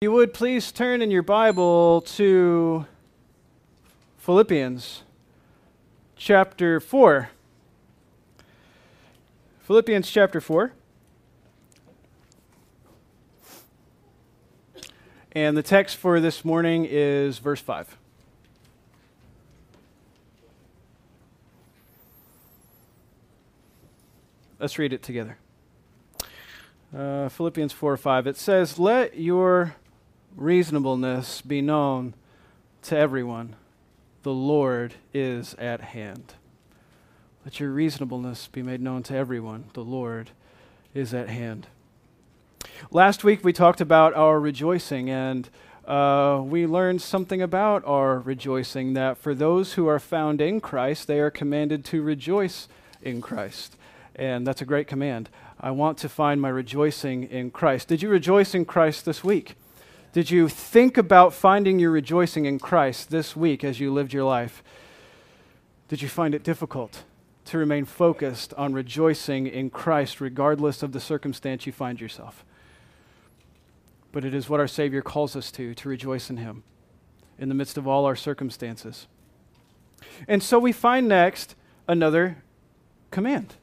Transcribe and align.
You 0.00 0.12
would 0.12 0.32
please 0.32 0.70
turn 0.70 1.02
in 1.02 1.10
your 1.10 1.24
Bible 1.24 2.02
to 2.02 2.86
Philippians 4.18 5.02
chapter 6.14 6.78
4. 6.78 7.30
Philippians 9.62 10.08
chapter 10.08 10.40
4. 10.40 10.72
And 15.32 15.56
the 15.56 15.64
text 15.64 15.96
for 15.96 16.20
this 16.20 16.44
morning 16.44 16.86
is 16.88 17.40
verse 17.40 17.60
5. 17.60 17.96
Let's 24.60 24.78
read 24.78 24.92
it 24.92 25.02
together. 25.02 25.38
Uh, 26.96 27.28
Philippians 27.28 27.72
4 27.72 27.96
5. 27.96 28.28
It 28.28 28.36
says, 28.36 28.78
Let 28.78 29.18
your 29.18 29.74
reasonableness 30.38 31.42
be 31.42 31.60
known 31.60 32.14
to 32.82 32.96
everyone. 32.96 33.56
The 34.22 34.32
Lord 34.32 34.94
is 35.12 35.54
at 35.54 35.80
hand. 35.80 36.34
Let 37.44 37.58
your 37.58 37.70
reasonableness 37.70 38.46
be 38.46 38.62
made 38.62 38.80
known 38.80 39.02
to 39.04 39.16
everyone. 39.16 39.64
The 39.72 39.82
Lord 39.82 40.30
is 40.94 41.12
at 41.12 41.28
hand. 41.28 41.66
Last 42.92 43.24
week 43.24 43.42
we 43.42 43.52
talked 43.52 43.80
about 43.80 44.14
our 44.14 44.38
rejoicing, 44.38 45.10
and 45.10 45.48
uh, 45.86 46.40
we 46.44 46.66
learned 46.66 47.02
something 47.02 47.42
about 47.42 47.84
our 47.84 48.20
rejoicing 48.20 48.92
that 48.92 49.18
for 49.18 49.34
those 49.34 49.72
who 49.72 49.88
are 49.88 49.98
found 49.98 50.40
in 50.40 50.60
Christ, 50.60 51.08
they 51.08 51.18
are 51.18 51.30
commanded 51.30 51.84
to 51.86 52.00
rejoice 52.00 52.68
in 53.02 53.20
Christ. 53.20 53.76
And 54.14 54.46
that's 54.46 54.62
a 54.62 54.66
great 54.66 54.86
command. 54.86 55.30
I 55.60 55.72
want 55.72 55.98
to 55.98 56.08
find 56.08 56.40
my 56.40 56.48
rejoicing 56.48 57.24
in 57.24 57.50
Christ. 57.50 57.88
Did 57.88 58.02
you 58.02 58.08
rejoice 58.08 58.54
in 58.54 58.64
Christ 58.64 59.04
this 59.04 59.24
week? 59.24 59.56
Did 60.12 60.30
you 60.30 60.48
think 60.48 60.96
about 60.96 61.34
finding 61.34 61.78
your 61.78 61.90
rejoicing 61.90 62.46
in 62.46 62.58
Christ 62.58 63.10
this 63.10 63.36
week 63.36 63.62
as 63.62 63.78
you 63.78 63.92
lived 63.92 64.14
your 64.14 64.24
life? 64.24 64.62
Did 65.88 66.00
you 66.00 66.08
find 66.08 66.34
it 66.34 66.42
difficult 66.42 67.04
to 67.46 67.58
remain 67.58 67.84
focused 67.84 68.54
on 68.54 68.72
rejoicing 68.72 69.46
in 69.46 69.68
Christ 69.68 70.20
regardless 70.20 70.82
of 70.82 70.92
the 70.92 71.00
circumstance 71.00 71.66
you 71.66 71.72
find 71.72 72.00
yourself? 72.00 72.42
But 74.10 74.24
it 74.24 74.32
is 74.32 74.48
what 74.48 74.60
our 74.60 74.66
Savior 74.66 75.02
calls 75.02 75.36
us 75.36 75.50
to, 75.52 75.74
to 75.74 75.88
rejoice 75.88 76.30
in 76.30 76.38
Him 76.38 76.62
in 77.38 77.50
the 77.50 77.54
midst 77.54 77.76
of 77.76 77.86
all 77.86 78.06
our 78.06 78.16
circumstances. 78.16 79.06
And 80.26 80.42
so 80.42 80.58
we 80.58 80.72
find 80.72 81.06
next 81.06 81.54
another 81.86 82.42
command. 83.10 83.56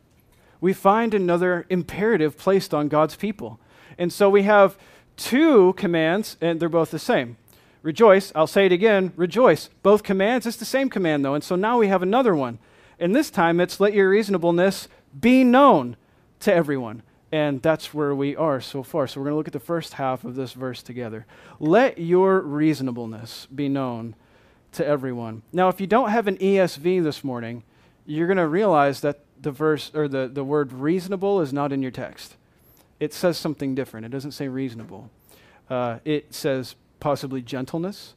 We 0.61 0.73
find 0.73 1.15
another 1.15 1.65
imperative 1.69 2.37
placed 2.37 2.71
on 2.71 2.87
God's 2.87 3.15
people. 3.15 3.59
And 3.97 4.13
so 4.13 4.29
we 4.29 4.43
have 4.43 4.77
two 5.17 5.73
commands, 5.73 6.37
and 6.41 6.59
they're 6.59 6.69
both 6.69 6.91
the 6.91 6.99
same. 6.99 7.37
Rejoice, 7.85 8.31
I'll 8.33 8.47
say 8.47 8.65
it 8.65 8.71
again, 8.71 9.13
rejoice. 9.15 9.69
Both 9.83 10.01
commands, 10.01 10.47
it's 10.47 10.57
the 10.57 10.65
same 10.65 10.89
command 10.89 11.23
though. 11.23 11.35
And 11.35 11.43
so 11.43 11.55
now 11.55 11.77
we 11.77 11.87
have 11.87 12.01
another 12.01 12.35
one. 12.35 12.57
And 12.99 13.15
this 13.15 13.29
time 13.29 13.59
it's 13.59 13.79
let 13.79 13.93
your 13.93 14.09
reasonableness 14.09 14.87
be 15.19 15.43
known 15.43 15.95
to 16.39 16.51
everyone. 16.51 17.03
And 17.31 17.61
that's 17.61 17.93
where 17.93 18.15
we 18.15 18.35
are 18.35 18.59
so 18.59 18.81
far. 18.81 19.05
So 19.05 19.19
we're 19.19 19.25
going 19.25 19.33
to 19.33 19.37
look 19.37 19.47
at 19.47 19.53
the 19.53 19.59
first 19.59 19.93
half 19.93 20.23
of 20.23 20.33
this 20.33 20.53
verse 20.53 20.81
together. 20.81 21.27
Let 21.59 21.99
your 21.99 22.39
reasonableness 22.39 23.47
be 23.53 23.69
known 23.69 24.15
to 24.71 24.85
everyone. 24.85 25.43
Now, 25.53 25.69
if 25.69 25.79
you 25.79 25.85
don't 25.85 26.09
have 26.09 26.27
an 26.27 26.37
ESV 26.37 27.03
this 27.03 27.23
morning, 27.23 27.63
you're 28.07 28.27
going 28.27 28.37
to 28.37 28.47
realize 28.47 29.01
that 29.01 29.19
the 29.39 29.51
verse 29.51 29.91
or 29.93 30.07
the, 30.07 30.27
the 30.27 30.43
word 30.43 30.73
reasonable 30.73 31.39
is 31.41 31.53
not 31.53 31.71
in 31.71 31.83
your 31.83 31.91
text 31.91 32.35
it 32.99 33.13
says 33.13 33.37
something 33.37 33.75
different. 33.75 34.05
It 34.05 34.09
doesn't 34.09 34.31
say 34.31 34.47
reasonable. 34.47 35.09
Uh, 35.69 35.99
it 36.05 36.33
says 36.33 36.75
possibly 36.99 37.41
gentleness, 37.41 38.13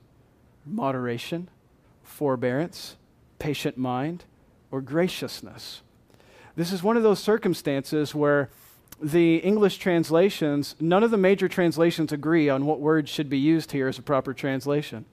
moderation, 0.64 1.48
forbearance, 2.02 2.96
patient 3.38 3.76
mind, 3.76 4.24
or 4.70 4.80
graciousness. 4.80 5.82
This 6.56 6.72
is 6.72 6.82
one 6.82 6.96
of 6.96 7.02
those 7.02 7.20
circumstances 7.20 8.14
where 8.14 8.50
the 9.00 9.36
English 9.36 9.78
translations, 9.78 10.74
none 10.80 11.02
of 11.02 11.10
the 11.10 11.16
major 11.16 11.48
translations 11.48 12.12
agree 12.12 12.48
on 12.48 12.66
what 12.66 12.80
word 12.80 13.08
should 13.08 13.30
be 13.30 13.38
used 13.38 13.72
here 13.72 13.88
as 13.88 13.98
a 13.98 14.02
proper 14.02 14.34
translation. 14.34 15.04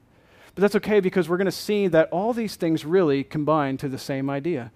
But 0.56 0.62
that's 0.62 0.76
okay 0.76 1.00
because 1.00 1.30
we're 1.30 1.38
going 1.38 1.46
to 1.46 1.52
see 1.52 1.88
that 1.88 2.10
all 2.10 2.34
these 2.34 2.56
things 2.56 2.86
really 2.86 3.24
combine 3.24 3.78
to 3.78 3.90
the 3.90 3.98
same 3.98 4.30
idea. 4.30 4.72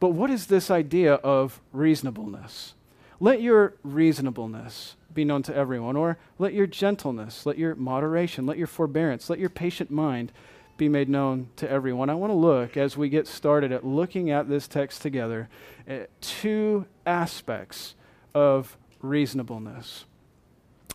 But 0.00 0.08
what 0.08 0.30
is 0.30 0.46
this 0.46 0.70
idea 0.70 1.14
of 1.14 1.60
reasonableness? 1.72 2.74
Let 3.20 3.42
your 3.42 3.74
reasonableness 3.82 4.96
be 5.12 5.24
known 5.24 5.42
to 5.42 5.54
everyone, 5.54 5.96
or 5.96 6.16
let 6.38 6.54
your 6.54 6.66
gentleness, 6.66 7.44
let 7.44 7.58
your 7.58 7.74
moderation, 7.74 8.46
let 8.46 8.56
your 8.56 8.66
forbearance, 8.66 9.28
let 9.28 9.38
your 9.38 9.50
patient 9.50 9.90
mind 9.90 10.32
be 10.78 10.88
made 10.88 11.10
known 11.10 11.50
to 11.56 11.70
everyone. 11.70 12.08
I 12.08 12.14
want 12.14 12.30
to 12.30 12.36
look, 12.36 12.78
as 12.78 12.96
we 12.96 13.10
get 13.10 13.26
started, 13.26 13.72
at 13.72 13.84
looking 13.84 14.30
at 14.30 14.48
this 14.48 14.66
text 14.66 15.02
together, 15.02 15.50
at 15.86 16.08
two 16.22 16.86
aspects 17.04 17.94
of 18.34 18.78
reasonableness. 19.02 20.06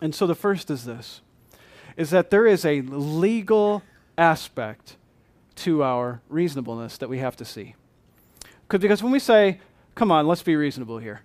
And 0.02 0.16
so 0.16 0.26
the 0.26 0.36
first 0.36 0.72
is 0.72 0.86
this 0.86 1.22
is 1.96 2.10
that 2.10 2.30
there 2.30 2.46
is 2.46 2.66
a 2.66 2.82
legal 2.82 3.82
aspect 4.18 4.98
to 5.56 5.84
our 5.84 6.22
reasonableness 6.28 6.98
that 6.98 7.08
we 7.08 7.20
have 7.20 7.38
to 7.38 7.46
see. 7.46 7.76
Because 8.68 9.02
when 9.02 9.12
we 9.12 9.20
say, 9.20 9.62
come 9.94 10.12
on, 10.12 10.28
let's 10.28 10.44
be 10.44 10.56
reasonable 10.56 10.98
here, 10.98 11.22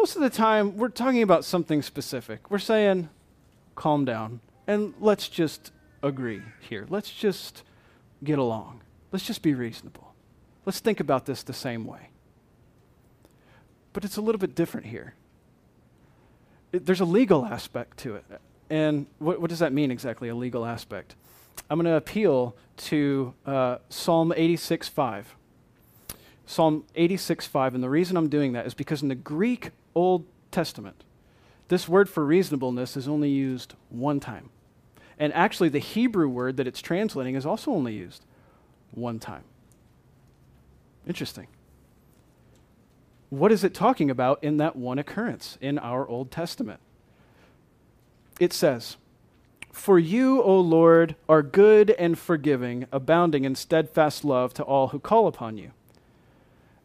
most 0.00 0.16
of 0.16 0.22
the 0.22 0.30
time 0.30 0.78
we're 0.78 0.88
talking 0.88 1.20
about 1.20 1.44
something 1.44 1.82
specific. 1.82 2.50
We're 2.50 2.58
saying, 2.58 3.10
calm 3.74 4.06
down 4.06 4.40
and 4.66 4.94
let's 4.98 5.28
just 5.28 5.72
agree 6.02 6.40
here. 6.58 6.86
Let's 6.88 7.12
just 7.12 7.64
get 8.24 8.38
along. 8.38 8.80
Let's 9.12 9.26
just 9.26 9.42
be 9.42 9.52
reasonable. 9.52 10.14
Let's 10.64 10.80
think 10.80 11.00
about 11.00 11.26
this 11.26 11.42
the 11.42 11.52
same 11.52 11.84
way. 11.84 12.08
But 13.92 14.06
it's 14.06 14.16
a 14.16 14.22
little 14.22 14.38
bit 14.38 14.54
different 14.54 14.86
here. 14.86 15.12
It, 16.72 16.86
there's 16.86 17.00
a 17.00 17.04
legal 17.04 17.44
aspect 17.44 17.98
to 17.98 18.14
it. 18.14 18.24
And 18.70 19.04
what, 19.18 19.38
what, 19.38 19.50
does 19.50 19.58
that 19.58 19.74
mean 19.74 19.90
exactly, 19.90 20.30
a 20.30 20.34
legal 20.34 20.64
aspect? 20.64 21.14
I'm 21.68 21.76
going 21.76 21.84
to 21.84 21.96
appeal 21.96 22.56
to 22.88 23.34
uh, 23.44 23.76
Psalm 23.90 24.32
86 24.34 24.88
5. 24.88 25.36
Psalm 26.46 26.84
86 26.94 27.46
5. 27.46 27.74
And 27.74 27.84
the 27.84 27.90
reason 27.90 28.16
I'm 28.16 28.30
doing 28.30 28.52
that 28.54 28.64
is 28.64 28.72
because 28.72 29.02
in 29.02 29.08
the 29.08 29.14
Greek 29.14 29.72
Old 29.94 30.26
Testament, 30.50 31.04
this 31.68 31.88
word 31.88 32.08
for 32.08 32.24
reasonableness 32.24 32.96
is 32.96 33.08
only 33.08 33.30
used 33.30 33.74
one 33.88 34.20
time. 34.20 34.50
And 35.18 35.32
actually, 35.34 35.68
the 35.68 35.78
Hebrew 35.78 36.28
word 36.28 36.56
that 36.56 36.66
it's 36.66 36.80
translating 36.80 37.34
is 37.34 37.46
also 37.46 37.70
only 37.70 37.94
used 37.94 38.24
one 38.92 39.18
time. 39.18 39.44
Interesting. 41.06 41.46
What 43.28 43.52
is 43.52 43.62
it 43.62 43.74
talking 43.74 44.10
about 44.10 44.42
in 44.42 44.56
that 44.56 44.74
one 44.74 44.98
occurrence 44.98 45.58
in 45.60 45.78
our 45.78 46.08
Old 46.08 46.30
Testament? 46.30 46.80
It 48.40 48.52
says, 48.52 48.96
For 49.70 49.98
you, 49.98 50.42
O 50.42 50.58
Lord, 50.58 51.14
are 51.28 51.42
good 51.42 51.90
and 51.90 52.18
forgiving, 52.18 52.86
abounding 52.90 53.44
in 53.44 53.54
steadfast 53.54 54.24
love 54.24 54.54
to 54.54 54.64
all 54.64 54.88
who 54.88 54.98
call 54.98 55.26
upon 55.26 55.58
you 55.58 55.72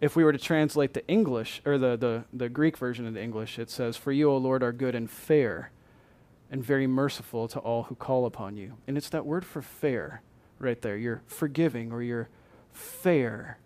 if 0.05 0.15
we 0.15 0.23
were 0.23 0.31
to 0.31 0.37
translate 0.37 0.93
the 0.93 1.05
English, 1.07 1.63
or 1.65 1.79
the, 1.79 1.97
the, 1.97 2.25
the 2.31 2.47
Greek 2.47 2.77
version 2.77 3.07
of 3.07 3.15
the 3.15 3.23
English, 3.23 3.57
it 3.57 3.71
says, 3.71 3.97
For 3.97 4.11
you, 4.11 4.29
O 4.29 4.37
Lord, 4.37 4.61
are 4.61 4.71
good 4.71 4.93
and 4.93 5.09
fair, 5.09 5.71
and 6.51 6.63
very 6.63 6.85
merciful 6.85 7.47
to 7.47 7.57
all 7.57 7.83
who 7.83 7.95
call 7.95 8.27
upon 8.27 8.55
you. 8.55 8.77
And 8.85 8.99
it's 8.99 9.09
that 9.09 9.25
word 9.25 9.43
for 9.43 9.63
fair 9.63 10.21
right 10.59 10.79
there. 10.79 10.95
You're 10.95 11.23
forgiving 11.25 11.91
or 11.91 12.03
you're 12.03 12.29
fair. 12.71 13.57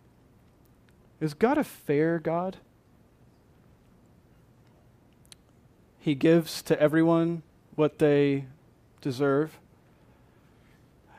Is 1.20 1.34
God 1.34 1.58
a 1.58 1.64
fair 1.66 2.20
God? 2.20 2.56
He 6.00 6.16
gives 6.16 6.62
to 6.62 6.82
everyone 6.82 7.44
what 7.76 8.00
they 8.00 8.46
deserve. 9.02 9.60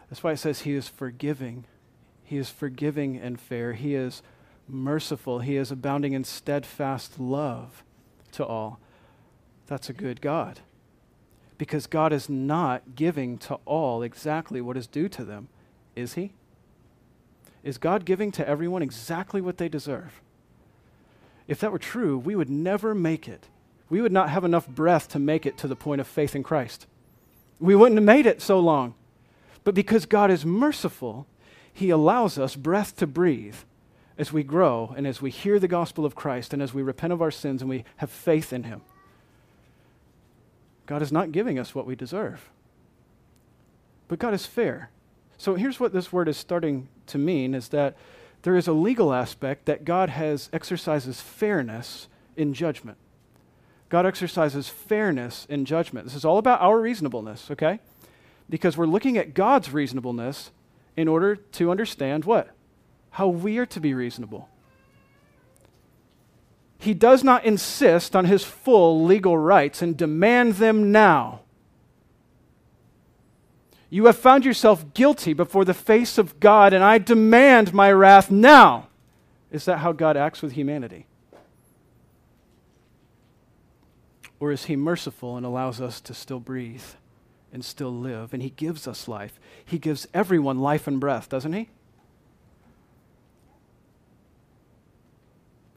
That's 0.08 0.22
why 0.22 0.32
it 0.32 0.38
says 0.38 0.62
He 0.62 0.72
is 0.72 0.88
forgiving. 0.88 1.66
He 2.24 2.38
is 2.38 2.48
forgiving 2.48 3.18
and 3.18 3.38
fair. 3.38 3.74
He 3.74 3.94
is 3.94 4.22
merciful. 4.72 5.40
He 5.40 5.56
is 5.56 5.70
abounding 5.70 6.12
in 6.12 6.24
steadfast 6.24 7.18
love 7.18 7.82
to 8.32 8.44
all. 8.44 8.78
That's 9.66 9.88
a 9.88 9.94
good 9.94 10.20
God. 10.20 10.60
Because 11.58 11.86
God 11.86 12.12
is 12.12 12.28
not 12.28 12.94
giving 12.94 13.38
to 13.38 13.56
all 13.66 14.02
exactly 14.02 14.60
what 14.60 14.76
is 14.76 14.86
due 14.86 15.08
to 15.10 15.24
them, 15.24 15.48
is 15.94 16.14
He? 16.14 16.32
Is 17.62 17.78
God 17.78 18.04
giving 18.04 18.32
to 18.32 18.48
everyone 18.48 18.82
exactly 18.82 19.40
what 19.40 19.58
they 19.58 19.68
deserve? 19.68 20.20
If 21.46 21.60
that 21.60 21.72
were 21.72 21.78
true, 21.78 22.16
we 22.16 22.34
would 22.34 22.48
never 22.48 22.94
make 22.94 23.28
it. 23.28 23.48
We 23.88 24.00
would 24.00 24.12
not 24.12 24.30
have 24.30 24.44
enough 24.44 24.68
breath 24.68 25.08
to 25.08 25.18
make 25.18 25.44
it 25.44 25.58
to 25.58 25.68
the 25.68 25.76
point 25.76 26.00
of 26.00 26.06
faith 26.06 26.34
in 26.34 26.42
Christ. 26.42 26.86
We 27.58 27.74
wouldn't 27.74 27.98
have 27.98 28.04
made 28.04 28.24
it 28.24 28.40
so 28.40 28.58
long. 28.58 28.94
But 29.64 29.74
because 29.74 30.06
God 30.06 30.30
is 30.30 30.46
merciful, 30.46 31.26
He 31.72 31.90
allows 31.90 32.38
us 32.38 32.56
breath 32.56 32.96
to 32.96 33.06
breathe 33.06 33.56
as 34.20 34.34
we 34.34 34.42
grow 34.42 34.92
and 34.98 35.06
as 35.06 35.22
we 35.22 35.30
hear 35.30 35.58
the 35.58 35.66
gospel 35.66 36.04
of 36.04 36.14
Christ 36.14 36.52
and 36.52 36.60
as 36.60 36.74
we 36.74 36.82
repent 36.82 37.10
of 37.10 37.22
our 37.22 37.30
sins 37.30 37.62
and 37.62 37.70
we 37.70 37.84
have 37.96 38.10
faith 38.10 38.52
in 38.52 38.64
Him. 38.64 38.82
God 40.84 41.00
is 41.00 41.10
not 41.10 41.32
giving 41.32 41.58
us 41.58 41.74
what 41.74 41.86
we 41.86 41.96
deserve. 41.96 42.50
But 44.08 44.18
God 44.18 44.34
is 44.34 44.44
fair. 44.44 44.90
So 45.38 45.54
here's 45.54 45.80
what 45.80 45.94
this 45.94 46.12
word 46.12 46.28
is 46.28 46.36
starting 46.36 46.88
to 47.06 47.16
mean 47.16 47.54
is 47.54 47.68
that 47.68 47.96
there 48.42 48.56
is 48.56 48.68
a 48.68 48.74
legal 48.74 49.14
aspect 49.14 49.64
that 49.64 49.86
God 49.86 50.10
has 50.10 50.50
exercises 50.52 51.22
fairness 51.22 52.06
in 52.36 52.52
judgment. 52.52 52.98
God 53.88 54.04
exercises 54.04 54.68
fairness 54.68 55.46
in 55.48 55.64
judgment. 55.64 56.04
This 56.04 56.14
is 56.14 56.26
all 56.26 56.36
about 56.36 56.60
our 56.60 56.78
reasonableness, 56.78 57.50
okay? 57.50 57.80
Because 58.50 58.76
we're 58.76 58.84
looking 58.84 59.16
at 59.16 59.32
God's 59.32 59.72
reasonableness 59.72 60.50
in 60.94 61.08
order 61.08 61.36
to 61.36 61.70
understand 61.70 62.26
what? 62.26 62.54
How 63.10 63.28
we 63.28 63.58
are 63.58 63.66
to 63.66 63.80
be 63.80 63.94
reasonable. 63.94 64.48
He 66.78 66.94
does 66.94 67.22
not 67.22 67.44
insist 67.44 68.16
on 68.16 68.24
his 68.24 68.42
full 68.42 69.04
legal 69.04 69.36
rights 69.36 69.82
and 69.82 69.96
demand 69.96 70.54
them 70.54 70.90
now. 70.90 71.40
You 73.90 74.06
have 74.06 74.16
found 74.16 74.44
yourself 74.44 74.94
guilty 74.94 75.32
before 75.32 75.64
the 75.64 75.74
face 75.74 76.16
of 76.16 76.38
God, 76.40 76.72
and 76.72 76.82
I 76.82 76.98
demand 76.98 77.74
my 77.74 77.92
wrath 77.92 78.30
now. 78.30 78.88
Is 79.50 79.64
that 79.64 79.78
how 79.78 79.92
God 79.92 80.16
acts 80.16 80.42
with 80.42 80.52
humanity? 80.52 81.06
Or 84.38 84.52
is 84.52 84.64
he 84.64 84.76
merciful 84.76 85.36
and 85.36 85.44
allows 85.44 85.80
us 85.80 86.00
to 86.02 86.14
still 86.14 86.40
breathe 86.40 86.84
and 87.52 87.62
still 87.62 87.92
live? 87.92 88.32
And 88.32 88.42
he 88.42 88.50
gives 88.50 88.88
us 88.88 89.06
life. 89.06 89.38
He 89.62 89.78
gives 89.78 90.08
everyone 90.14 90.60
life 90.60 90.86
and 90.86 90.98
breath, 90.98 91.28
doesn't 91.28 91.52
he? 91.52 91.68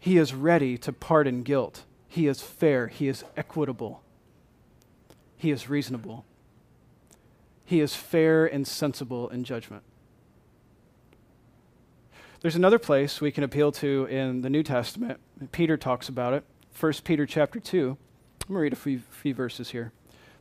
He 0.04 0.18
is 0.18 0.34
ready 0.34 0.78
to 0.80 0.92
pardon 0.92 1.44
guilt. 1.44 1.86
He 2.10 2.28
is 2.28 2.42
fair. 2.42 2.88
He 2.88 3.08
is 3.08 3.24
equitable. 3.38 4.04
He 5.38 5.50
is 5.50 5.70
reasonable. 5.70 6.26
He 7.64 7.80
is 7.80 7.96
fair 7.96 8.46
and 8.46 8.68
sensible 8.68 9.30
in 9.30 9.46
judgment. 9.46 9.84
There's 12.42 12.58
another 12.58 12.80
place 12.80 13.22
we 13.22 13.32
can 13.32 13.46
appeal 13.46 13.72
to 13.72 14.04
in 14.08 14.42
the 14.42 14.50
New 14.50 14.62
Testament. 14.62 15.22
Peter 15.54 15.78
talks 15.78 16.10
about 16.10 16.34
it. 16.34 16.44
1 16.78 16.92
Peter 17.06 17.26
chapter 17.26 17.62
2. 17.62 17.92
I'm 17.92 17.98
going 18.50 18.58
to 18.58 18.62
read 18.62 18.74
a 18.74 18.76
few, 18.76 19.00
few 19.10 19.34
verses 19.34 19.70
here. 19.70 19.94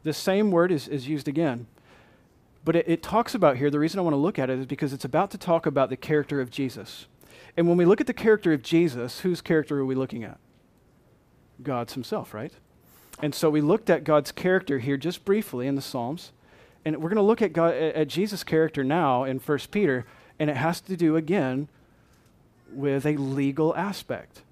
The 0.02 0.12
same 0.12 0.50
word 0.50 0.72
is, 0.72 0.88
is 0.88 1.06
used 1.06 1.28
again. 1.28 1.68
But 2.64 2.74
it, 2.74 2.88
it 2.88 3.00
talks 3.00 3.32
about 3.32 3.58
here, 3.58 3.70
the 3.70 3.78
reason 3.78 4.00
I 4.00 4.02
want 4.02 4.14
to 4.14 4.18
look 4.18 4.40
at 4.40 4.50
it 4.50 4.58
is 4.58 4.66
because 4.66 4.92
it's 4.92 5.04
about 5.04 5.30
to 5.30 5.38
talk 5.38 5.66
about 5.66 5.88
the 5.88 5.96
character 5.96 6.40
of 6.40 6.50
Jesus. 6.50 7.06
And 7.56 7.68
when 7.68 7.76
we 7.76 7.84
look 7.84 8.00
at 8.00 8.06
the 8.06 8.14
character 8.14 8.52
of 8.52 8.62
Jesus, 8.62 9.20
whose 9.20 9.40
character 9.40 9.78
are 9.78 9.84
we 9.84 9.94
looking 9.94 10.24
at? 10.24 10.38
God's 11.62 11.94
himself, 11.94 12.32
right? 12.32 12.52
And 13.20 13.34
so 13.34 13.50
we 13.50 13.60
looked 13.60 13.90
at 13.90 14.04
God's 14.04 14.32
character 14.32 14.78
here 14.78 14.96
just 14.96 15.24
briefly 15.24 15.66
in 15.66 15.74
the 15.74 15.82
Psalms. 15.82 16.32
And 16.84 16.96
we're 16.96 17.10
going 17.10 17.16
to 17.16 17.22
look 17.22 17.42
at, 17.42 17.52
God, 17.52 17.74
at 17.74 18.08
Jesus' 18.08 18.42
character 18.42 18.82
now 18.82 19.24
in 19.24 19.38
1 19.38 19.58
Peter, 19.70 20.04
and 20.38 20.50
it 20.50 20.56
has 20.56 20.80
to 20.82 20.96
do 20.96 21.16
again 21.16 21.68
with 22.72 23.06
a 23.06 23.16
legal 23.16 23.76
aspect. 23.76 24.42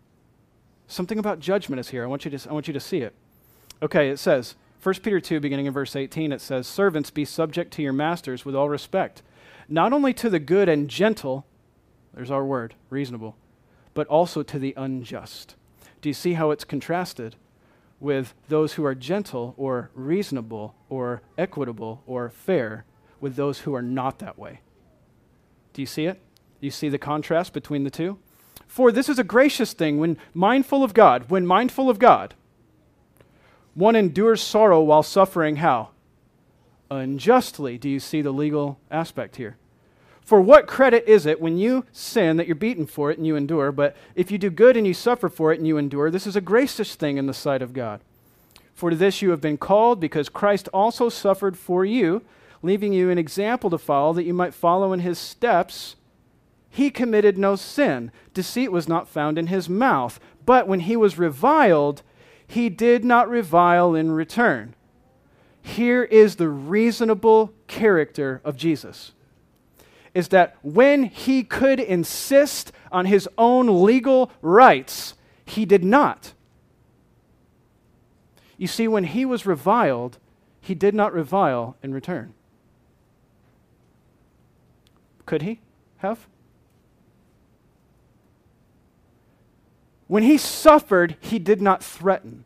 Something 0.86 1.18
about 1.18 1.40
judgment 1.40 1.80
is 1.80 1.88
here. 1.88 2.04
I 2.04 2.06
want 2.06 2.24
you 2.24 2.30
to, 2.30 2.50
I 2.50 2.52
want 2.52 2.68
you 2.68 2.74
to 2.74 2.80
see 2.80 2.98
it. 2.98 3.14
Okay, 3.82 4.10
it 4.10 4.18
says, 4.18 4.56
1 4.82 4.96
Peter 4.96 5.20
2, 5.20 5.40
beginning 5.40 5.66
in 5.66 5.72
verse 5.72 5.96
18, 5.96 6.32
it 6.32 6.40
says, 6.40 6.66
Servants, 6.66 7.10
be 7.10 7.24
subject 7.24 7.72
to 7.74 7.82
your 7.82 7.92
masters 7.92 8.44
with 8.44 8.54
all 8.54 8.68
respect, 8.68 9.22
not 9.68 9.92
only 9.92 10.12
to 10.14 10.30
the 10.30 10.38
good 10.38 10.68
and 10.68 10.88
gentle, 10.88 11.46
there's 12.14 12.30
our 12.30 12.44
word, 12.44 12.74
reasonable, 12.88 13.36
but 13.94 14.06
also 14.08 14.42
to 14.42 14.58
the 14.58 14.74
unjust. 14.76 15.54
Do 16.00 16.08
you 16.08 16.14
see 16.14 16.34
how 16.34 16.50
it's 16.50 16.64
contrasted 16.64 17.36
with 17.98 18.34
those 18.48 18.74
who 18.74 18.84
are 18.84 18.94
gentle 18.94 19.54
or 19.56 19.90
reasonable 19.94 20.74
or 20.88 21.22
equitable 21.36 22.02
or 22.06 22.30
fair 22.30 22.84
with 23.20 23.36
those 23.36 23.60
who 23.60 23.74
are 23.74 23.82
not 23.82 24.18
that 24.18 24.38
way? 24.38 24.60
Do 25.72 25.82
you 25.82 25.86
see 25.86 26.06
it? 26.06 26.20
Do 26.60 26.66
you 26.66 26.70
see 26.70 26.88
the 26.88 26.98
contrast 26.98 27.52
between 27.52 27.84
the 27.84 27.90
two? 27.90 28.18
For 28.66 28.92
this 28.92 29.08
is 29.08 29.18
a 29.18 29.24
gracious 29.24 29.72
thing 29.72 29.98
when 29.98 30.16
mindful 30.32 30.82
of 30.82 30.94
God, 30.94 31.28
when 31.28 31.46
mindful 31.46 31.90
of 31.90 31.98
God, 31.98 32.34
one 33.74 33.96
endures 33.96 34.40
sorrow 34.40 34.82
while 34.82 35.02
suffering 35.02 35.56
how? 35.56 35.90
Unjustly. 36.90 37.78
Do 37.78 37.88
you 37.88 38.00
see 38.00 38.20
the 38.20 38.32
legal 38.32 38.78
aspect 38.90 39.36
here? 39.36 39.56
For 40.30 40.40
what 40.40 40.68
credit 40.68 41.08
is 41.08 41.26
it 41.26 41.40
when 41.40 41.58
you 41.58 41.86
sin 41.90 42.36
that 42.36 42.46
you're 42.46 42.54
beaten 42.54 42.86
for 42.86 43.10
it 43.10 43.18
and 43.18 43.26
you 43.26 43.34
endure? 43.34 43.72
But 43.72 43.96
if 44.14 44.30
you 44.30 44.38
do 44.38 44.48
good 44.48 44.76
and 44.76 44.86
you 44.86 44.94
suffer 44.94 45.28
for 45.28 45.52
it 45.52 45.58
and 45.58 45.66
you 45.66 45.76
endure, 45.76 46.08
this 46.08 46.24
is 46.24 46.36
a 46.36 46.40
gracious 46.40 46.94
thing 46.94 47.16
in 47.16 47.26
the 47.26 47.34
sight 47.34 47.62
of 47.62 47.72
God. 47.72 48.00
For 48.72 48.90
to 48.90 48.96
this 48.96 49.22
you 49.22 49.30
have 49.30 49.40
been 49.40 49.58
called, 49.58 49.98
because 49.98 50.28
Christ 50.28 50.68
also 50.72 51.08
suffered 51.08 51.58
for 51.58 51.84
you, 51.84 52.22
leaving 52.62 52.92
you 52.92 53.10
an 53.10 53.18
example 53.18 53.70
to 53.70 53.78
follow, 53.78 54.12
that 54.12 54.22
you 54.22 54.32
might 54.32 54.54
follow 54.54 54.92
in 54.92 55.00
his 55.00 55.18
steps. 55.18 55.96
He 56.68 56.92
committed 56.92 57.36
no 57.36 57.56
sin. 57.56 58.12
Deceit 58.32 58.70
was 58.70 58.86
not 58.86 59.08
found 59.08 59.36
in 59.36 59.48
his 59.48 59.68
mouth. 59.68 60.20
But 60.46 60.68
when 60.68 60.78
he 60.78 60.94
was 60.94 61.18
reviled, 61.18 62.02
he 62.46 62.68
did 62.68 63.04
not 63.04 63.28
revile 63.28 63.96
in 63.96 64.12
return. 64.12 64.76
Here 65.60 66.04
is 66.04 66.36
the 66.36 66.48
reasonable 66.48 67.52
character 67.66 68.40
of 68.44 68.56
Jesus 68.56 69.10
is 70.14 70.28
that 70.28 70.56
when 70.62 71.04
he 71.04 71.42
could 71.42 71.78
insist 71.78 72.72
on 72.90 73.06
his 73.06 73.28
own 73.38 73.84
legal 73.84 74.30
rights, 74.42 75.14
he 75.44 75.64
did 75.64 75.84
not. 75.84 76.32
You 78.56 78.66
see, 78.66 78.88
when 78.88 79.04
he 79.04 79.24
was 79.24 79.46
reviled, 79.46 80.18
he 80.60 80.74
did 80.74 80.94
not 80.94 81.12
revile 81.12 81.76
in 81.82 81.94
return. 81.94 82.34
Could 85.26 85.42
he 85.42 85.60
have? 85.98 86.26
When 90.08 90.24
he 90.24 90.36
suffered, 90.36 91.16
he 91.20 91.38
did 91.38 91.62
not 91.62 91.84
threaten. 91.84 92.44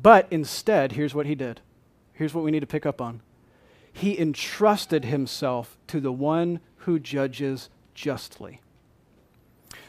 But 0.00 0.28
instead, 0.30 0.92
here's 0.92 1.14
what 1.14 1.26
he 1.26 1.34
did. 1.34 1.60
Here's 2.12 2.32
what 2.32 2.44
we 2.44 2.50
need 2.50 2.60
to 2.60 2.66
pick 2.66 2.86
up 2.86 3.00
on 3.00 3.20
he 3.92 4.18
entrusted 4.18 5.04
himself 5.04 5.76
to 5.88 6.00
the 6.00 6.12
one 6.12 6.60
who 6.78 6.98
judges 6.98 7.68
justly. 7.94 8.60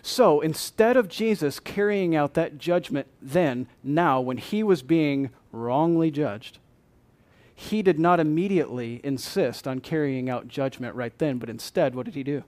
So 0.02 0.42
instead 0.42 0.98
of 0.98 1.08
Jesus 1.08 1.60
carrying 1.60 2.16
out 2.16 2.34
that 2.34 2.58
judgment 2.58 3.08
then, 3.22 3.68
now, 3.84 4.20
when 4.20 4.38
he 4.38 4.62
was 4.62 4.84
being 4.84 5.30
wrongly 5.54 6.12
judged, 6.12 6.60
he 7.56 7.82
did 7.82 8.00
not 8.00 8.20
immediately 8.20 9.00
insist 9.04 9.68
on 9.68 9.80
carrying 9.80 10.30
out 10.30 10.50
judgment 10.50 10.96
right 10.96 11.18
then, 11.18 11.38
but 11.38 11.50
instead, 11.50 11.96
what 11.96 12.06
did 12.06 12.16
he 12.16 12.24
do? 12.24 12.44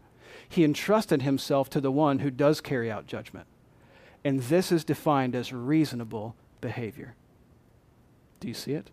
He 0.50 0.65
entrusted 0.65 1.22
himself 1.22 1.70
to 1.70 1.82
the 1.82 1.91
one 1.91 2.20
who 2.20 2.29
does 2.29 2.60
carry 2.60 2.91
out 2.91 3.08
judgment. 3.08 3.48
And 4.24 4.41
this 4.41 4.72
is 4.72 4.84
defined 4.84 5.36
as 5.36 5.53
reasonable 5.53 6.36
behavior. 6.60 7.15
Do 8.39 8.48
you 8.50 8.53
see 8.53 8.74
it? 8.74 8.89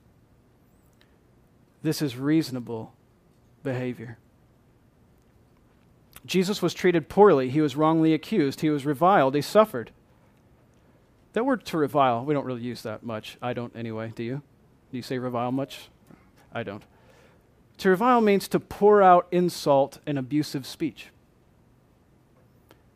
This 1.83 2.01
is 2.01 2.17
reasonable 2.17 2.93
behavior. 3.63 4.19
Jesus 6.25 6.63
was 6.63 6.75
treated 6.75 7.09
poorly. 7.09 7.51
He 7.51 7.61
was 7.61 7.77
wrongly 7.77 8.15
accused. 8.15 8.61
He 8.61 8.71
was 8.71 8.87
reviled. 8.87 9.35
He 9.35 9.43
suffered. 9.43 9.91
That 11.33 11.47
word 11.47 11.65
to 11.67 11.79
revile, 11.79 12.25
we 12.25 12.35
don't 12.35 12.45
really 12.45 12.61
use 12.61 12.83
that 12.83 13.03
much. 13.03 13.39
I 13.41 13.53
don't 13.53 13.75
anyway. 13.75 14.13
Do 14.15 14.23
you? 14.23 14.43
Do 14.91 14.97
you 14.97 15.03
say 15.03 15.19
revile 15.19 15.51
much? 15.51 15.89
I 16.53 16.63
don't. 16.63 16.85
To 17.79 17.89
revile 17.89 18.21
means 18.21 18.47
to 18.49 18.61
pour 18.61 19.03
out 19.03 19.27
insult 19.33 19.99
and 20.07 20.19
abusive 20.19 20.67
speech. 20.67 21.09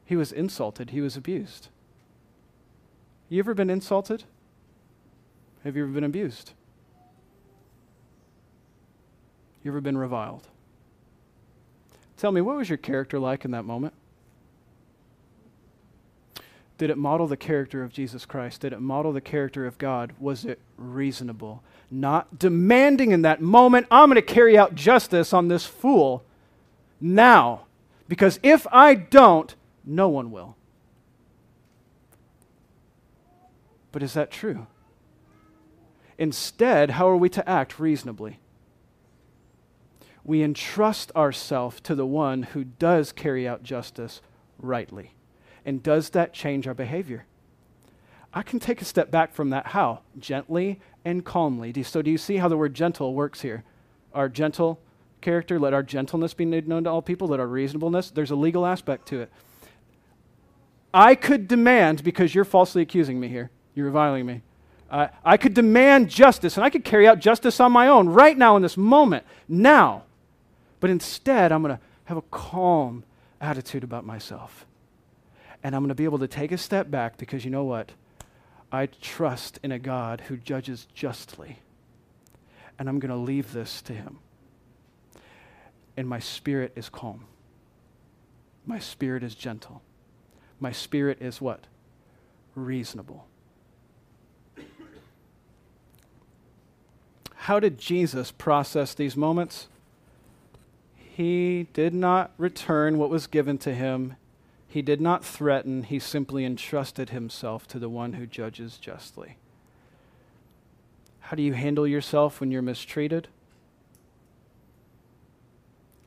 He 0.05 0.14
was 0.14 0.31
insulted, 0.31 0.90
he 0.90 1.00
was 1.00 1.16
abused. 1.16 1.69
You 3.28 3.40
ever 3.40 3.55
been 3.55 3.71
insulted? 3.71 4.23
Have 5.64 5.75
you 5.75 5.83
ever 5.83 5.93
been 5.93 6.05
abused? 6.05 6.52
You 9.66 9.73
ever 9.73 9.80
been 9.80 9.99
reviled? 9.99 10.46
Tell 12.16 12.30
me, 12.30 12.40
what 12.40 12.56
was 12.56 12.68
your 12.68 12.78
character 12.78 13.18
like 13.18 13.44
in 13.44 13.50
that 13.50 13.64
moment? 13.64 13.94
Did 16.78 16.88
it 16.88 16.96
model 16.96 17.26
the 17.26 17.37
character 17.37 17.82
of 17.82 17.92
Jesus 17.92 18.25
Christ? 18.25 18.61
Did 18.61 18.73
it 18.73 18.80
model 18.80 19.12
the 19.12 19.20
character 19.20 19.66
of 19.66 19.76
God? 19.76 20.12
Was 20.20 20.44
it 20.44 20.61
reasonable? 20.76 21.64
Not 21.90 22.38
demanding 22.38 23.11
in 23.11 23.23
that 23.23 23.40
moment, 23.40 23.88
I'm 23.90 24.08
going 24.08 24.14
to 24.14 24.23
carry 24.23 24.56
out 24.56 24.76
justice 24.76 25.32
on 25.32 25.49
this 25.49 25.66
fool 25.66 26.23
now. 27.00 27.62
Because 28.06 28.38
if 28.44 28.68
I 28.70 28.94
don't, 28.94 29.52
no 29.85 30.08
one 30.08 30.30
will. 30.30 30.54
But 33.90 34.04
is 34.04 34.14
that 34.14 34.30
true? 34.30 34.68
Instead, 36.18 36.90
how 36.90 37.08
are 37.08 37.16
we 37.16 37.28
to 37.30 37.49
act 37.49 37.80
reasonably? 37.80 38.38
We 40.26 40.42
entrust 40.42 41.12
ourselves 41.14 41.80
to 41.83 41.95
the 41.95 42.04
one 42.04 42.42
who 42.42 42.64
does 42.64 43.12
carry 43.12 43.47
out 43.47 43.62
justice 43.62 44.21
rightly. 44.59 45.12
And 45.64 45.83
does 45.83 46.11
that 46.11 46.33
change 46.33 46.66
our 46.66 46.75
behavior? 46.75 47.26
I 48.35 48.42
can 48.42 48.59
take 48.59 48.83
a 48.83 48.85
step 48.85 49.11
back 49.11 49.33
from 49.33 49.50
that. 49.50 49.68
How? 49.68 50.00
Gently 50.18 50.80
and 51.04 51.25
calmly. 51.25 51.73
So, 51.85 52.02
do 52.02 52.11
you 52.11 52.18
see 52.18 52.37
how 52.37 52.49
the 52.49 52.56
word 52.56 52.75
gentle 52.75 53.14
works 53.14 53.40
here? 53.40 53.62
Our 54.12 54.28
gentle 54.28 54.80
character, 55.21 55.59
let 55.59 55.73
our 55.73 55.83
gentleness 55.83 56.35
be 56.35 56.45
made 56.45 56.68
known 56.68 56.85
to 56.85 56.90
all 56.90 57.02
people, 57.02 57.28
let 57.28 57.40
our 57.40 57.47
reasonableness, 57.47 58.11
there's 58.11 58.30
a 58.30 58.37
legal 58.37 58.66
aspect 58.66 59.06
to 59.09 59.21
it. 59.21 59.30
I 60.92 61.14
could 61.14 61.49
demand, 61.49 62.02
because 62.02 62.35
you're 62.35 62.45
falsely 62.45 62.83
accusing 62.83 63.18
me 63.21 63.28
here, 63.28 63.50
you're 63.75 63.87
reviling 63.87 64.26
me. 64.26 64.42
Uh, 64.90 65.09
I 65.25 65.37
could 65.37 65.54
demand 65.54 66.11
justice, 66.11 66.56
and 66.56 66.64
I 66.64 66.71
could 66.71 66.85
carry 66.85 67.09
out 67.09 67.18
justice 67.18 67.59
on 67.61 67.73
my 67.73 67.88
own 67.88 68.09
right 68.09 68.37
now 68.37 68.56
in 68.56 68.62
this 68.62 68.76
moment, 68.76 69.25
now. 69.49 70.04
But 70.80 70.90
instead, 70.90 71.52
I'm 71.52 71.62
going 71.62 71.76
to 71.76 71.83
have 72.04 72.16
a 72.16 72.23
calm 72.23 73.04
attitude 73.40 73.85
about 73.85 74.04
myself. 74.04 74.66
And 75.62 75.75
I'm 75.75 75.83
going 75.83 75.88
to 75.88 75.95
be 75.95 76.04
able 76.04 76.18
to 76.18 76.28
take 76.28 76.52
a 76.52 76.59
step 76.59 76.90
back 76.90 77.16
because 77.16 77.45
you 77.45 77.50
know 77.50 77.64
what? 77.64 77.92
I 78.71 78.87
trust 78.87 79.59
in 79.62 79.73
a 79.73 79.78
God 79.78 80.23
who 80.23 80.37
judges 80.37 80.87
justly. 80.95 81.61
And 82.78 82.88
I'm 82.88 82.99
going 82.99 83.11
to 83.11 83.16
leave 83.16 83.52
this 83.52 83.80
to 83.83 83.92
him. 83.92 84.18
And 85.97 86.09
my 86.09 86.18
spirit 86.18 86.73
is 86.76 86.88
calm. 86.88 87.25
My 88.66 88.78
spirit 88.78 89.23
is 89.23 89.35
gentle. 89.35 89.83
My 90.61 90.73
spirit 90.73 91.23
is 91.23 91.40
what? 91.40 91.64
Reasonable. 92.54 93.26
How 97.35 97.61
did 97.61 97.78
Jesus 97.78 98.33
process 98.33 98.92
these 98.92 99.16
moments? 99.16 99.68
He 101.16 101.66
did 101.73 101.94
not 101.94 102.32
return 102.37 102.99
what 102.99 103.08
was 103.08 103.26
given 103.26 103.56
to 103.58 103.73
him. 103.73 104.16
He 104.68 104.82
did 104.82 105.00
not 105.00 105.25
threaten. 105.25 105.82
He 105.82 105.99
simply 105.99 106.44
entrusted 106.44 107.08
himself 107.08 107.66
to 107.68 107.78
the 107.78 107.88
one 107.88 108.12
who 108.12 108.26
judges 108.26 108.76
justly. 108.76 109.38
How 111.20 111.35
do 111.35 111.42
you 111.42 111.54
handle 111.54 111.87
yourself 111.87 112.38
when 112.38 112.50
you're 112.50 112.61
mistreated? 112.61 113.28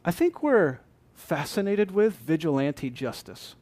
I 0.06 0.12
think 0.12 0.44
we're 0.44 0.78
fascinated 1.16 1.90
with 1.90 2.14
vigilante 2.18 2.92
justice. 2.92 3.56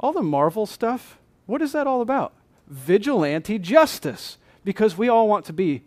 All 0.00 0.14
the 0.14 0.22
Marvel 0.22 0.64
stuff, 0.64 1.18
what 1.44 1.60
is 1.60 1.72
that 1.72 1.86
all 1.86 2.00
about? 2.00 2.32
Vigilante 2.66 3.58
justice. 3.58 4.38
Because 4.64 4.96
we 4.96 5.10
all 5.10 5.28
want 5.28 5.44
to 5.44 5.52
be 5.52 5.82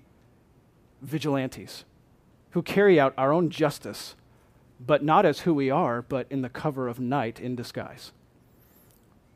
vigilantes 1.02 1.84
who 2.52 2.62
carry 2.62 3.00
out 3.00 3.14
our 3.18 3.32
own 3.32 3.50
justice, 3.50 4.16
but 4.80 5.04
not 5.04 5.26
as 5.26 5.42
who 5.42 5.54
we 5.54 5.70
are, 5.70 6.02
but 6.02 6.28
in 6.30 6.42
the 6.42 6.50
cover 6.50 6.88
of 6.88 7.00
night 7.00 7.40
in 7.40 7.56
disguise. 7.56 8.12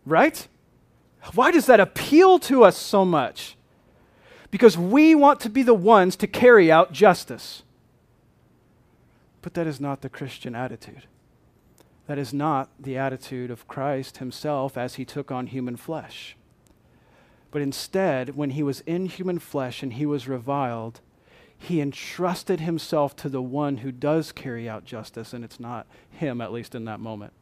Right? 0.05 0.47
Why 1.33 1.51
does 1.51 1.65
that 1.65 1.79
appeal 1.79 2.39
to 2.39 2.63
us 2.63 2.77
so 2.77 3.03
much? 3.03 3.57
Because 4.51 4.77
we 4.77 5.15
want 5.15 5.39
to 5.41 5.49
be 5.49 5.63
the 5.63 5.73
ones 5.73 6.15
to 6.17 6.27
carry 6.27 6.71
out 6.71 6.93
justice. 6.93 7.63
But 9.41 9.53
that 9.55 9.67
is 9.67 9.79
not 9.79 10.01
the 10.01 10.09
Christian 10.09 10.55
attitude. 10.55 11.03
That 12.07 12.17
is 12.19 12.33
not 12.33 12.69
the 12.79 12.97
attitude 12.97 13.49
of 13.49 13.67
Christ 13.67 14.17
himself 14.17 14.77
as 14.77 14.95
he 14.95 15.05
took 15.05 15.31
on 15.31 15.47
human 15.47 15.75
flesh. 15.75 16.35
But 17.49 17.61
instead, 17.61 18.35
when 18.35 18.51
he 18.51 18.61
was 18.61 18.81
in 18.81 19.07
human 19.07 19.39
flesh 19.39 19.81
and 19.81 19.93
he 19.93 20.05
was 20.05 20.27
reviled, 20.27 20.99
he 21.65 21.81
entrusted 21.81 22.59
himself 22.59 23.15
to 23.15 23.29
the 23.29 23.41
one 23.41 23.77
who 23.77 23.91
does 23.91 24.31
carry 24.31 24.69
out 24.69 24.85
justice, 24.85 25.33
and 25.33 25.43
it's 25.43 25.59
not 25.59 25.87
him, 26.09 26.39
at 26.39 26.51
least 26.51 26.75
in 26.75 26.85
that 26.85 26.99
moment. 26.99 27.33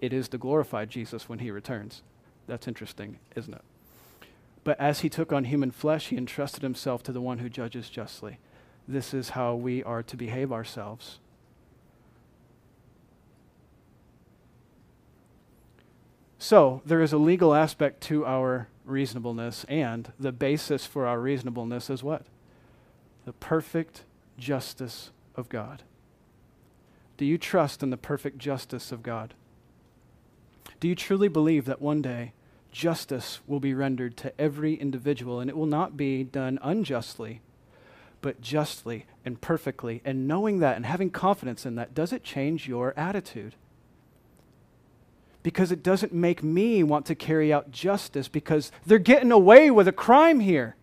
It 0.00 0.12
is 0.12 0.28
the 0.28 0.38
glorified 0.38 0.88
Jesus 0.88 1.28
when 1.28 1.40
he 1.40 1.50
returns. 1.50 2.02
That's 2.46 2.68
interesting, 2.68 3.18
isn't 3.34 3.54
it? 3.54 3.62
But 4.62 4.78
as 4.78 5.00
he 5.00 5.08
took 5.08 5.32
on 5.32 5.44
human 5.44 5.72
flesh, 5.72 6.08
he 6.08 6.16
entrusted 6.16 6.62
himself 6.62 7.02
to 7.04 7.12
the 7.12 7.20
one 7.20 7.38
who 7.38 7.48
judges 7.48 7.90
justly. 7.90 8.38
This 8.86 9.12
is 9.12 9.30
how 9.30 9.54
we 9.56 9.82
are 9.82 10.02
to 10.04 10.16
behave 10.16 10.52
ourselves. 10.52 11.18
So, 16.38 16.82
there 16.86 17.00
is 17.00 17.12
a 17.12 17.18
legal 17.18 17.54
aspect 17.54 18.00
to 18.02 18.24
our 18.24 18.68
reasonableness, 18.84 19.64
and 19.64 20.12
the 20.20 20.32
basis 20.32 20.86
for 20.86 21.06
our 21.06 21.18
reasonableness 21.18 21.90
is 21.90 22.02
what? 22.04 22.26
The 23.24 23.32
perfect 23.32 24.04
justice 24.38 25.10
of 25.36 25.48
God. 25.48 25.82
Do 27.16 27.24
you 27.24 27.38
trust 27.38 27.82
in 27.82 27.90
the 27.90 27.96
perfect 27.96 28.38
justice 28.38 28.90
of 28.90 29.02
God? 29.02 29.34
Do 30.80 30.88
you 30.88 30.94
truly 30.94 31.28
believe 31.28 31.64
that 31.66 31.80
one 31.80 32.02
day 32.02 32.32
justice 32.72 33.40
will 33.46 33.60
be 33.60 33.74
rendered 33.74 34.16
to 34.18 34.40
every 34.40 34.74
individual 34.74 35.38
and 35.38 35.48
it 35.48 35.56
will 35.56 35.66
not 35.66 35.96
be 35.96 36.24
done 36.24 36.58
unjustly, 36.62 37.40
but 38.20 38.40
justly 38.40 39.06
and 39.24 39.40
perfectly? 39.40 40.02
And 40.04 40.26
knowing 40.26 40.58
that 40.58 40.76
and 40.76 40.86
having 40.86 41.10
confidence 41.10 41.64
in 41.64 41.76
that, 41.76 41.94
does 41.94 42.12
it 42.12 42.24
change 42.24 42.66
your 42.66 42.94
attitude? 42.96 43.54
because 45.42 45.72
it 45.72 45.82
doesn't 45.82 46.12
make 46.12 46.42
me 46.42 46.82
want 46.82 47.06
to 47.06 47.14
carry 47.14 47.52
out 47.52 47.70
justice 47.70 48.28
because 48.28 48.70
they're 48.86 48.98
getting 48.98 49.32
away 49.32 49.70
with 49.70 49.88
a 49.88 49.92
crime 49.92 50.40
here. 50.40 50.76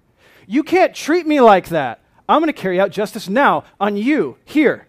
You 0.48 0.64
can't 0.64 0.94
treat 0.94 1.26
me 1.26 1.40
like 1.40 1.70
that. 1.70 2.02
I'm 2.30 2.42
going 2.42 2.54
to 2.54 2.54
carry 2.54 2.80
out 2.80 2.92
justice 2.92 3.28
now 3.28 3.64
on 3.80 3.98
you 3.98 4.38
here. 4.46 4.86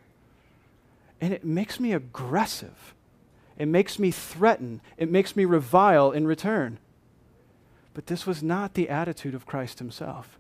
And 1.23 1.33
it 1.33 1.43
makes 1.43 1.81
me 1.81 1.95
aggressive. 1.95 2.95
It 3.59 3.67
makes 3.67 3.99
me 3.99 4.11
threaten. 4.11 4.83
It 4.99 5.11
makes 5.11 5.35
me 5.35 5.47
revile 5.47 6.13
in 6.13 6.27
return. 6.27 6.79
But 7.95 8.07
this 8.09 8.27
was 8.27 8.43
not 8.43 8.75
the 8.75 8.91
attitude 8.91 9.35
of 9.35 9.47
Christ 9.47 9.79
himself. 9.79 10.39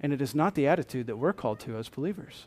And 0.00 0.14
it 0.14 0.22
is 0.22 0.34
not 0.34 0.54
the 0.54 0.66
attitude 0.66 1.06
that 1.08 1.16
we're 1.16 1.34
called 1.34 1.60
to 1.60 1.76
as 1.76 1.90
believers. 1.90 2.46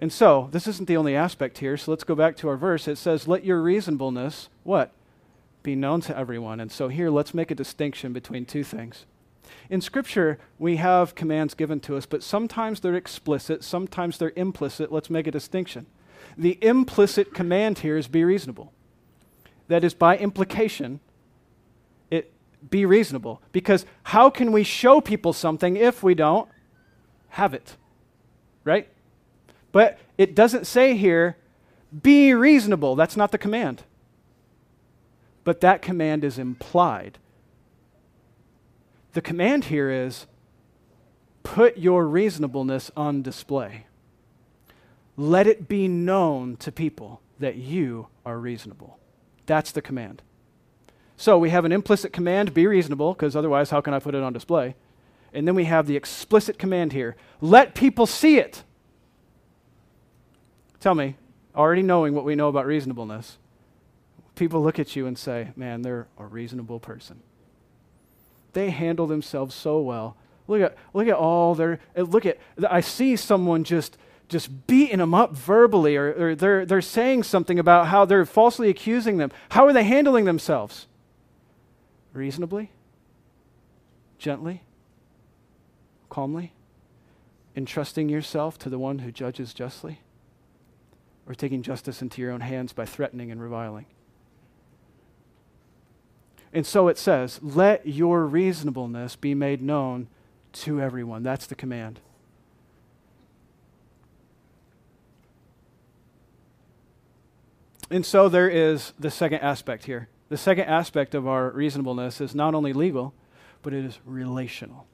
And 0.00 0.12
so, 0.12 0.48
this 0.50 0.66
isn't 0.66 0.88
the 0.88 0.96
only 0.96 1.14
aspect 1.14 1.58
here. 1.58 1.76
So 1.76 1.92
let's 1.92 2.02
go 2.02 2.16
back 2.16 2.36
to 2.38 2.48
our 2.48 2.56
verse. 2.56 2.88
It 2.88 2.98
says, 2.98 3.28
Let 3.28 3.44
your 3.44 3.62
reasonableness, 3.62 4.48
what? 4.64 4.90
Be 5.62 5.76
known 5.76 6.00
to 6.02 6.18
everyone. 6.18 6.58
And 6.58 6.72
so 6.72 6.88
here, 6.88 7.10
let's 7.10 7.32
make 7.32 7.52
a 7.52 7.54
distinction 7.54 8.12
between 8.12 8.44
two 8.44 8.64
things. 8.64 9.06
In 9.70 9.80
Scripture, 9.80 10.38
we 10.58 10.76
have 10.76 11.14
commands 11.14 11.54
given 11.54 11.80
to 11.80 11.96
us, 11.96 12.06
but 12.06 12.22
sometimes 12.22 12.80
they're 12.80 12.94
explicit, 12.94 13.64
sometimes 13.64 14.18
they're 14.18 14.32
implicit. 14.36 14.92
Let's 14.92 15.10
make 15.10 15.26
a 15.26 15.30
distinction. 15.30 15.86
The 16.36 16.58
implicit 16.62 17.34
command 17.34 17.80
here 17.80 17.96
is 17.96 18.08
be 18.08 18.24
reasonable. 18.24 18.72
That 19.68 19.84
is, 19.84 19.94
by 19.94 20.16
implication, 20.16 21.00
it 22.10 22.32
be 22.68 22.84
reasonable. 22.84 23.40
Because 23.52 23.86
how 24.04 24.30
can 24.30 24.52
we 24.52 24.64
show 24.64 25.00
people 25.00 25.32
something 25.32 25.76
if 25.76 26.02
we 26.02 26.14
don't 26.14 26.48
have 27.30 27.54
it? 27.54 27.76
Right? 28.64 28.88
But 29.72 29.98
it 30.18 30.34
doesn't 30.34 30.66
say 30.66 30.96
here, 30.96 31.36
be 32.02 32.34
reasonable. 32.34 32.96
That's 32.96 33.16
not 33.16 33.32
the 33.32 33.38
command. 33.38 33.82
But 35.44 35.60
that 35.60 35.82
command 35.82 36.24
is 36.24 36.38
implied. 36.38 37.18
The 39.12 39.22
command 39.22 39.66
here 39.66 39.90
is 39.90 40.26
put 41.42 41.76
your 41.76 42.06
reasonableness 42.06 42.90
on 42.96 43.22
display. 43.22 43.86
Let 45.16 45.46
it 45.46 45.68
be 45.68 45.88
known 45.88 46.56
to 46.58 46.72
people 46.72 47.20
that 47.38 47.56
you 47.56 48.08
are 48.24 48.38
reasonable. 48.38 48.98
That's 49.46 49.72
the 49.72 49.82
command. 49.82 50.22
So 51.16 51.38
we 51.38 51.50
have 51.50 51.64
an 51.64 51.72
implicit 51.72 52.12
command, 52.12 52.54
be 52.54 52.66
reasonable, 52.66 53.12
because 53.12 53.36
otherwise, 53.36 53.70
how 53.70 53.80
can 53.80 53.92
I 53.92 53.98
put 53.98 54.14
it 54.14 54.22
on 54.22 54.32
display? 54.32 54.74
And 55.34 55.46
then 55.46 55.54
we 55.54 55.64
have 55.64 55.86
the 55.86 55.96
explicit 55.96 56.58
command 56.58 56.92
here 56.92 57.16
let 57.40 57.74
people 57.74 58.06
see 58.06 58.38
it. 58.38 58.62
Tell 60.80 60.94
me, 60.94 61.16
already 61.54 61.82
knowing 61.82 62.14
what 62.14 62.24
we 62.24 62.34
know 62.34 62.48
about 62.48 62.66
reasonableness, 62.66 63.38
people 64.34 64.62
look 64.62 64.78
at 64.78 64.96
you 64.96 65.06
and 65.06 65.16
say, 65.16 65.50
man, 65.54 65.82
they're 65.82 66.08
a 66.18 66.24
reasonable 66.24 66.80
person. 66.80 67.22
They 68.52 68.70
handle 68.70 69.06
themselves 69.06 69.54
so 69.54 69.80
well. 69.80 70.16
Look 70.48 70.60
at, 70.60 70.76
look 70.92 71.08
at 71.08 71.14
all 71.14 71.54
their, 71.54 71.80
uh, 71.96 72.02
look 72.02 72.26
at, 72.26 72.38
I 72.68 72.80
see 72.80 73.16
someone 73.16 73.64
just, 73.64 73.96
just 74.28 74.66
beating 74.66 74.98
them 74.98 75.14
up 75.14 75.32
verbally, 75.32 75.96
or, 75.96 76.12
or 76.12 76.34
they're, 76.34 76.66
they're 76.66 76.80
saying 76.80 77.22
something 77.22 77.58
about 77.58 77.86
how 77.86 78.04
they're 78.04 78.26
falsely 78.26 78.68
accusing 78.68 79.16
them. 79.16 79.30
How 79.50 79.66
are 79.66 79.72
they 79.72 79.84
handling 79.84 80.24
themselves? 80.24 80.86
Reasonably? 82.12 82.70
Gently? 84.18 84.62
Calmly? 86.10 86.52
Entrusting 87.56 88.08
yourself 88.08 88.58
to 88.58 88.68
the 88.68 88.78
one 88.78 89.00
who 89.00 89.12
judges 89.12 89.54
justly? 89.54 90.00
or 91.26 91.34
taking 91.34 91.62
justice 91.62 92.02
into 92.02 92.20
your 92.20 92.32
own 92.32 92.40
hands 92.40 92.72
by 92.72 92.84
threatening 92.84 93.30
and 93.30 93.40
reviling. 93.40 93.86
And 96.52 96.66
so 96.66 96.88
it 96.88 96.98
says, 96.98 97.40
let 97.42 97.86
your 97.86 98.26
reasonableness 98.26 99.16
be 99.16 99.34
made 99.34 99.62
known 99.62 100.08
to 100.52 100.80
everyone. 100.80 101.22
That's 101.22 101.46
the 101.46 101.54
command. 101.54 102.00
And 107.90 108.04
so 108.04 108.28
there 108.28 108.48
is 108.48 108.92
the 108.98 109.10
second 109.10 109.40
aspect 109.40 109.84
here. 109.84 110.08
The 110.28 110.38
second 110.38 110.64
aspect 110.64 111.14
of 111.14 111.26
our 111.26 111.50
reasonableness 111.50 112.20
is 112.20 112.34
not 112.34 112.54
only 112.54 112.72
legal, 112.72 113.12
but 113.62 113.74
it 113.74 113.84
is 113.84 113.98
relational. 114.06 114.86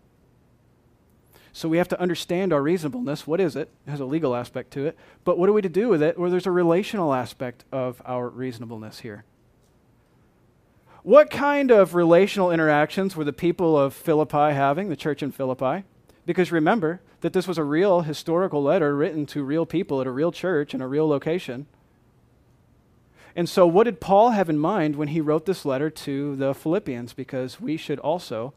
So 1.53 1.69
we 1.69 1.79
have 1.79 1.89
to 1.89 2.01
understand 2.01 2.53
our 2.53 2.63
reasonableness. 2.63 3.27
What 3.27 3.41
is 3.41 3.57
it? 3.57 3.71
It 3.87 3.91
has 3.91 4.01
a 4.01 4.05
legal 4.05 4.35
aspect 4.35 4.73
to 4.73 4.87
it. 4.87 4.97
But 5.25 5.39
what 5.39 5.49
are 5.49 5.53
we 5.53 5.63
to 5.63 5.69
do 5.69 5.89
with 5.89 6.03
it? 6.03 6.19
Well, 6.19 6.31
there's 6.31 6.47
a 6.47 6.53
relational 6.53 7.15
aspect 7.15 7.65
of 7.73 8.03
our 8.05 8.29
reasonableness 8.29 9.01
here. 9.01 9.25
What 11.09 11.31
kind 11.31 11.71
of 11.71 11.95
relational 11.95 12.51
interactions 12.51 13.17
were 13.17 13.25
the 13.25 13.33
people 13.33 13.79
of 13.79 13.95
Philippi 13.95 14.53
having, 14.53 14.91
the 14.91 14.95
church 14.95 15.23
in 15.23 15.33
Philippi? 15.33 15.85
Because 16.27 16.53
remember 16.53 17.01
that 17.23 17.33
this 17.33 17.49
was 17.49 17.57
a 17.57 17.65
real 17.65 18.03
historical 18.03 18.63
letter 18.63 18.95
written 18.95 19.25
to 19.29 19.43
real 19.43 19.65
people 19.65 20.03
at 20.03 20.07
a 20.07 20.11
real 20.11 20.31
church 20.31 20.75
in 20.75 20.83
a 20.83 20.87
real 20.87 21.09
location. 21.09 21.65
And 23.35 23.49
so, 23.49 23.67
what 23.67 23.85
did 23.85 24.03
Paul 24.03 24.33
have 24.33 24.51
in 24.51 24.59
mind 24.59 24.97
when 24.97 25.09
he 25.09 25.23
wrote 25.23 25.47
this 25.47 25.65
letter 25.65 25.89
to 25.89 26.37
the 26.37 26.53
Philippians? 26.53 27.15
Because 27.15 27.59
we 27.59 27.79
should 27.79 28.01
also 28.01 28.53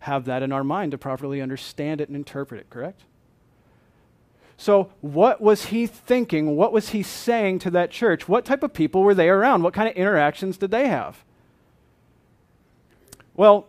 have 0.00 0.26
that 0.26 0.42
in 0.42 0.52
our 0.52 0.64
mind 0.64 0.90
to 0.90 0.98
properly 0.98 1.40
understand 1.40 2.02
it 2.02 2.10
and 2.10 2.16
interpret 2.16 2.60
it, 2.60 2.68
correct? 2.68 3.04
So, 4.58 4.92
what 5.00 5.40
was 5.40 5.66
he 5.68 5.86
thinking? 5.86 6.56
What 6.56 6.74
was 6.74 6.90
he 6.90 7.02
saying 7.02 7.60
to 7.60 7.70
that 7.70 7.90
church? 7.90 8.28
What 8.28 8.44
type 8.44 8.62
of 8.62 8.74
people 8.74 9.02
were 9.02 9.14
they 9.14 9.30
around? 9.30 9.62
What 9.62 9.72
kind 9.72 9.88
of 9.88 9.96
interactions 9.96 10.58
did 10.58 10.70
they 10.70 10.88
have? 10.88 11.24
Well, 13.36 13.68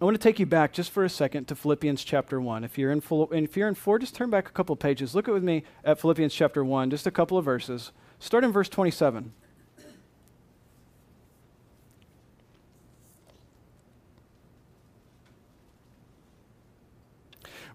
I 0.00 0.04
want 0.04 0.16
to 0.16 0.22
take 0.22 0.40
you 0.40 0.46
back 0.46 0.72
just 0.72 0.90
for 0.90 1.04
a 1.04 1.08
second 1.08 1.46
to 1.46 1.54
Philippians 1.54 2.02
chapter 2.02 2.40
1. 2.40 2.64
If 2.64 2.76
you're 2.76 2.90
in, 2.90 3.00
if 3.30 3.56
you're 3.56 3.68
in 3.68 3.76
4, 3.76 4.00
just 4.00 4.16
turn 4.16 4.28
back 4.28 4.48
a 4.48 4.52
couple 4.52 4.72
of 4.72 4.80
pages. 4.80 5.14
Look 5.14 5.28
at 5.28 5.34
with 5.34 5.44
me 5.44 5.62
at 5.84 6.00
Philippians 6.00 6.34
chapter 6.34 6.64
1, 6.64 6.90
just 6.90 7.06
a 7.06 7.12
couple 7.12 7.38
of 7.38 7.44
verses. 7.44 7.92
Start 8.18 8.42
in 8.42 8.50
verse 8.50 8.68
27. 8.68 9.32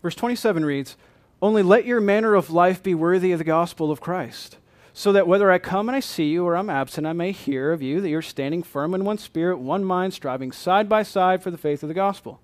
Verse 0.01 0.15
27 0.15 0.65
reads, 0.65 0.97
Only 1.41 1.63
let 1.63 1.85
your 1.85 2.01
manner 2.01 2.35
of 2.35 2.49
life 2.49 2.83
be 2.83 2.93
worthy 2.93 3.31
of 3.31 3.37
the 3.37 3.45
gospel 3.45 3.91
of 3.91 4.01
Christ, 4.01 4.57
so 4.97 5.11
that 5.11 5.27
whether 5.27 5.51
I 5.51 5.59
come 5.59 5.89
and 5.89 5.95
I 5.95 5.99
see 5.99 6.31
you 6.31 6.43
or 6.43 6.57
I'm 6.57 6.71
absent, 6.71 7.05
I 7.05 7.13
may 7.13 7.31
hear 7.31 7.71
of 7.71 7.83
you 7.83 8.01
that 8.01 8.09
you're 8.09 8.23
standing 8.23 8.63
firm 8.63 8.95
in 8.95 9.05
one 9.05 9.19
spirit, 9.19 9.59
one 9.59 9.83
mind, 9.83 10.15
striving 10.15 10.51
side 10.51 10.89
by 10.89 11.03
side 11.03 11.43
for 11.43 11.51
the 11.51 11.57
faith 11.57 11.83
of 11.83 11.87
the 11.87 11.93
gospel. 11.93 12.41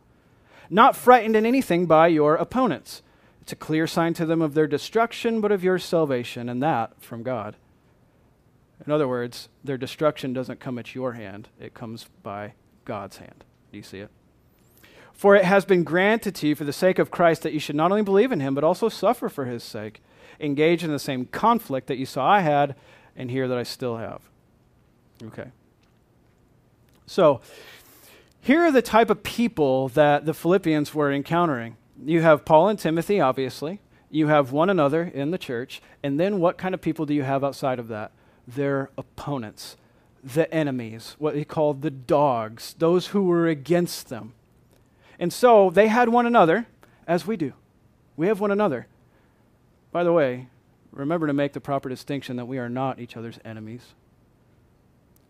Not 0.69 0.95
frightened 0.95 1.35
in 1.35 1.47
anything 1.47 1.87
by 1.87 2.09
your 2.09 2.35
opponents. 2.35 3.01
It's 3.41 3.53
a 3.53 3.55
clear 3.55 3.87
sign 3.87 4.13
to 4.13 4.27
them 4.27 4.39
of 4.39 4.53
their 4.53 4.67
destruction, 4.67 5.41
but 5.41 5.51
of 5.51 5.63
your 5.63 5.79
salvation, 5.79 6.47
and 6.47 6.61
that 6.61 7.01
from 7.01 7.23
God. 7.23 7.55
In 8.85 8.91
other 8.91 9.07
words, 9.07 9.49
their 9.63 9.75
destruction 9.75 10.31
doesn't 10.31 10.59
come 10.59 10.77
at 10.77 10.93
your 10.93 11.13
hand, 11.13 11.49
it 11.59 11.73
comes 11.73 12.05
by 12.21 12.53
God's 12.85 13.17
hand. 13.17 13.45
Do 13.71 13.77
you 13.77 13.83
see 13.83 13.97
it? 13.97 14.11
For 15.11 15.35
it 15.35 15.45
has 15.45 15.65
been 15.65 15.83
granted 15.83 16.35
to 16.35 16.49
you 16.49 16.53
for 16.53 16.65
the 16.65 16.71
sake 16.71 16.99
of 16.99 17.09
Christ 17.09 17.41
that 17.41 17.53
you 17.53 17.59
should 17.59 17.75
not 17.75 17.89
only 17.89 18.03
believe 18.03 18.31
in 18.31 18.41
him, 18.41 18.53
but 18.53 18.63
also 18.63 18.89
suffer 18.89 19.27
for 19.27 19.45
his 19.45 19.63
sake, 19.63 20.03
engage 20.43 20.83
in 20.83 20.91
the 20.91 20.99
same 20.99 21.25
conflict 21.25 21.87
that 21.87 21.97
you 21.97 22.05
saw 22.05 22.29
I 22.29 22.41
had 22.41 22.75
and 23.15 23.31
hear 23.31 23.47
that 23.47 23.57
I 23.57 23.63
still 23.63 23.97
have. 23.97 24.21
Okay. 25.23 25.51
So, 27.05 27.41
here 28.41 28.61
are 28.61 28.71
the 28.71 28.81
type 28.81 29.09
of 29.09 29.23
people 29.23 29.87
that 29.89 30.25
the 30.25 30.33
Philippians 30.33 30.93
were 30.93 31.11
encountering. 31.11 31.77
You 32.05 32.21
have 32.21 32.43
Paul 32.43 32.67
and 32.67 32.77
Timothy, 32.77 33.21
obviously. 33.21 33.79
You 34.09 34.27
have 34.27 34.51
one 34.51 34.69
another 34.69 35.03
in 35.03 35.31
the 35.31 35.37
church. 35.37 35.81
And 36.03 36.19
then 36.19 36.39
what 36.39 36.57
kind 36.57 36.73
of 36.75 36.81
people 36.81 37.05
do 37.05 37.13
you 37.13 37.23
have 37.23 37.43
outside 37.43 37.79
of 37.79 37.87
that? 37.87 38.11
Their 38.45 38.89
opponents, 38.97 39.77
the 40.21 40.53
enemies, 40.53 41.15
what 41.19 41.35
he 41.35 41.45
called 41.45 41.81
the 41.81 41.89
dogs, 41.89 42.75
those 42.77 43.07
who 43.07 43.23
were 43.23 43.47
against 43.47 44.09
them. 44.09 44.33
And 45.17 45.31
so 45.31 45.69
they 45.69 45.87
had 45.87 46.09
one 46.09 46.25
another, 46.25 46.67
as 47.07 47.25
we 47.25 47.37
do. 47.37 47.53
We 48.17 48.27
have 48.27 48.41
one 48.41 48.51
another. 48.51 48.87
By 49.93 50.03
the 50.03 50.11
way, 50.11 50.47
remember 50.91 51.27
to 51.27 51.33
make 51.33 51.53
the 51.53 51.61
proper 51.61 51.87
distinction 51.87 52.35
that 52.37 52.47
we 52.47 52.57
are 52.57 52.67
not 52.67 52.99
each 52.99 53.15
other's 53.15 53.37
enemies. 53.45 53.93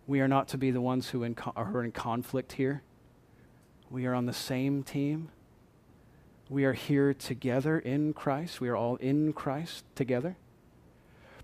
We 0.08 0.22
are 0.22 0.28
not 0.30 0.48
to 0.50 0.58
be 0.58 0.72
the 0.72 0.80
ones 0.80 1.10
who 1.10 1.24
in 1.24 1.36
co- 1.36 1.52
are 1.54 1.84
in 1.84 1.92
conflict 1.92 2.54
here. 2.54 2.82
We 3.90 4.06
are 4.06 4.14
on 4.14 4.26
the 4.26 4.34
same 4.34 4.82
team. 4.82 5.30
We 6.50 6.64
are 6.64 6.72
here 6.72 7.14
together 7.14 7.78
in 7.78 8.14
Christ. 8.14 8.62
We 8.62 8.70
are 8.70 8.76
all 8.76 8.96
in 8.96 9.34
Christ 9.34 9.84
together. 9.96 10.38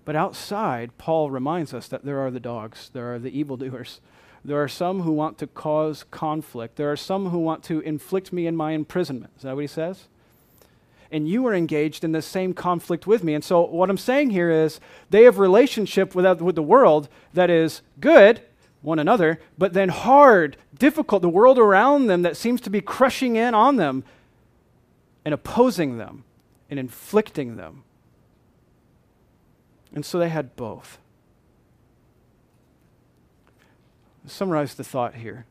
But 0.06 0.16
outside, 0.16 0.98
Paul 0.98 1.30
reminds 1.30 1.74
us 1.74 1.90
that 1.90 2.06
there 2.06 2.20
are 2.20 2.32
the 2.32 2.40
dogs, 2.40 2.90
there 2.94 3.14
are 3.14 3.20
the 3.20 3.38
evildoers, 3.38 4.00
there 4.46 4.64
are 4.64 4.70
some 4.70 5.02
who 5.02 5.12
want 5.12 5.38
to 5.40 5.48
cause 5.48 6.06
conflict. 6.10 6.78
There 6.78 6.90
are 6.90 6.96
some 6.96 7.32
who 7.32 7.40
want 7.40 7.66
to 7.66 7.82
inflict 7.82 8.32
me 8.32 8.48
in 8.48 8.56
my 8.56 8.72
imprisonment. 8.72 9.34
Is 9.36 9.44
that 9.44 9.56
what 9.56 9.62
he 9.62 9.68
says? 9.68 10.08
And 11.12 11.28
you 11.28 11.46
are 11.48 11.56
engaged 11.56 12.04
in 12.04 12.12
the 12.12 12.22
same 12.22 12.54
conflict 12.54 13.08
with 13.08 13.24
me. 13.24 13.34
And 13.34 13.44
so, 13.44 13.66
what 13.66 13.90
I'm 13.90 13.98
saying 13.98 14.30
here 14.30 14.52
is 14.52 14.80
they 15.10 15.24
have 15.24 15.40
relationship 15.40 16.14
with, 16.14 16.42
with 16.42 16.56
the 16.56 16.62
world 16.62 17.10
that 17.34 17.50
is 17.50 17.82
good, 18.00 18.42
one 18.82 19.00
another, 19.00 19.40
but 19.58 19.74
then 19.74 19.90
hard, 19.90 20.56
difficult, 20.78 21.22
the 21.22 21.30
world 21.30 21.58
around 21.58 22.08
them 22.08 22.22
that 22.22 22.38
seems 22.38 22.62
to 22.62 22.70
be 22.70 22.80
crushing 22.80 23.36
in 23.36 23.54
on 23.54 23.78
them 23.78 24.04
and 25.26 25.34
opposing 25.34 25.98
them 25.98 26.24
and 26.70 26.80
inflicting 26.80 27.56
them. 27.58 27.84
And 29.94 30.06
so 30.06 30.20
they 30.20 30.30
had 30.30 30.56
both. 30.56 31.00
summarize 34.30 34.76
the 34.76 34.84
thought 34.84 35.16
here. 35.16 35.46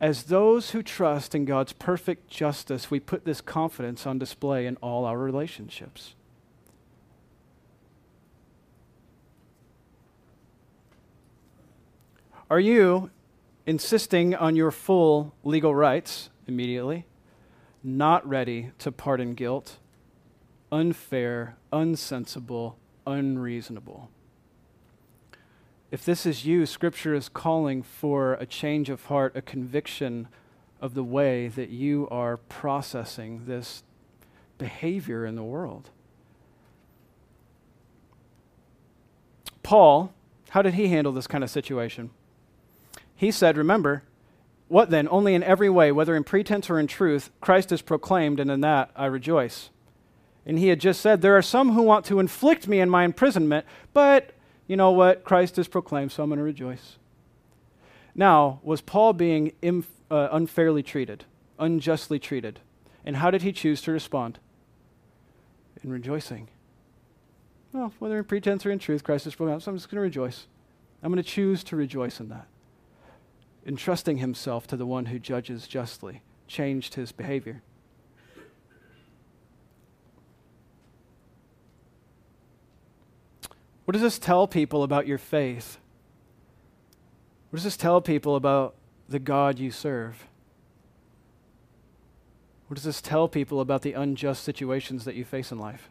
As 0.00 0.24
those 0.24 0.70
who 0.70 0.82
trust 0.82 1.34
in 1.34 1.46
God's 1.46 1.72
perfect 1.72 2.28
justice, 2.28 2.90
we 2.90 3.00
put 3.00 3.24
this 3.24 3.40
confidence 3.40 4.06
on 4.06 4.18
display 4.18 4.66
in 4.66 4.76
all 4.76 5.06
our 5.06 5.18
relationships. 5.18 6.14
Are 12.50 12.60
you 12.60 13.10
insisting 13.64 14.34
on 14.34 14.54
your 14.54 14.70
full 14.70 15.34
legal 15.42 15.74
rights 15.74 16.30
immediately, 16.46 17.06
not 17.82 18.26
ready 18.28 18.70
to 18.78 18.92
pardon 18.92 19.34
guilt, 19.34 19.78
unfair, 20.70 21.56
unsensible, 21.72 22.74
unreasonable? 23.06 24.10
If 25.96 26.04
this 26.04 26.26
is 26.26 26.44
you, 26.44 26.66
Scripture 26.66 27.14
is 27.14 27.30
calling 27.30 27.82
for 27.82 28.34
a 28.34 28.44
change 28.44 28.90
of 28.90 29.06
heart, 29.06 29.34
a 29.34 29.40
conviction 29.40 30.28
of 30.78 30.92
the 30.92 31.02
way 31.02 31.48
that 31.48 31.70
you 31.70 32.06
are 32.10 32.36
processing 32.36 33.44
this 33.46 33.82
behavior 34.58 35.24
in 35.24 35.36
the 35.36 35.42
world. 35.42 35.88
Paul, 39.62 40.12
how 40.50 40.60
did 40.60 40.74
he 40.74 40.88
handle 40.88 41.14
this 41.14 41.26
kind 41.26 41.42
of 41.42 41.48
situation? 41.48 42.10
He 43.14 43.30
said, 43.30 43.56
Remember, 43.56 44.02
what 44.68 44.90
then? 44.90 45.08
Only 45.10 45.34
in 45.34 45.42
every 45.42 45.70
way, 45.70 45.92
whether 45.92 46.14
in 46.14 46.24
pretense 46.24 46.68
or 46.68 46.78
in 46.78 46.88
truth, 46.88 47.30
Christ 47.40 47.72
is 47.72 47.80
proclaimed, 47.80 48.38
and 48.38 48.50
in 48.50 48.60
that 48.60 48.90
I 48.94 49.06
rejoice. 49.06 49.70
And 50.44 50.58
he 50.58 50.68
had 50.68 50.78
just 50.78 51.00
said, 51.00 51.22
There 51.22 51.38
are 51.38 51.40
some 51.40 51.72
who 51.72 51.80
want 51.80 52.04
to 52.04 52.20
inflict 52.20 52.68
me 52.68 52.80
in 52.80 52.90
my 52.90 53.04
imprisonment, 53.04 53.64
but 53.94 54.35
you 54.66 54.76
know 54.76 54.90
what? 54.90 55.24
Christ 55.24 55.58
is 55.58 55.68
proclaimed, 55.68 56.12
so 56.12 56.22
I'm 56.22 56.30
going 56.30 56.38
to 56.38 56.44
rejoice. 56.44 56.96
Now, 58.14 58.60
was 58.62 58.80
Paul 58.80 59.12
being 59.12 59.52
inf- 59.62 59.90
uh, 60.10 60.28
unfairly 60.32 60.82
treated, 60.82 61.24
unjustly 61.58 62.18
treated? 62.18 62.60
And 63.04 63.16
how 63.16 63.30
did 63.30 63.42
he 63.42 63.52
choose 63.52 63.82
to 63.82 63.92
respond? 63.92 64.38
In 65.82 65.90
rejoicing. 65.92 66.48
Well, 67.72 67.92
whether 67.98 68.18
in 68.18 68.24
pretense 68.24 68.64
or 68.64 68.70
in 68.70 68.78
truth, 68.78 69.04
Christ 69.04 69.26
is 69.26 69.34
proclaimed, 69.34 69.62
so 69.62 69.70
I'm 69.70 69.76
just 69.76 69.90
going 69.90 69.96
to 69.96 70.02
rejoice. 70.02 70.46
I'm 71.02 71.12
going 71.12 71.22
to 71.22 71.28
choose 71.28 71.62
to 71.64 71.76
rejoice 71.76 72.18
in 72.18 72.30
that. 72.30 72.46
Entrusting 73.66 74.16
himself 74.16 74.66
to 74.68 74.76
the 74.76 74.86
one 74.86 75.06
who 75.06 75.18
judges 75.18 75.68
justly, 75.68 76.22
changed 76.48 76.94
his 76.94 77.12
behavior. 77.12 77.62
What 83.86 83.92
does 83.92 84.02
this 84.02 84.18
tell 84.18 84.48
people 84.48 84.82
about 84.82 85.06
your 85.06 85.16
faith? 85.16 85.78
What 87.50 87.58
does 87.58 87.64
this 87.64 87.76
tell 87.76 88.00
people 88.00 88.34
about 88.34 88.74
the 89.08 89.20
God 89.20 89.60
you 89.60 89.70
serve? 89.70 90.26
What 92.66 92.74
does 92.74 92.84
this 92.84 93.00
tell 93.00 93.28
people 93.28 93.60
about 93.60 93.82
the 93.82 93.92
unjust 93.92 94.42
situations 94.42 95.04
that 95.04 95.14
you 95.14 95.24
face 95.24 95.52
in 95.52 95.58
life? 95.58 95.88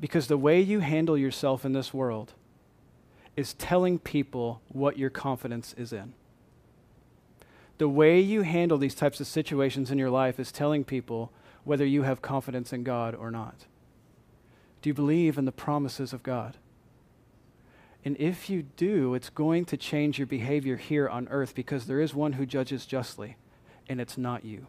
Because 0.00 0.26
the 0.26 0.36
way 0.36 0.60
you 0.60 0.80
handle 0.80 1.16
yourself 1.16 1.64
in 1.64 1.72
this 1.72 1.94
world 1.94 2.34
is 3.36 3.54
telling 3.54 4.00
people 4.00 4.60
what 4.66 4.98
your 4.98 5.10
confidence 5.10 5.72
is 5.78 5.92
in. 5.92 6.14
The 7.78 7.88
way 7.88 8.18
you 8.18 8.42
handle 8.42 8.76
these 8.76 8.96
types 8.96 9.20
of 9.20 9.28
situations 9.28 9.92
in 9.92 9.98
your 9.98 10.10
life 10.10 10.40
is 10.40 10.50
telling 10.50 10.82
people 10.82 11.30
whether 11.62 11.86
you 11.86 12.02
have 12.02 12.20
confidence 12.22 12.72
in 12.72 12.82
God 12.82 13.14
or 13.14 13.30
not. 13.30 13.66
Do 14.82 14.90
you 14.90 14.94
believe 14.94 15.38
in 15.38 15.44
the 15.44 15.52
promises 15.52 16.12
of 16.12 16.22
God? 16.22 16.56
And 18.04 18.16
if 18.18 18.48
you 18.48 18.62
do, 18.62 19.14
it's 19.14 19.28
going 19.28 19.64
to 19.66 19.76
change 19.76 20.18
your 20.18 20.26
behavior 20.26 20.76
here 20.76 21.08
on 21.08 21.28
earth 21.28 21.54
because 21.54 21.86
there 21.86 22.00
is 22.00 22.14
one 22.14 22.34
who 22.34 22.46
judges 22.46 22.86
justly, 22.86 23.36
and 23.88 24.00
it's 24.00 24.16
not 24.16 24.44
you. 24.44 24.66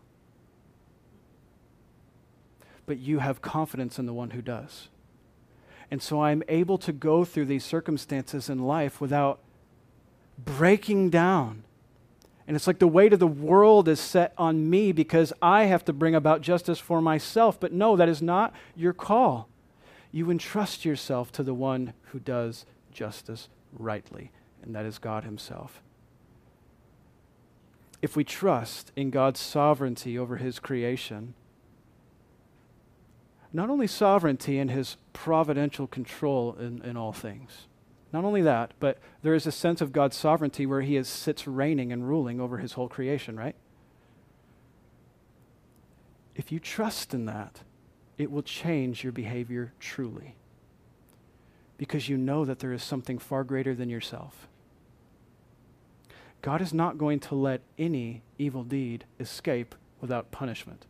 But 2.85 2.97
you 2.97 3.19
have 3.19 3.41
confidence 3.41 3.99
in 3.99 4.07
the 4.07 4.13
one 4.13 4.31
who 4.31 4.41
does. 4.41 4.89
And 5.91 6.01
so 6.01 6.23
I'm 6.23 6.43
able 6.47 6.77
to 6.79 6.91
go 6.91 7.23
through 7.23 7.45
these 7.45 7.63
circumstances 7.63 8.49
in 8.49 8.65
life 8.65 8.99
without 8.99 9.39
breaking 10.43 11.09
down. 11.09 11.63
And 12.47 12.55
it's 12.55 12.65
like 12.65 12.79
the 12.79 12.87
weight 12.87 13.13
of 13.13 13.19
the 13.19 13.27
world 13.27 13.87
is 13.87 13.99
set 13.99 14.33
on 14.37 14.69
me 14.69 14.91
because 14.91 15.31
I 15.39 15.65
have 15.65 15.85
to 15.85 15.93
bring 15.93 16.15
about 16.15 16.41
justice 16.41 16.79
for 16.79 16.99
myself. 16.99 17.59
But 17.59 17.73
no, 17.73 17.95
that 17.95 18.09
is 18.09 18.23
not 18.23 18.53
your 18.75 18.93
call. 18.93 19.47
You 20.11 20.31
entrust 20.31 20.85
yourself 20.85 21.31
to 21.33 21.43
the 21.43 21.53
one 21.53 21.93
who 22.11 22.19
does 22.19 22.65
justice 22.91 23.47
rightly, 23.71 24.31
and 24.63 24.73
that 24.75 24.85
is 24.85 24.97
God 24.97 25.23
Himself. 25.23 25.81
If 28.01 28.15
we 28.15 28.23
trust 28.23 28.91
in 28.95 29.09
God's 29.09 29.39
sovereignty 29.39 30.17
over 30.17 30.37
His 30.37 30.59
creation, 30.59 31.35
not 33.51 33.69
only 33.69 33.87
sovereignty 33.87 34.57
and 34.57 34.71
His 34.71 34.97
providential 35.13 35.85
control 35.85 36.55
in, 36.59 36.81
in 36.83 36.97
all 36.97 37.13
things, 37.13 37.67
not 38.11 38.25
only 38.25 38.41
that, 38.41 38.73
but 38.79 38.97
there 39.21 39.35
is 39.35 39.45
a 39.45 39.51
sense 39.51 39.81
of 39.81 39.91
God's 39.91 40.15
sovereignty 40.15 40.65
where 40.65 40.81
He 40.81 40.95
is, 40.95 41.07
sits 41.07 41.45
reigning 41.45 41.91
and 41.91 42.07
ruling 42.07 42.39
over 42.41 42.57
His 42.57 42.73
whole 42.73 42.89
creation, 42.89 43.37
right? 43.37 43.55
If 46.35 46.51
you 46.51 46.59
trust 46.59 47.13
in 47.13 47.25
that, 47.25 47.61
it 48.19 48.29
will 48.29 48.43
change 48.43 49.03
your 49.03 49.13
behavior 49.13 49.71
truly. 49.79 50.35
Because 51.77 52.09
you 52.09 52.17
know 52.17 52.43
that 52.43 52.59
there 52.59 52.73
is 52.73 52.83
something 52.83 53.17
far 53.17 53.45
greater 53.45 53.73
than 53.73 53.89
yourself. 53.89 54.49
God 56.41 56.61
is 56.61 56.73
not 56.73 56.97
going 56.97 57.21
to 57.21 57.35
let 57.35 57.61
any 57.77 58.21
evil 58.37 58.63
deed 58.63 59.05
escape 59.19 59.73
without 60.01 60.31
punishment. 60.31 60.85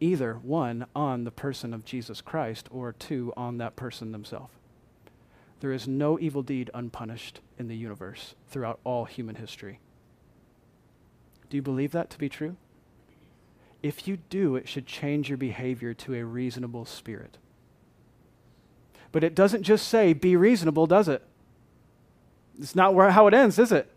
Either 0.00 0.34
one 0.34 0.86
on 0.94 1.24
the 1.24 1.30
person 1.30 1.72
of 1.72 1.84
Jesus 1.84 2.20
Christ 2.20 2.68
or 2.70 2.92
two 2.92 3.32
on 3.36 3.58
that 3.58 3.76
person 3.76 4.10
themselves. 4.10 4.52
There 5.60 5.72
is 5.72 5.88
no 5.88 6.18
evil 6.18 6.42
deed 6.42 6.70
unpunished 6.74 7.40
in 7.58 7.68
the 7.68 7.76
universe 7.76 8.34
throughout 8.48 8.80
all 8.84 9.04
human 9.06 9.36
history. 9.36 9.78
Do 11.48 11.56
you 11.56 11.62
believe 11.62 11.92
that 11.92 12.10
to 12.10 12.18
be 12.18 12.28
true? 12.28 12.56
If 13.86 14.08
you 14.08 14.16
do, 14.16 14.56
it 14.56 14.68
should 14.68 14.86
change 14.86 15.28
your 15.28 15.38
behavior 15.38 15.94
to 15.94 16.14
a 16.14 16.24
reasonable 16.24 16.84
spirit. 16.84 17.38
But 19.12 19.22
it 19.22 19.34
doesn't 19.34 19.62
just 19.62 19.86
say, 19.88 20.12
be 20.12 20.36
reasonable, 20.36 20.86
does 20.86 21.08
it? 21.08 21.22
It's 22.58 22.74
not 22.74 22.94
where, 22.94 23.10
how 23.10 23.26
it 23.26 23.34
ends, 23.34 23.58
is 23.58 23.70
it? 23.70 23.90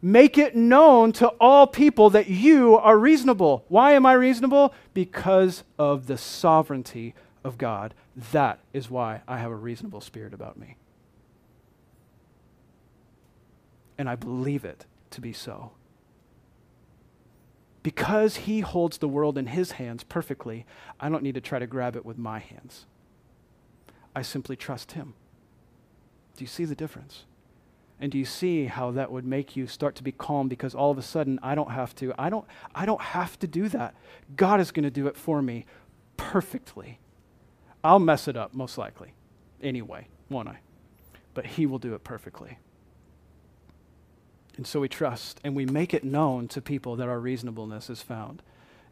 Make 0.00 0.38
it 0.38 0.54
known 0.54 1.12
to 1.12 1.28
all 1.40 1.66
people 1.66 2.10
that 2.10 2.28
you 2.28 2.76
are 2.76 2.98
reasonable. 2.98 3.64
Why 3.68 3.92
am 3.92 4.06
I 4.06 4.12
reasonable? 4.12 4.74
Because 4.94 5.64
of 5.78 6.06
the 6.06 6.18
sovereignty 6.18 7.14
of 7.44 7.58
God. 7.58 7.94
That 8.32 8.60
is 8.72 8.90
why 8.90 9.22
I 9.26 9.38
have 9.38 9.50
a 9.50 9.56
reasonable 9.56 10.00
spirit 10.00 10.34
about 10.34 10.58
me. 10.58 10.76
and 14.02 14.08
I 14.08 14.16
believe 14.16 14.64
it 14.64 14.84
to 15.10 15.20
be 15.20 15.32
so. 15.32 15.70
Because 17.82 18.36
he 18.36 18.60
holds 18.60 18.98
the 18.98 19.08
world 19.08 19.36
in 19.36 19.46
his 19.46 19.72
hands 19.72 20.04
perfectly, 20.04 20.66
I 21.00 21.08
don't 21.08 21.22
need 21.22 21.34
to 21.34 21.40
try 21.40 21.58
to 21.58 21.66
grab 21.66 21.96
it 21.96 22.06
with 22.06 22.16
my 22.16 22.38
hands. 22.38 22.86
I 24.14 24.22
simply 24.22 24.56
trust 24.56 24.92
him. 24.92 25.14
Do 26.36 26.44
you 26.44 26.48
see 26.48 26.64
the 26.64 26.74
difference? 26.74 27.24
And 28.00 28.10
do 28.10 28.18
you 28.18 28.24
see 28.24 28.66
how 28.66 28.90
that 28.92 29.12
would 29.12 29.24
make 29.24 29.54
you 29.56 29.66
start 29.66 29.94
to 29.96 30.02
be 30.02 30.12
calm 30.12 30.48
because 30.48 30.74
all 30.74 30.90
of 30.90 30.98
a 30.98 31.02
sudden 31.02 31.38
I 31.42 31.54
don't 31.54 31.70
have 31.70 31.94
to 31.96 32.12
I 32.18 32.30
don't 32.30 32.44
I 32.74 32.84
don't 32.84 33.00
have 33.00 33.38
to 33.40 33.46
do 33.46 33.68
that. 33.68 33.94
God 34.34 34.60
is 34.60 34.72
going 34.72 34.82
to 34.82 34.90
do 34.90 35.06
it 35.06 35.16
for 35.16 35.40
me 35.40 35.66
perfectly. 36.16 36.98
I'll 37.84 38.00
mess 38.00 38.26
it 38.26 38.36
up 38.36 38.54
most 38.54 38.76
likely. 38.76 39.12
Anyway, 39.62 40.08
won't 40.28 40.48
I? 40.48 40.58
But 41.34 41.46
he 41.46 41.64
will 41.64 41.78
do 41.78 41.94
it 41.94 42.02
perfectly. 42.02 42.58
And 44.56 44.66
so 44.66 44.80
we 44.80 44.88
trust 44.88 45.40
and 45.42 45.56
we 45.56 45.64
make 45.64 45.94
it 45.94 46.04
known 46.04 46.48
to 46.48 46.60
people 46.60 46.96
that 46.96 47.08
our 47.08 47.18
reasonableness 47.18 47.88
is 47.88 48.02
found 48.02 48.42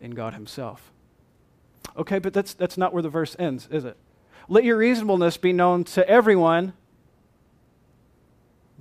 in 0.01 0.13
God 0.13 0.35
Himself. 0.35 0.91
Okay, 1.97 2.19
but 2.19 2.33
that's, 2.33 2.55
that's 2.55 2.79
not 2.79 2.93
where 2.93 3.03
the 3.03 3.09
verse 3.09 3.37
ends, 3.39 3.69
is 3.71 3.85
it? 3.85 3.97
Let 4.49 4.65
your 4.65 4.79
reasonableness 4.79 5.37
be 5.37 5.53
known 5.53 5.85
to 5.85 6.09
everyone. 6.09 6.73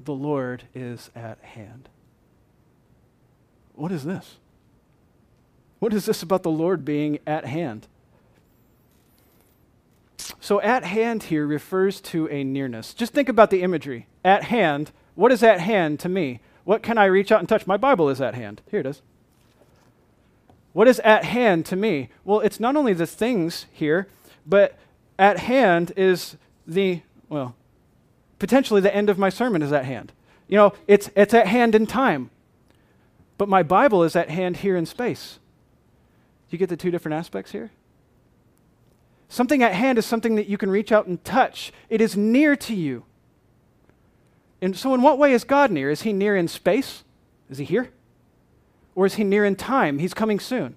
The 0.04 0.14
Lord 0.14 0.64
is 0.74 1.10
at 1.16 1.40
hand. 1.40 1.90
What 3.74 3.92
is 3.92 4.04
this? 4.04 4.38
What 5.80 5.94
is 5.94 6.06
this 6.06 6.24
about 6.24 6.44
the 6.44 6.52
Lord 6.52 6.84
being 6.86 7.20
at 7.26 7.46
hand? 7.46 7.88
So, 10.42 10.62
at 10.62 10.84
hand 10.84 11.24
here 11.24 11.46
refers 11.46 12.02
to 12.02 12.28
a 12.30 12.44
nearness. 12.44 12.94
Just 12.94 13.14
think 13.14 13.30
about 13.30 13.50
the 13.50 13.62
imagery. 13.62 14.08
At 14.24 14.46
hand, 14.46 14.92
what 15.16 15.32
is 15.32 15.44
at 15.44 15.60
hand 15.60 16.00
to 16.02 16.10
me? 16.10 16.40
What 16.70 16.84
can 16.84 17.00
I 17.00 17.06
reach 17.06 17.32
out 17.32 17.40
and 17.40 17.50
touch? 17.50 17.66
My 17.66 17.78
Bible 17.78 18.10
is 18.10 18.22
at 18.22 18.36
hand. 18.36 18.62
Here 18.70 18.80
it 18.80 18.86
is. 18.86 19.02
What 20.72 20.88
is 20.88 21.00
at 21.00 21.24
hand 21.24 21.66
to 21.66 21.76
me? 21.76 22.10
Well, 22.24 22.42
it's 22.42 22.60
not 22.60 22.76
only 22.76 22.94
the 22.94 23.08
things 23.08 23.66
here, 23.72 24.08
but 24.46 24.78
at 25.18 25.40
hand 25.40 25.94
is 25.98 26.38
the, 26.68 27.02
well, 27.28 27.56
potentially 28.38 28.82
the 28.82 28.96
end 28.96 29.10
of 29.10 29.18
my 29.18 29.30
sermon 29.30 29.64
is 29.64 29.74
at 29.74 29.86
hand. 29.86 30.12
You 30.48 30.58
know, 30.58 30.74
it's, 30.86 31.10
it's 31.16 31.34
at 31.34 31.48
hand 31.48 31.74
in 31.74 31.88
time. 31.88 32.30
But 33.40 33.50
my 33.50 33.64
Bible 33.64 34.04
is 34.04 34.16
at 34.16 34.30
hand 34.30 34.58
here 34.58 34.78
in 34.78 34.86
space. 34.86 35.40
You 36.52 36.60
get 36.60 36.70
the 36.70 36.78
two 36.78 36.92
different 36.92 37.16
aspects 37.16 37.52
here? 37.52 37.72
Something 39.28 39.64
at 39.64 39.74
hand 39.74 39.98
is 39.98 40.06
something 40.06 40.36
that 40.36 40.46
you 40.46 40.60
can 40.60 40.70
reach 40.70 40.92
out 40.92 41.08
and 41.08 41.24
touch, 41.24 41.74
it 41.90 42.00
is 42.00 42.16
near 42.16 42.56
to 42.58 42.76
you. 42.76 43.06
And 44.62 44.76
so, 44.76 44.94
in 44.94 45.02
what 45.02 45.18
way 45.18 45.32
is 45.34 45.44
God 45.44 45.72
near? 45.72 45.90
Is 45.90 46.02
he 46.02 46.14
near 46.14 46.36
in 46.36 46.48
space? 46.48 47.04
Is 47.50 47.58
he 47.58 47.66
here? 47.66 47.90
Or 48.96 49.06
is 49.06 49.16
he 49.16 49.24
near 49.24 49.46
in 49.46 49.56
time? 49.56 50.00
He's 50.00 50.14
coming 50.14 50.40
soon. 50.40 50.76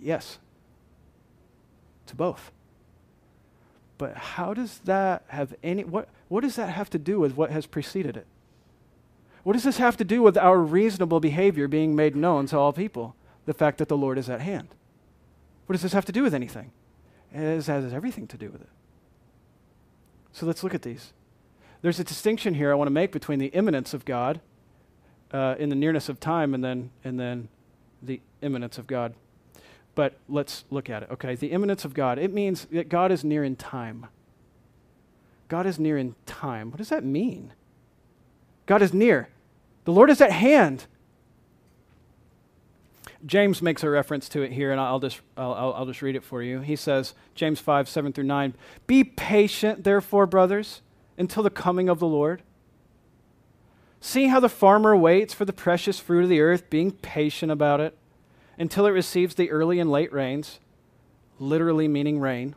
Yes, 0.00 0.38
to 2.06 2.16
both. 2.16 2.50
But 3.98 4.16
how 4.16 4.54
does 4.54 4.78
that 4.84 5.24
have 5.28 5.54
any, 5.62 5.84
what, 5.84 6.08
what 6.28 6.42
does 6.42 6.56
that 6.56 6.70
have 6.70 6.88
to 6.90 6.98
do 6.98 7.18
with 7.18 7.36
what 7.36 7.50
has 7.50 7.66
preceded 7.66 8.16
it? 8.16 8.26
What 9.42 9.54
does 9.54 9.64
this 9.64 9.78
have 9.78 9.96
to 9.96 10.04
do 10.04 10.22
with 10.22 10.36
our 10.36 10.58
reasonable 10.58 11.20
behavior 11.20 11.68
being 11.68 11.96
made 11.96 12.14
known 12.14 12.46
to 12.46 12.58
all 12.58 12.72
people? 12.72 13.16
The 13.46 13.54
fact 13.54 13.78
that 13.78 13.88
the 13.88 13.96
Lord 13.96 14.18
is 14.18 14.28
at 14.28 14.40
hand. 14.40 14.68
What 15.66 15.72
does 15.72 15.82
this 15.82 15.92
have 15.92 16.04
to 16.06 16.12
do 16.12 16.22
with 16.22 16.34
anything? 16.34 16.70
It 17.32 17.38
has, 17.38 17.66
has 17.66 17.92
everything 17.92 18.26
to 18.28 18.36
do 18.36 18.50
with 18.50 18.60
it. 18.60 18.68
So 20.32 20.46
let's 20.46 20.62
look 20.62 20.74
at 20.74 20.82
these. 20.82 21.12
There's 21.80 22.00
a 22.00 22.04
distinction 22.04 22.54
here 22.54 22.72
I 22.72 22.74
want 22.74 22.88
to 22.88 22.92
make 22.92 23.12
between 23.12 23.38
the 23.38 23.46
imminence 23.46 23.94
of 23.94 24.04
God 24.04 24.40
uh, 25.32 25.54
in 25.58 25.68
the 25.68 25.76
nearness 25.76 26.08
of 26.08 26.18
time 26.18 26.54
and 26.54 26.64
then, 26.64 26.90
and 27.04 27.18
then 27.18 27.48
the 28.02 28.20
immanence 28.42 28.78
of 28.78 28.86
God. 28.86 29.14
But 29.94 30.18
let's 30.28 30.64
look 30.70 30.90
at 30.90 31.02
it. 31.02 31.10
Okay, 31.10 31.34
the 31.34 31.48
imminence 31.48 31.84
of 31.84 31.94
God. 31.94 32.18
It 32.18 32.32
means 32.32 32.66
that 32.66 32.88
God 32.88 33.12
is 33.12 33.24
near 33.24 33.44
in 33.44 33.56
time. 33.56 34.06
God 35.48 35.66
is 35.66 35.78
near 35.78 35.96
in 35.96 36.14
time. 36.26 36.70
What 36.70 36.78
does 36.78 36.88
that 36.90 37.04
mean? 37.04 37.52
God 38.66 38.82
is 38.82 38.92
near. 38.92 39.28
The 39.84 39.92
Lord 39.92 40.10
is 40.10 40.20
at 40.20 40.32
hand. 40.32 40.86
James 43.26 43.60
makes 43.62 43.82
a 43.82 43.90
reference 43.90 44.28
to 44.28 44.42
it 44.42 44.52
here, 44.52 44.70
and 44.70 44.80
I'll 44.80 45.00
just, 45.00 45.20
I'll, 45.36 45.74
I'll, 45.74 45.86
just 45.86 46.02
read 46.02 46.14
it 46.14 46.22
for 46.22 46.42
you. 46.42 46.60
He 46.60 46.76
says, 46.76 47.14
James 47.34 47.58
5, 47.58 47.88
7 47.88 48.12
through 48.12 48.24
9, 48.24 48.54
Be 48.86 49.02
patient, 49.02 49.82
therefore, 49.82 50.26
brothers 50.26 50.82
until 51.18 51.42
the 51.42 51.50
coming 51.50 51.88
of 51.88 51.98
the 51.98 52.06
Lord? 52.06 52.42
See 54.00 54.28
how 54.28 54.40
the 54.40 54.48
farmer 54.48 54.96
waits 54.96 55.34
for 55.34 55.44
the 55.44 55.52
precious 55.52 55.98
fruit 55.98 56.22
of 56.22 56.28
the 56.28 56.40
earth, 56.40 56.70
being 56.70 56.92
patient 56.92 57.50
about 57.50 57.80
it 57.80 57.98
until 58.58 58.86
it 58.86 58.90
receives 58.90 59.34
the 59.34 59.50
early 59.50 59.80
and 59.80 59.90
late 59.90 60.12
rains, 60.12 60.60
literally 61.38 61.88
meaning 61.88 62.20
rain. 62.20 62.54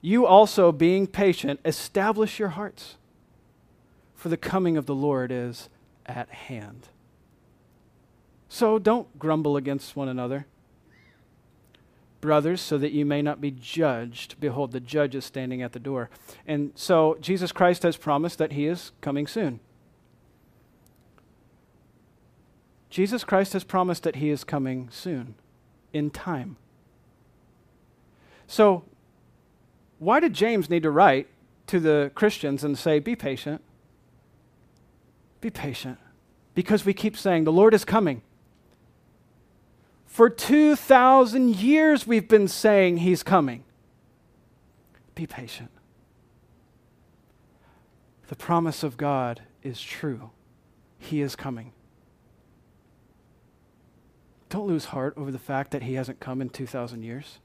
You 0.00 0.26
also, 0.26 0.70
being 0.70 1.06
patient, 1.06 1.60
establish 1.64 2.38
your 2.38 2.50
hearts, 2.50 2.96
for 4.14 4.28
the 4.28 4.36
coming 4.36 4.76
of 4.76 4.86
the 4.86 4.94
Lord 4.94 5.32
is 5.32 5.68
at 6.04 6.28
hand. 6.28 6.88
So 8.48 8.78
don't 8.78 9.18
grumble 9.18 9.56
against 9.56 9.96
one 9.96 10.08
another 10.08 10.46
brothers, 12.24 12.60
so 12.60 12.78
that 12.78 12.92
you 12.92 13.04
may 13.04 13.22
not 13.22 13.40
be 13.40 13.50
judged. 13.50 14.40
Behold, 14.40 14.72
the 14.72 14.80
judge 14.80 15.14
is 15.14 15.24
standing 15.24 15.62
at 15.62 15.72
the 15.72 15.78
door. 15.78 16.08
And 16.46 16.72
so 16.74 17.16
Jesus 17.20 17.52
Christ 17.52 17.82
has 17.82 17.96
promised 17.96 18.38
that 18.38 18.52
he 18.52 18.66
is 18.66 18.92
coming 19.00 19.26
soon. 19.26 19.60
Jesus 22.90 23.24
Christ 23.24 23.52
has 23.52 23.62
promised 23.62 24.04
that 24.04 24.16
he 24.16 24.30
is 24.30 24.42
coming 24.42 24.88
soon, 24.90 25.34
in 25.92 26.10
time. 26.10 26.56
So, 28.46 28.84
why 29.98 30.20
did 30.20 30.32
James 30.32 30.70
need 30.70 30.84
to 30.84 30.90
write 30.90 31.28
to 31.66 31.80
the 31.80 32.10
Christians 32.14 32.64
and 32.64 32.78
say, 32.78 32.98
Be 32.98 33.16
patient. 33.16 33.62
Be 35.40 35.50
patient. 35.50 35.98
Because 36.54 36.84
we 36.84 36.94
keep 36.94 37.16
saying, 37.16 37.44
The 37.44 37.52
Lord 37.52 37.74
is 37.74 37.84
coming. 37.84 38.22
For 40.14 40.30
2,000 40.30 41.56
years, 41.56 42.06
we've 42.06 42.28
been 42.28 42.46
saying 42.46 42.98
He's 42.98 43.24
coming. 43.24 43.64
Be 45.16 45.26
patient. 45.26 45.72
The 48.28 48.36
promise 48.36 48.84
of 48.84 48.96
God 48.96 49.42
is 49.64 49.82
true. 49.82 50.30
He 51.00 51.20
is 51.20 51.34
coming. 51.34 51.72
Don't 54.50 54.68
lose 54.68 54.84
heart 54.84 55.14
over 55.16 55.32
the 55.32 55.38
fact 55.40 55.72
that 55.72 55.82
He 55.82 55.94
hasn't 55.94 56.20
come 56.20 56.40
in 56.40 56.48
2,000 56.48 57.02
years. 57.02 57.40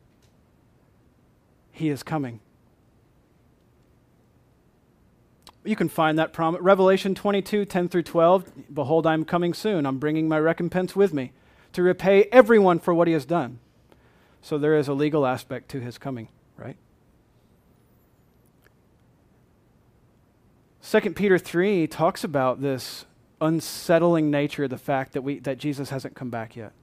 He 1.72 1.90
is 1.90 2.04
coming. 2.04 2.40
You 5.66 5.76
can 5.76 5.90
find 5.90 6.20
that 6.20 6.34
promise. 6.34 6.62
Revelation 6.62 7.16
22, 7.16 7.66
10 7.66 7.90
through 7.90 8.04
12. 8.04 8.76
Behold, 8.76 9.08
I'm 9.08 9.26
coming 9.26 9.56
soon. 9.56 9.88
I'm 9.88 9.98
bringing 9.98 10.28
my 10.28 10.38
recompense 10.38 10.96
with 10.96 11.16
me 11.16 11.32
to 11.80 11.84
repay 11.84 12.24
everyone 12.30 12.78
for 12.78 12.94
what 12.94 13.08
he 13.08 13.14
has 13.14 13.26
done. 13.26 13.58
So 14.42 14.58
there 14.58 14.76
is 14.78 14.90
a 14.90 14.94
legal 14.94 15.26
aspect 15.26 15.70
to 15.70 15.80
his 15.80 15.98
coming, 15.98 16.28
right? 16.58 16.76
2 20.84 21.00
Peter 21.12 21.38
3 21.38 21.88
talks 21.88 22.26
about 22.26 22.62
this 22.62 23.06
unsettling 23.40 24.30
nature 24.30 24.66
of 24.66 24.70
the 24.70 24.78
fact 24.78 25.14
that, 25.14 25.22
we, 25.22 25.40
that 25.40 25.58
Jesus 25.58 25.90
hasn't 25.90 26.16
come 26.16 26.30
back 26.30 26.58
yet. 26.58 26.74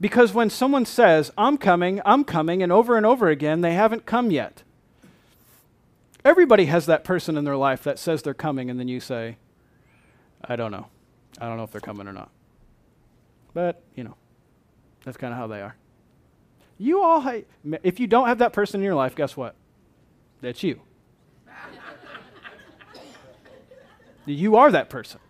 Because 0.00 0.34
when 0.34 0.50
someone 0.50 0.84
says, 0.84 1.30
I'm 1.38 1.56
coming, 1.56 2.00
I'm 2.04 2.24
coming, 2.24 2.60
and 2.60 2.72
over 2.72 2.96
and 2.96 3.06
over 3.06 3.28
again, 3.28 3.60
they 3.60 3.74
haven't 3.74 4.04
come 4.04 4.32
yet. 4.32 4.64
Everybody 6.24 6.64
has 6.64 6.86
that 6.86 7.04
person 7.04 7.36
in 7.36 7.44
their 7.44 7.56
life 7.56 7.84
that 7.84 8.00
says 8.00 8.22
they're 8.22 8.34
coming, 8.34 8.68
and 8.68 8.80
then 8.80 8.88
you 8.88 8.98
say, 8.98 9.36
I 10.44 10.56
don't 10.56 10.72
know. 10.72 10.88
I 11.40 11.46
don't 11.46 11.56
know 11.56 11.62
if 11.62 11.70
they're 11.70 11.80
coming 11.80 12.08
or 12.08 12.12
not. 12.12 12.30
But, 13.54 13.80
you 13.94 14.04
know, 14.04 14.16
that's 15.04 15.16
kind 15.16 15.32
of 15.32 15.38
how 15.38 15.46
they 15.46 15.62
are. 15.62 15.76
You 16.76 17.02
all, 17.02 17.20
ha- 17.20 17.44
if 17.82 18.00
you 18.00 18.06
don't 18.06 18.26
have 18.26 18.38
that 18.38 18.52
person 18.52 18.80
in 18.80 18.84
your 18.84 18.96
life, 18.96 19.14
guess 19.14 19.36
what? 19.36 19.54
That's 20.40 20.62
you. 20.62 20.80
you 24.26 24.56
are 24.56 24.70
that 24.72 24.90
person. 24.90 25.20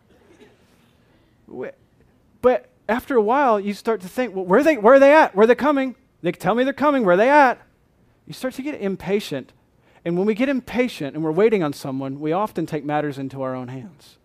But 2.41 2.69
after 2.89 3.17
a 3.17 3.23
while, 3.23 3.61
you 3.61 3.75
start 3.75 4.01
to 4.01 4.09
think, 4.09 4.35
well, 4.35 4.45
where 4.45 4.61
are 4.61 4.63
they, 4.63 4.77
where 4.77 4.95
are 4.95 4.99
they 4.99 5.15
at? 5.15 5.35
Where 5.35 5.45
are 5.45 5.47
they 5.47 5.55
coming? 5.55 5.95
They 6.23 6.33
tell 6.33 6.55
me 6.55 6.65
they're 6.65 6.73
coming. 6.73 7.05
Where 7.05 7.15
are 7.15 7.19
they 7.19 7.31
at? 7.31 7.61
You 8.27 8.33
start 8.33 8.55
to 8.55 8.63
get 8.63 8.81
impatient. 8.81 9.53
And 10.05 10.17
when 10.17 10.27
we 10.27 10.35
get 10.35 10.49
impatient 10.49 11.15
and 11.15 11.25
we're 11.25 11.33
waiting 11.33 11.63
on 11.63 11.73
someone, 11.73 12.21
we 12.21 12.33
often 12.33 12.67
take 12.67 12.85
matters 12.85 13.19
into 13.19 13.43
our 13.43 13.55
own 13.55 13.69
hands. 13.69 14.19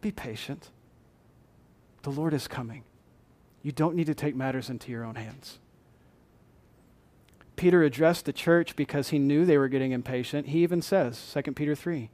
Be 0.00 0.10
patient. 0.10 0.70
The 2.02 2.10
Lord 2.10 2.34
is 2.34 2.48
coming. 2.48 2.84
You 3.62 3.72
don't 3.72 3.94
need 3.94 4.06
to 4.06 4.14
take 4.14 4.34
matters 4.34 4.68
into 4.68 4.90
your 4.90 5.04
own 5.04 5.14
hands. 5.14 5.58
Peter 7.54 7.82
addressed 7.82 8.24
the 8.24 8.32
church 8.32 8.74
because 8.74 9.10
he 9.10 9.18
knew 9.18 9.44
they 9.44 9.58
were 9.58 9.68
getting 9.68 9.92
impatient. 9.92 10.48
He 10.48 10.62
even 10.62 10.82
says, 10.82 11.32
2 11.32 11.52
Peter 11.52 11.74
3, 11.74 12.10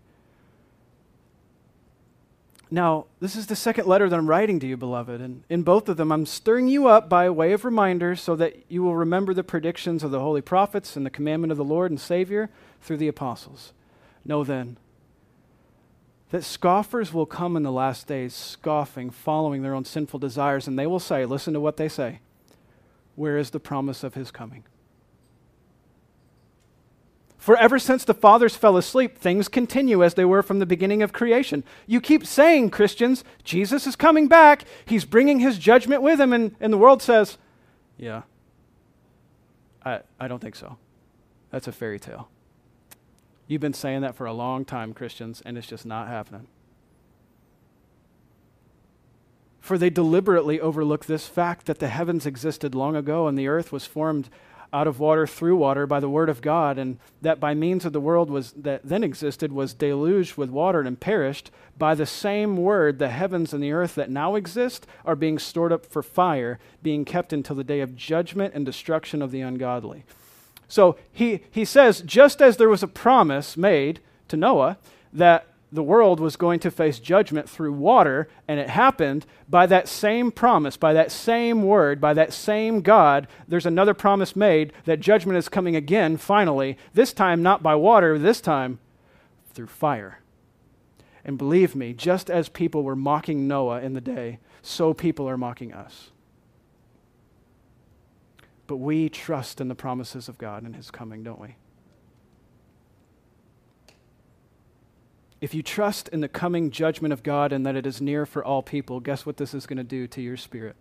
now, 2.70 3.06
this 3.18 3.34
is 3.34 3.46
the 3.46 3.56
second 3.56 3.86
letter 3.86 4.10
that 4.10 4.18
I'm 4.18 4.28
writing 4.28 4.60
to 4.60 4.66
you, 4.66 4.76
beloved, 4.76 5.22
and 5.22 5.42
in 5.48 5.62
both 5.62 5.88
of 5.88 5.96
them, 5.96 6.12
I'm 6.12 6.26
stirring 6.26 6.68
you 6.68 6.86
up 6.86 7.08
by 7.08 7.30
way 7.30 7.52
of 7.52 7.64
reminder 7.64 8.14
so 8.14 8.36
that 8.36 8.56
you 8.68 8.82
will 8.82 8.94
remember 8.94 9.32
the 9.32 9.42
predictions 9.42 10.04
of 10.04 10.10
the 10.10 10.20
holy 10.20 10.42
prophets 10.42 10.94
and 10.94 11.06
the 11.06 11.10
commandment 11.10 11.50
of 11.50 11.56
the 11.56 11.64
Lord 11.64 11.90
and 11.90 11.98
Savior 11.98 12.50
through 12.82 12.98
the 12.98 13.08
apostles. 13.08 13.72
Know 14.24 14.44
then 14.44 14.76
that 16.30 16.44
scoffers 16.44 17.12
will 17.12 17.26
come 17.26 17.56
in 17.56 17.62
the 17.62 17.72
last 17.72 18.06
days, 18.06 18.34
scoffing, 18.34 19.10
following 19.10 19.62
their 19.62 19.74
own 19.74 19.84
sinful 19.84 20.18
desires, 20.18 20.66
and 20.66 20.78
they 20.78 20.86
will 20.86 21.00
say, 21.00 21.24
Listen 21.24 21.54
to 21.54 21.60
what 21.60 21.76
they 21.76 21.88
say, 21.88 22.20
Where 23.14 23.38
is 23.38 23.50
the 23.50 23.60
promise 23.60 24.04
of 24.04 24.14
his 24.14 24.30
coming? 24.30 24.64
For 27.38 27.56
ever 27.56 27.78
since 27.78 28.04
the 28.04 28.12
fathers 28.12 28.56
fell 28.56 28.76
asleep, 28.76 29.16
things 29.16 29.48
continue 29.48 30.04
as 30.04 30.14
they 30.14 30.24
were 30.26 30.42
from 30.42 30.58
the 30.58 30.66
beginning 30.66 31.02
of 31.02 31.14
creation. 31.14 31.64
You 31.86 32.00
keep 32.00 32.26
saying, 32.26 32.70
Christians, 32.70 33.24
Jesus 33.42 33.86
is 33.86 33.96
coming 33.96 34.28
back. 34.28 34.64
He's 34.84 35.06
bringing 35.06 35.38
his 35.38 35.56
judgment 35.56 36.02
with 36.02 36.20
him. 36.20 36.34
And, 36.34 36.54
and 36.60 36.72
the 36.72 36.76
world 36.76 37.00
says, 37.00 37.38
yeah, 37.96 38.22
I, 39.82 40.00
I 40.20 40.28
don't 40.28 40.40
think 40.40 40.56
so. 40.56 40.76
That's 41.50 41.66
a 41.68 41.72
fairy 41.72 41.98
tale. 41.98 42.28
You've 43.48 43.62
been 43.62 43.72
saying 43.72 44.02
that 44.02 44.14
for 44.14 44.26
a 44.26 44.32
long 44.32 44.64
time, 44.66 44.92
Christians, 44.92 45.42
and 45.44 45.56
it's 45.56 45.66
just 45.66 45.86
not 45.86 46.06
happening. 46.06 46.46
For 49.58 49.78
they 49.78 49.90
deliberately 49.90 50.60
overlook 50.60 51.06
this 51.06 51.26
fact 51.26 51.66
that 51.66 51.78
the 51.78 51.88
heavens 51.88 52.26
existed 52.26 52.74
long 52.74 52.94
ago 52.94 53.26
and 53.26 53.36
the 53.36 53.48
earth 53.48 53.72
was 53.72 53.86
formed 53.86 54.28
out 54.70 54.86
of 54.86 55.00
water 55.00 55.26
through 55.26 55.56
water 55.56 55.86
by 55.86 55.98
the 55.98 56.10
word 56.10 56.28
of 56.28 56.42
God, 56.42 56.78
and 56.78 56.98
that 57.22 57.40
by 57.40 57.54
means 57.54 57.86
of 57.86 57.94
the 57.94 58.00
world 58.00 58.28
was 58.28 58.52
that 58.52 58.82
then 58.84 59.02
existed 59.02 59.50
was 59.50 59.72
deluged 59.72 60.36
with 60.36 60.50
water 60.50 60.82
and 60.82 61.00
perished, 61.00 61.50
by 61.78 61.94
the 61.94 62.04
same 62.04 62.56
word 62.56 62.98
the 62.98 63.08
heavens 63.08 63.54
and 63.54 63.62
the 63.62 63.72
earth 63.72 63.94
that 63.94 64.10
now 64.10 64.34
exist 64.34 64.86
are 65.06 65.16
being 65.16 65.38
stored 65.38 65.72
up 65.72 65.86
for 65.86 66.02
fire, 66.02 66.58
being 66.82 67.06
kept 67.06 67.32
until 67.32 67.56
the 67.56 67.64
day 67.64 67.80
of 67.80 67.96
judgment 67.96 68.52
and 68.52 68.66
destruction 68.66 69.22
of 69.22 69.30
the 69.30 69.40
ungodly. 69.40 70.04
So 70.68 70.96
he, 71.10 71.40
he 71.50 71.64
says, 71.64 72.02
just 72.02 72.42
as 72.42 72.58
there 72.58 72.68
was 72.68 72.82
a 72.82 72.88
promise 72.88 73.56
made 73.56 74.00
to 74.28 74.36
Noah 74.36 74.78
that 75.12 75.46
the 75.70 75.82
world 75.82 76.20
was 76.20 76.36
going 76.36 76.60
to 76.60 76.70
face 76.70 76.98
judgment 76.98 77.48
through 77.48 77.72
water, 77.72 78.28
and 78.46 78.58
it 78.58 78.70
happened 78.70 79.26
by 79.48 79.66
that 79.66 79.86
same 79.88 80.30
promise, 80.30 80.76
by 80.76 80.92
that 80.94 81.12
same 81.12 81.62
word, 81.62 82.00
by 82.00 82.14
that 82.14 82.32
same 82.32 82.80
God. 82.80 83.28
There's 83.46 83.66
another 83.66 83.92
promise 83.92 84.34
made 84.34 84.72
that 84.84 85.00
judgment 85.00 85.36
is 85.36 85.48
coming 85.48 85.76
again, 85.76 86.16
finally, 86.16 86.78
this 86.94 87.12
time 87.12 87.42
not 87.42 87.62
by 87.62 87.74
water, 87.74 88.18
this 88.18 88.40
time 88.40 88.78
through 89.52 89.66
fire. 89.66 90.20
And 91.24 91.36
believe 91.36 91.74
me, 91.74 91.92
just 91.92 92.30
as 92.30 92.48
people 92.48 92.82
were 92.82 92.96
mocking 92.96 93.46
Noah 93.46 93.82
in 93.82 93.92
the 93.92 94.00
day, 94.00 94.38
so 94.62 94.94
people 94.94 95.28
are 95.28 95.36
mocking 95.36 95.74
us. 95.74 96.10
But 98.68 98.76
we 98.76 99.08
trust 99.08 99.60
in 99.60 99.68
the 99.68 99.74
promises 99.74 100.28
of 100.28 100.38
God 100.38 100.62
and 100.62 100.76
His 100.76 100.92
coming, 100.92 101.24
don't 101.24 101.40
we? 101.40 101.56
If 105.40 105.54
you 105.54 105.62
trust 105.62 106.08
in 106.08 106.20
the 106.20 106.28
coming 106.28 106.70
judgment 106.70 107.12
of 107.12 107.22
God 107.22 107.52
and 107.52 107.64
that 107.64 107.76
it 107.76 107.86
is 107.86 108.00
near 108.00 108.26
for 108.26 108.44
all 108.44 108.62
people, 108.62 109.00
guess 109.00 109.24
what 109.24 109.38
this 109.38 109.54
is 109.54 109.66
going 109.66 109.78
to 109.78 109.84
do 109.84 110.06
to 110.08 110.20
your 110.20 110.36
spirit? 110.36 110.76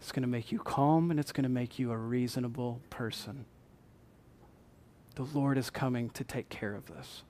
It's 0.00 0.12
going 0.12 0.22
to 0.22 0.28
make 0.28 0.50
you 0.50 0.58
calm 0.58 1.10
and 1.10 1.20
it's 1.20 1.32
going 1.32 1.42
to 1.42 1.50
make 1.50 1.78
you 1.78 1.92
a 1.92 1.96
reasonable 1.96 2.80
person. 2.88 3.44
The 5.16 5.24
Lord 5.24 5.58
is 5.58 5.68
coming 5.68 6.08
to 6.10 6.24
take 6.24 6.48
care 6.48 6.74
of 6.74 6.86
this. 6.86 7.22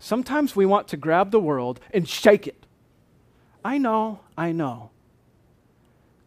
Sometimes 0.00 0.56
we 0.56 0.66
want 0.66 0.88
to 0.88 0.96
grab 0.96 1.30
the 1.30 1.40
world 1.40 1.78
and 1.92 2.08
shake 2.08 2.46
it. 2.46 2.66
I 3.64 3.78
know, 3.78 4.20
I 4.36 4.50
know. 4.50 4.90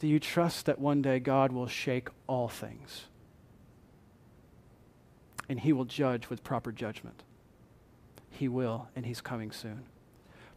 Do 0.02 0.08
you 0.08 0.20
trust 0.20 0.66
that 0.66 0.80
one 0.80 1.04
day 1.04 1.20
God 1.20 1.52
will 1.52 1.68
shake 1.68 2.10
all 2.26 2.48
things? 2.48 3.04
And 5.48 5.60
he 5.60 5.72
will 5.72 5.86
judge 5.86 6.28
with 6.28 6.44
proper 6.44 6.72
judgment. 6.72 7.22
He 8.32 8.48
will, 8.48 8.88
and 8.96 9.06
He's 9.06 9.22
coming 9.22 9.52
soon. 9.52 9.84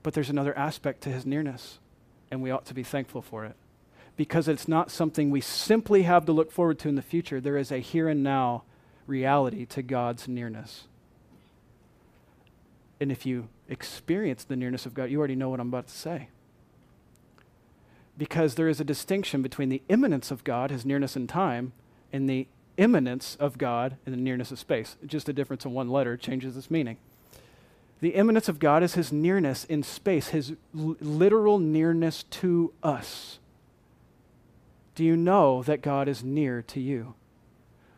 But 0.02 0.14
there's 0.14 0.30
another 0.30 0.56
aspect 0.56 1.02
to 1.02 1.10
His 1.10 1.26
nearness, 1.26 1.78
and 2.30 2.40
we 2.40 2.50
ought 2.50 2.64
to 2.64 2.72
be 2.72 2.82
thankful 2.82 3.20
for 3.20 3.44
it. 3.44 3.56
Because 4.16 4.48
it's 4.48 4.66
not 4.66 4.90
something 4.90 5.28
we 5.28 5.42
simply 5.42 6.04
have 6.04 6.24
to 6.24 6.32
look 6.32 6.50
forward 6.50 6.78
to 6.78 6.88
in 6.88 6.94
the 6.94 7.02
future. 7.02 7.42
There 7.42 7.58
is 7.58 7.70
a 7.70 7.80
here 7.80 8.08
and 8.08 8.22
now 8.22 8.62
reality 9.06 9.66
to 9.66 9.82
God's 9.82 10.26
nearness. 10.26 10.84
And 12.98 13.12
if 13.12 13.26
you 13.26 13.48
experience 13.68 14.44
the 14.44 14.56
nearness 14.56 14.86
of 14.86 14.94
God, 14.94 15.10
you 15.10 15.18
already 15.18 15.36
know 15.36 15.50
what 15.50 15.60
I'm 15.60 15.68
about 15.68 15.88
to 15.88 15.94
say. 15.94 16.28
Because 18.16 18.54
there 18.54 18.68
is 18.68 18.80
a 18.80 18.84
distinction 18.84 19.42
between 19.42 19.68
the 19.68 19.82
imminence 19.88 20.30
of 20.30 20.44
God, 20.44 20.70
his 20.70 20.86
nearness 20.86 21.16
in 21.16 21.26
time, 21.26 21.72
and 22.12 22.30
the 22.30 22.46
immanence 22.76 23.36
of 23.40 23.58
God 23.58 23.96
and 24.04 24.14
the 24.14 24.20
nearness 24.20 24.52
of 24.52 24.58
space. 24.58 24.96
Just 25.06 25.28
a 25.28 25.32
difference 25.32 25.64
in 25.64 25.72
one 25.72 25.88
letter 25.88 26.16
changes 26.16 26.56
its 26.56 26.70
meaning. 26.70 26.96
The 28.00 28.10
immanence 28.10 28.48
of 28.48 28.58
God 28.58 28.82
is 28.82 28.94
his 28.94 29.12
nearness 29.12 29.64
in 29.64 29.82
space, 29.82 30.28
his 30.28 30.52
l- 30.76 30.96
literal 31.00 31.58
nearness 31.58 32.24
to 32.24 32.72
us. 32.82 33.38
Do 34.94 35.04
you 35.04 35.16
know 35.16 35.62
that 35.62 35.82
God 35.82 36.08
is 36.08 36.22
near 36.22 36.62
to 36.62 36.80
you? 36.80 37.14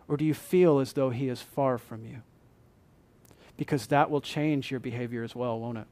Or 0.08 0.16
do 0.16 0.24
you 0.24 0.34
feel 0.34 0.78
as 0.78 0.92
though 0.92 1.10
he 1.10 1.28
is 1.28 1.42
far 1.42 1.78
from 1.78 2.06
you? 2.06 2.22
Because 3.56 3.88
that 3.88 4.10
will 4.10 4.20
change 4.20 4.70
your 4.70 4.80
behavior 4.80 5.24
as 5.24 5.34
well, 5.34 5.58
won't 5.58 5.78
it? 5.78 5.86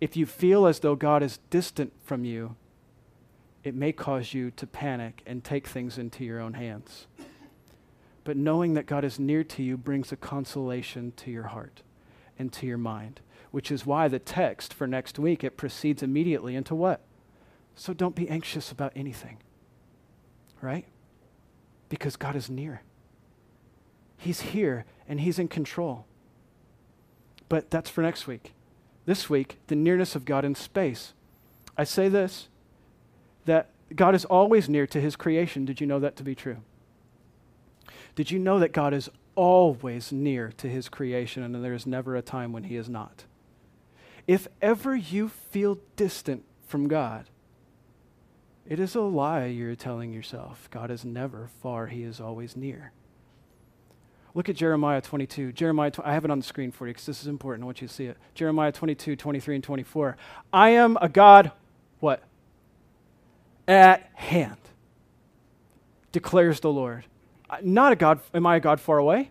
If 0.00 0.16
you 0.16 0.26
feel 0.26 0.66
as 0.66 0.80
though 0.80 0.94
God 0.94 1.22
is 1.22 1.38
distant 1.48 1.92
from 2.04 2.24
you, 2.24 2.56
it 3.66 3.74
may 3.74 3.90
cause 3.90 4.32
you 4.32 4.52
to 4.52 4.64
panic 4.64 5.22
and 5.26 5.42
take 5.42 5.66
things 5.66 5.98
into 5.98 6.24
your 6.24 6.38
own 6.38 6.54
hands. 6.54 7.08
But 8.22 8.36
knowing 8.36 8.74
that 8.74 8.86
God 8.86 9.04
is 9.04 9.18
near 9.18 9.42
to 9.42 9.62
you 9.62 9.76
brings 9.76 10.12
a 10.12 10.16
consolation 10.16 11.12
to 11.16 11.32
your 11.32 11.48
heart 11.48 11.82
and 12.38 12.52
to 12.52 12.64
your 12.64 12.78
mind, 12.78 13.18
which 13.50 13.72
is 13.72 13.84
why 13.84 14.06
the 14.06 14.20
text 14.20 14.72
for 14.72 14.86
next 14.86 15.18
week 15.18 15.42
it 15.42 15.56
proceeds 15.56 16.00
immediately 16.00 16.54
into 16.54 16.76
what? 16.76 17.00
So 17.74 17.92
don't 17.92 18.14
be 18.14 18.28
anxious 18.28 18.70
about 18.70 18.92
anything. 18.94 19.38
Right? 20.62 20.86
Because 21.88 22.14
God 22.14 22.36
is 22.36 22.48
near. 22.48 22.82
He's 24.16 24.42
here 24.42 24.84
and 25.08 25.18
he's 25.18 25.40
in 25.40 25.48
control. 25.48 26.06
But 27.48 27.72
that's 27.72 27.90
for 27.90 28.02
next 28.02 28.28
week. 28.28 28.52
This 29.06 29.28
week, 29.28 29.58
the 29.66 29.74
nearness 29.74 30.14
of 30.14 30.24
God 30.24 30.44
in 30.44 30.54
space. 30.54 31.14
I 31.76 31.82
say 31.82 32.08
this 32.08 32.46
that 33.46 33.70
God 33.94 34.14
is 34.14 34.24
always 34.24 34.68
near 34.68 34.86
to 34.86 35.00
his 35.00 35.16
creation. 35.16 35.64
Did 35.64 35.80
you 35.80 35.86
know 35.86 35.98
that 36.00 36.16
to 36.16 36.22
be 36.22 36.34
true? 36.34 36.58
Did 38.14 38.30
you 38.30 38.38
know 38.38 38.58
that 38.58 38.72
God 38.72 38.94
is 38.94 39.10
always 39.34 40.12
near 40.12 40.52
to 40.56 40.68
his 40.68 40.88
creation 40.88 41.42
and 41.42 41.54
there 41.64 41.74
is 41.74 41.86
never 41.86 42.16
a 42.16 42.22
time 42.22 42.52
when 42.52 42.64
he 42.64 42.76
is 42.76 42.88
not? 42.88 43.24
If 44.26 44.48
ever 44.60 44.96
you 44.96 45.28
feel 45.28 45.78
distant 45.94 46.44
from 46.66 46.88
God, 46.88 47.26
it 48.68 48.80
is 48.80 48.96
a 48.96 49.00
lie 49.00 49.46
you're 49.46 49.76
telling 49.76 50.12
yourself. 50.12 50.68
God 50.72 50.90
is 50.90 51.04
never 51.04 51.48
far, 51.62 51.86
he 51.86 52.02
is 52.02 52.20
always 52.20 52.56
near. 52.56 52.92
Look 54.34 54.48
at 54.48 54.56
Jeremiah 54.56 55.00
22. 55.00 55.52
Jeremiah, 55.52 55.90
tw- 55.90 56.00
I 56.04 56.12
have 56.12 56.24
it 56.24 56.30
on 56.30 56.40
the 56.40 56.44
screen 56.44 56.70
for 56.70 56.86
you 56.86 56.92
because 56.92 57.06
this 57.06 57.22
is 57.22 57.26
important. 57.26 57.62
I 57.62 57.66
want 57.66 57.80
you 57.80 57.88
to 57.88 57.94
see 57.94 58.06
it. 58.06 58.18
Jeremiah 58.34 58.72
22, 58.72 59.16
23, 59.16 59.54
and 59.54 59.64
24. 59.64 60.16
I 60.52 60.70
am 60.70 60.98
a 61.00 61.08
God, 61.08 61.52
what? 62.00 62.22
At 63.68 64.10
hand, 64.14 64.58
declares 66.12 66.60
the 66.60 66.70
Lord. 66.70 67.04
Not 67.62 67.92
a 67.92 67.96
God, 67.96 68.20
am 68.32 68.46
I 68.46 68.56
a 68.56 68.60
God 68.60 68.80
far 68.80 68.98
away? 68.98 69.30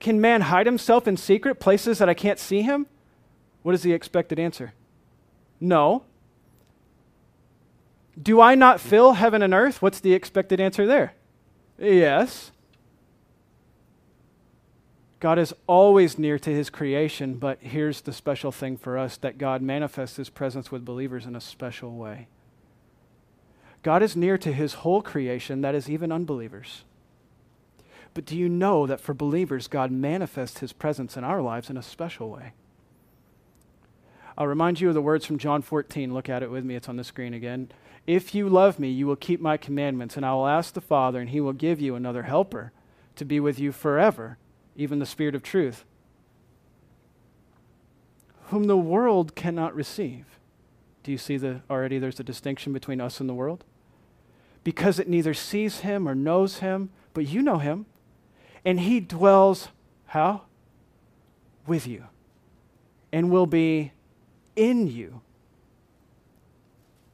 Can 0.00 0.20
man 0.20 0.42
hide 0.42 0.66
himself 0.66 1.06
in 1.06 1.16
secret 1.16 1.60
places 1.60 1.98
that 1.98 2.08
I 2.08 2.14
can't 2.14 2.38
see 2.38 2.62
him? 2.62 2.86
What 3.62 3.74
is 3.74 3.82
the 3.82 3.92
expected 3.92 4.38
answer? 4.38 4.74
No. 5.60 6.04
Do 8.20 8.40
I 8.40 8.54
not 8.54 8.80
fill 8.80 9.14
heaven 9.14 9.42
and 9.42 9.54
earth? 9.54 9.80
What's 9.80 10.00
the 10.00 10.12
expected 10.12 10.60
answer 10.60 10.86
there? 10.86 11.14
Yes. 11.78 12.50
God 15.20 15.38
is 15.38 15.54
always 15.68 16.18
near 16.18 16.36
to 16.40 16.50
his 16.50 16.68
creation, 16.68 17.34
but 17.34 17.58
here's 17.60 18.00
the 18.00 18.12
special 18.12 18.50
thing 18.50 18.76
for 18.76 18.98
us 18.98 19.16
that 19.18 19.38
God 19.38 19.62
manifests 19.62 20.16
his 20.16 20.28
presence 20.28 20.72
with 20.72 20.84
believers 20.84 21.26
in 21.26 21.36
a 21.36 21.40
special 21.40 21.94
way. 21.94 22.26
God 23.82 24.02
is 24.02 24.16
near 24.16 24.38
to 24.38 24.52
his 24.52 24.74
whole 24.74 25.02
creation, 25.02 25.60
that 25.60 25.74
is, 25.74 25.90
even 25.90 26.12
unbelievers. 26.12 26.84
But 28.14 28.24
do 28.24 28.36
you 28.36 28.48
know 28.48 28.86
that 28.86 29.00
for 29.00 29.14
believers, 29.14 29.68
God 29.68 29.90
manifests 29.90 30.60
his 30.60 30.72
presence 30.72 31.16
in 31.16 31.24
our 31.24 31.40
lives 31.40 31.70
in 31.70 31.76
a 31.76 31.82
special 31.82 32.30
way? 32.30 32.52
I'll 34.36 34.46
remind 34.46 34.80
you 34.80 34.88
of 34.88 34.94
the 34.94 35.02
words 35.02 35.26
from 35.26 35.38
John 35.38 35.62
14. 35.62 36.14
Look 36.14 36.28
at 36.28 36.42
it 36.42 36.50
with 36.50 36.64
me, 36.64 36.74
it's 36.74 36.88
on 36.88 36.96
the 36.96 37.04
screen 37.04 37.34
again. 37.34 37.70
If 38.06 38.34
you 38.34 38.48
love 38.48 38.78
me, 38.78 38.88
you 38.88 39.06
will 39.06 39.16
keep 39.16 39.40
my 39.40 39.56
commandments, 39.56 40.16
and 40.16 40.24
I 40.26 40.34
will 40.34 40.46
ask 40.46 40.74
the 40.74 40.80
Father, 40.80 41.20
and 41.20 41.30
he 41.30 41.40
will 41.40 41.52
give 41.52 41.80
you 41.80 41.94
another 41.94 42.24
helper 42.24 42.72
to 43.16 43.24
be 43.24 43.40
with 43.40 43.58
you 43.58 43.72
forever 43.72 44.38
even 44.76 44.98
the 44.98 45.06
Spirit 45.06 45.34
of 45.34 45.42
truth, 45.42 45.84
whom 48.44 48.64
the 48.64 48.76
world 48.76 49.34
cannot 49.34 49.74
receive. 49.74 50.38
Do 51.02 51.12
you 51.12 51.18
see 51.18 51.36
the 51.36 51.60
already 51.68 51.98
there's 51.98 52.20
a 52.20 52.24
distinction 52.24 52.72
between 52.72 53.00
us 53.00 53.20
and 53.20 53.28
the 53.28 53.34
world? 53.34 53.64
Because 54.64 54.98
it 54.98 55.08
neither 55.08 55.34
sees 55.34 55.80
him 55.80 56.08
or 56.08 56.14
knows 56.14 56.58
him, 56.58 56.90
but 57.14 57.26
you 57.26 57.42
know 57.42 57.58
him, 57.58 57.86
and 58.64 58.80
he 58.80 59.00
dwells 59.00 59.68
how? 60.06 60.42
With 61.66 61.86
you. 61.86 62.04
And 63.12 63.30
will 63.30 63.46
be 63.46 63.92
in 64.56 64.86
you. 64.86 65.20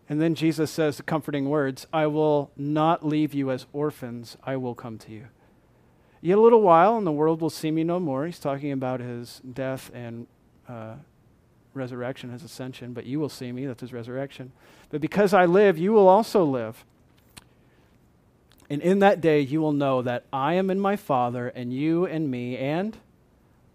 And 0.08 0.20
then 0.20 0.34
Jesus 0.34 0.70
says 0.70 0.96
the 0.96 1.02
comforting 1.02 1.48
words 1.48 1.86
I 1.92 2.06
will 2.06 2.50
not 2.56 3.04
leave 3.04 3.34
you 3.34 3.50
as 3.50 3.66
orphans, 3.72 4.36
I 4.42 4.56
will 4.56 4.74
come 4.74 4.98
to 4.98 5.12
you. 5.12 5.26
Yet 6.20 6.38
a 6.38 6.40
little 6.40 6.62
while, 6.62 6.96
and 6.96 7.06
the 7.06 7.12
world 7.12 7.40
will 7.40 7.50
see 7.50 7.70
me 7.70 7.84
no 7.84 8.00
more. 8.00 8.26
He's 8.26 8.40
talking 8.40 8.72
about 8.72 9.00
his 9.00 9.40
death 9.52 9.90
and 9.94 10.26
uh, 10.68 10.94
resurrection, 11.74 12.30
his 12.30 12.42
ascension. 12.42 12.92
But 12.92 13.06
you 13.06 13.20
will 13.20 13.28
see 13.28 13.52
me, 13.52 13.66
that's 13.66 13.82
his 13.82 13.92
resurrection. 13.92 14.52
But 14.90 15.00
because 15.00 15.32
I 15.32 15.44
live, 15.46 15.78
you 15.78 15.92
will 15.92 16.08
also 16.08 16.44
live. 16.44 16.84
And 18.70 18.82
in 18.82 18.98
that 18.98 19.20
day, 19.20 19.40
you 19.40 19.60
will 19.60 19.72
know 19.72 20.02
that 20.02 20.24
I 20.32 20.54
am 20.54 20.68
in 20.70 20.78
my 20.78 20.96
Father, 20.96 21.48
and 21.48 21.72
you 21.72 22.04
in 22.04 22.30
me, 22.30 22.56
and 22.56 22.96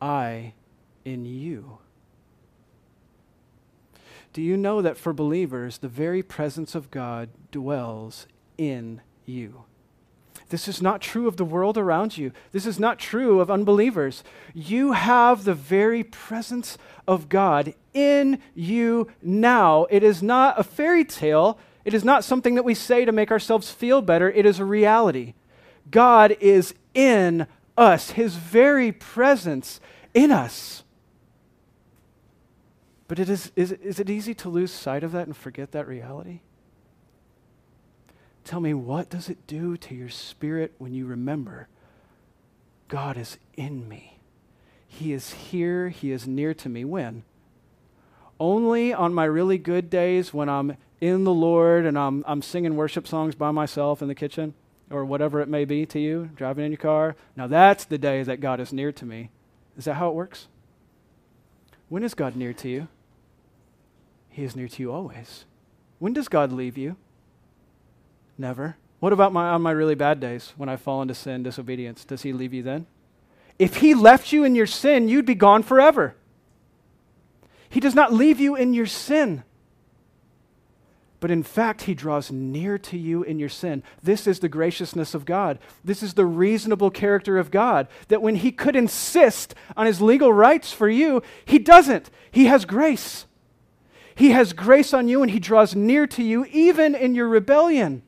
I 0.01 0.53
in 1.03 1.25
you. 1.25 1.79
Do 4.33 4.41
you 4.41 4.57
know 4.57 4.81
that 4.81 4.97
for 4.97 5.13
believers, 5.13 5.77
the 5.77 5.87
very 5.87 6.23
presence 6.23 6.75
of 6.75 6.91
God 6.91 7.29
dwells 7.51 8.27
in 8.57 9.01
you? 9.25 9.65
This 10.49 10.67
is 10.67 10.81
not 10.81 11.01
true 11.01 11.27
of 11.27 11.37
the 11.37 11.45
world 11.45 11.77
around 11.77 12.17
you. 12.17 12.31
This 12.51 12.65
is 12.65 12.79
not 12.79 12.99
true 12.99 13.39
of 13.39 13.49
unbelievers. 13.49 14.23
You 14.53 14.91
have 14.91 15.43
the 15.43 15.53
very 15.53 16.03
presence 16.03 16.77
of 17.07 17.29
God 17.29 17.73
in 17.93 18.39
you 18.53 19.09
now. 19.21 19.87
It 19.89 20.03
is 20.03 20.21
not 20.21 20.59
a 20.59 20.63
fairy 20.63 21.05
tale. 21.05 21.57
It 21.85 21.93
is 21.93 22.03
not 22.03 22.23
something 22.23 22.55
that 22.55 22.63
we 22.63 22.73
say 22.75 23.05
to 23.05 23.11
make 23.11 23.31
ourselves 23.31 23.69
feel 23.69 24.01
better. 24.01 24.29
It 24.31 24.45
is 24.45 24.59
a 24.59 24.65
reality. 24.65 25.33
God 25.91 26.37
is 26.39 26.73
in 26.93 27.47
us, 27.77 28.11
His 28.11 28.35
very 28.35 28.91
presence 28.91 29.79
in 30.13 30.31
us. 30.31 30.83
But 33.07 33.19
it 33.19 33.29
is, 33.29 33.51
is, 33.55 33.73
is 33.73 33.99
it 33.99 34.09
easy 34.09 34.33
to 34.35 34.49
lose 34.49 34.71
sight 34.71 35.03
of 35.03 35.11
that 35.11 35.27
and 35.27 35.35
forget 35.35 35.71
that 35.73 35.87
reality? 35.87 36.39
Tell 38.43 38.59
me, 38.59 38.73
what 38.73 39.09
does 39.09 39.29
it 39.29 39.45
do 39.47 39.77
to 39.77 39.95
your 39.95 40.09
spirit 40.09 40.73
when 40.77 40.93
you 40.93 41.05
remember 41.05 41.67
God 42.87 43.17
is 43.17 43.37
in 43.55 43.87
me? 43.87 44.19
He 44.87 45.13
is 45.13 45.31
here, 45.33 45.89
He 45.89 46.11
is 46.11 46.27
near 46.27 46.53
to 46.55 46.69
me. 46.69 46.85
When? 46.85 47.23
Only 48.39 48.93
on 48.93 49.13
my 49.13 49.25
really 49.25 49.57
good 49.57 49.89
days 49.89 50.33
when 50.33 50.49
I'm 50.49 50.77
in 51.03 51.25
the 51.25 51.33
Lord 51.33 51.85
and 51.85 51.99
I'm, 51.99 52.23
I'm 52.25 52.41
singing 52.41 52.77
worship 52.77 53.05
songs 53.05 53.35
by 53.35 53.51
myself 53.51 54.01
in 54.01 54.07
the 54.07 54.15
kitchen 54.15 54.53
or 54.89 55.03
whatever 55.03 55.41
it 55.41 55.49
may 55.49 55.65
be 55.65 55.85
to 55.87 55.99
you, 55.99 56.29
driving 56.33 56.63
in 56.63 56.71
your 56.71 56.77
car. 56.77 57.17
Now 57.35 57.45
that's 57.47 57.83
the 57.83 57.97
day 57.97 58.23
that 58.23 58.39
God 58.39 58.61
is 58.61 58.71
near 58.71 58.93
to 58.93 59.05
me. 59.05 59.29
Is 59.77 59.83
that 59.83 59.95
how 59.95 60.07
it 60.07 60.15
works? 60.15 60.47
When 61.89 62.03
is 62.03 62.13
God 62.13 62.37
near 62.37 62.53
to 62.53 62.69
you? 62.69 62.87
He 64.29 64.45
is 64.45 64.55
near 64.55 64.69
to 64.69 64.81
you 64.81 64.93
always. 64.93 65.43
When 65.99 66.13
does 66.13 66.29
God 66.29 66.53
leave 66.53 66.77
you? 66.77 66.95
Never. 68.37 68.77
What 69.01 69.11
about 69.11 69.33
my, 69.33 69.49
on 69.49 69.61
my 69.61 69.71
really 69.71 69.95
bad 69.95 70.21
days 70.21 70.53
when 70.55 70.69
I 70.69 70.77
fall 70.77 71.01
into 71.01 71.13
sin, 71.13 71.43
disobedience? 71.43 72.05
Does 72.05 72.21
he 72.21 72.31
leave 72.31 72.53
you 72.53 72.63
then? 72.63 72.85
If 73.59 73.77
he 73.77 73.93
left 73.93 74.31
you 74.31 74.45
in 74.45 74.55
your 74.55 74.67
sin, 74.67 75.09
you'd 75.09 75.25
be 75.25 75.35
gone 75.35 75.63
forever. 75.63 76.15
He 77.69 77.81
does 77.81 77.93
not 77.93 78.13
leave 78.13 78.39
you 78.39 78.55
in 78.55 78.73
your 78.73 78.85
sin. 78.85 79.43
But 81.23 81.31
in 81.31 81.43
fact, 81.43 81.83
he 81.83 81.93
draws 81.93 82.33
near 82.33 82.77
to 82.79 82.97
you 82.97 83.23
in 83.23 83.39
your 83.39 83.47
sin. 83.47 83.81
This 84.03 84.27
is 84.27 84.41
the 84.41 84.49
graciousness 84.49 85.13
of 85.13 85.23
God. 85.23 85.57
This 85.81 86.03
is 86.03 86.15
the 86.15 86.25
reasonable 86.25 86.91
character 86.91 87.37
of 87.37 87.49
God. 87.49 87.87
That 88.09 88.21
when 88.21 88.35
he 88.35 88.51
could 88.51 88.75
insist 88.75 89.55
on 89.77 89.85
his 89.85 90.01
legal 90.01 90.33
rights 90.33 90.73
for 90.73 90.89
you, 90.89 91.23
he 91.45 91.59
doesn't. 91.59 92.09
He 92.29 92.47
has 92.47 92.65
grace. 92.65 93.25
He 94.15 94.31
has 94.31 94.51
grace 94.51 94.93
on 94.93 95.07
you 95.07 95.21
and 95.21 95.31
he 95.31 95.39
draws 95.39 95.73
near 95.73 96.07
to 96.07 96.21
you 96.21 96.43
even 96.51 96.93
in 96.93 97.15
your 97.15 97.29
rebellion. 97.29 98.03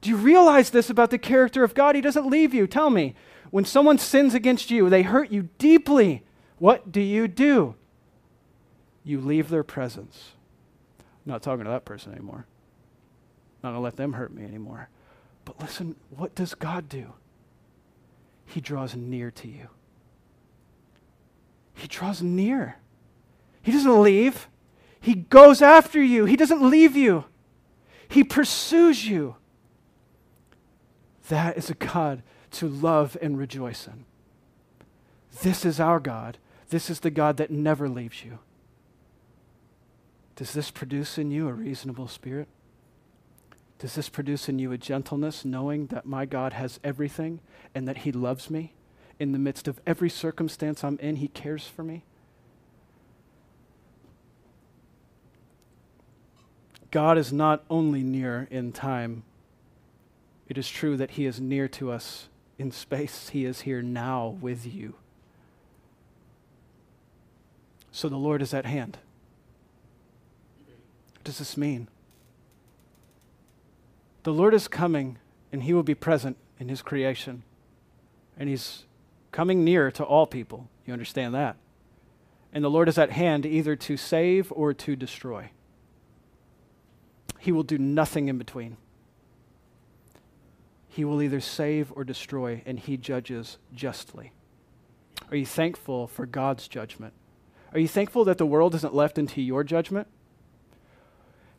Do 0.00 0.10
you 0.10 0.16
realize 0.16 0.70
this 0.70 0.90
about 0.90 1.10
the 1.10 1.18
character 1.18 1.62
of 1.62 1.72
God? 1.72 1.94
He 1.94 2.00
doesn't 2.00 2.28
leave 2.28 2.52
you. 2.52 2.66
Tell 2.66 2.90
me, 2.90 3.14
when 3.52 3.64
someone 3.64 3.98
sins 3.98 4.34
against 4.34 4.72
you, 4.72 4.90
they 4.90 5.02
hurt 5.02 5.30
you 5.30 5.50
deeply, 5.58 6.24
what 6.58 6.90
do 6.90 7.00
you 7.00 7.28
do? 7.28 7.76
You 9.04 9.20
leave 9.20 9.50
their 9.50 9.62
presence. 9.62 10.32
I'm 11.26 11.32
not 11.32 11.42
talking 11.42 11.64
to 11.64 11.70
that 11.70 11.84
person 11.84 12.12
anymore. 12.12 12.46
I'm 12.46 13.62
not 13.62 13.70
going 13.70 13.74
to 13.74 13.80
let 13.80 13.96
them 13.96 14.12
hurt 14.12 14.32
me 14.32 14.44
anymore. 14.44 14.88
But 15.44 15.60
listen, 15.60 15.96
what 16.10 16.36
does 16.36 16.54
God 16.54 16.88
do? 16.88 17.14
He 18.46 18.60
draws 18.60 18.94
near 18.94 19.32
to 19.32 19.48
you. 19.48 19.68
He 21.74 21.88
draws 21.88 22.22
near. 22.22 22.76
He 23.60 23.72
doesn't 23.72 24.02
leave. 24.02 24.48
He 25.00 25.14
goes 25.14 25.60
after 25.60 26.00
you. 26.00 26.24
He 26.24 26.36
doesn't 26.36 26.68
leave 26.68 26.96
you. 26.96 27.24
He 28.08 28.22
pursues 28.22 29.08
you. 29.08 29.36
That 31.28 31.58
is 31.58 31.68
a 31.70 31.74
God 31.74 32.22
to 32.52 32.68
love 32.68 33.16
and 33.20 33.36
rejoice 33.36 33.88
in. 33.88 34.04
This 35.42 35.64
is 35.64 35.80
our 35.80 35.98
God. 35.98 36.38
This 36.70 36.88
is 36.88 37.00
the 37.00 37.10
God 37.10 37.36
that 37.36 37.50
never 37.50 37.88
leaves 37.88 38.24
you. 38.24 38.38
Does 40.36 40.52
this 40.52 40.70
produce 40.70 41.16
in 41.16 41.30
you 41.30 41.48
a 41.48 41.52
reasonable 41.52 42.08
spirit? 42.08 42.48
Does 43.78 43.94
this 43.94 44.08
produce 44.08 44.48
in 44.48 44.58
you 44.58 44.72
a 44.72 44.78
gentleness, 44.78 45.44
knowing 45.44 45.86
that 45.86 46.06
my 46.06 46.24
God 46.24 46.52
has 46.52 46.78
everything 46.84 47.40
and 47.74 47.88
that 47.88 47.98
He 47.98 48.12
loves 48.12 48.50
me? 48.50 48.74
In 49.18 49.32
the 49.32 49.38
midst 49.38 49.66
of 49.66 49.80
every 49.86 50.10
circumstance 50.10 50.84
I'm 50.84 50.98
in, 50.98 51.16
He 51.16 51.28
cares 51.28 51.66
for 51.66 51.82
me? 51.82 52.04
God 56.90 57.18
is 57.18 57.32
not 57.32 57.64
only 57.68 58.02
near 58.02 58.46
in 58.50 58.72
time, 58.72 59.24
it 60.48 60.56
is 60.56 60.68
true 60.68 60.96
that 60.98 61.12
He 61.12 61.26
is 61.26 61.40
near 61.40 61.66
to 61.68 61.90
us 61.90 62.28
in 62.58 62.70
space. 62.70 63.30
He 63.30 63.44
is 63.44 63.62
here 63.62 63.82
now 63.82 64.36
with 64.40 64.66
you. 64.66 64.94
So 67.90 68.08
the 68.08 68.16
Lord 68.16 68.42
is 68.42 68.54
at 68.54 68.66
hand. 68.66 68.98
Does 71.26 71.38
this 71.38 71.56
mean? 71.56 71.88
The 74.22 74.32
Lord 74.32 74.54
is 74.54 74.68
coming, 74.68 75.18
and 75.50 75.64
He 75.64 75.74
will 75.74 75.82
be 75.82 75.96
present 75.96 76.36
in 76.60 76.68
His 76.68 76.82
creation. 76.82 77.42
And 78.38 78.48
He's 78.48 78.84
coming 79.32 79.64
near 79.64 79.90
to 79.90 80.04
all 80.04 80.28
people. 80.28 80.68
You 80.86 80.92
understand 80.92 81.34
that? 81.34 81.56
And 82.52 82.62
the 82.62 82.70
Lord 82.70 82.88
is 82.88 82.96
at 82.96 83.10
hand 83.10 83.44
either 83.44 83.74
to 83.74 83.96
save 83.96 84.52
or 84.52 84.72
to 84.74 84.94
destroy. 84.94 85.50
He 87.40 87.50
will 87.50 87.64
do 87.64 87.76
nothing 87.76 88.28
in 88.28 88.38
between. 88.38 88.76
He 90.88 91.04
will 91.04 91.20
either 91.20 91.40
save 91.40 91.92
or 91.96 92.04
destroy, 92.04 92.62
and 92.64 92.78
He 92.78 92.96
judges 92.96 93.58
justly. 93.74 94.30
Are 95.28 95.36
you 95.36 95.44
thankful 95.44 96.06
for 96.06 96.24
God's 96.24 96.68
judgment? 96.68 97.14
Are 97.72 97.80
you 97.80 97.88
thankful 97.88 98.24
that 98.26 98.38
the 98.38 98.46
world 98.46 98.76
isn't 98.76 98.94
left 98.94 99.18
into 99.18 99.42
your 99.42 99.64
judgment? 99.64 100.06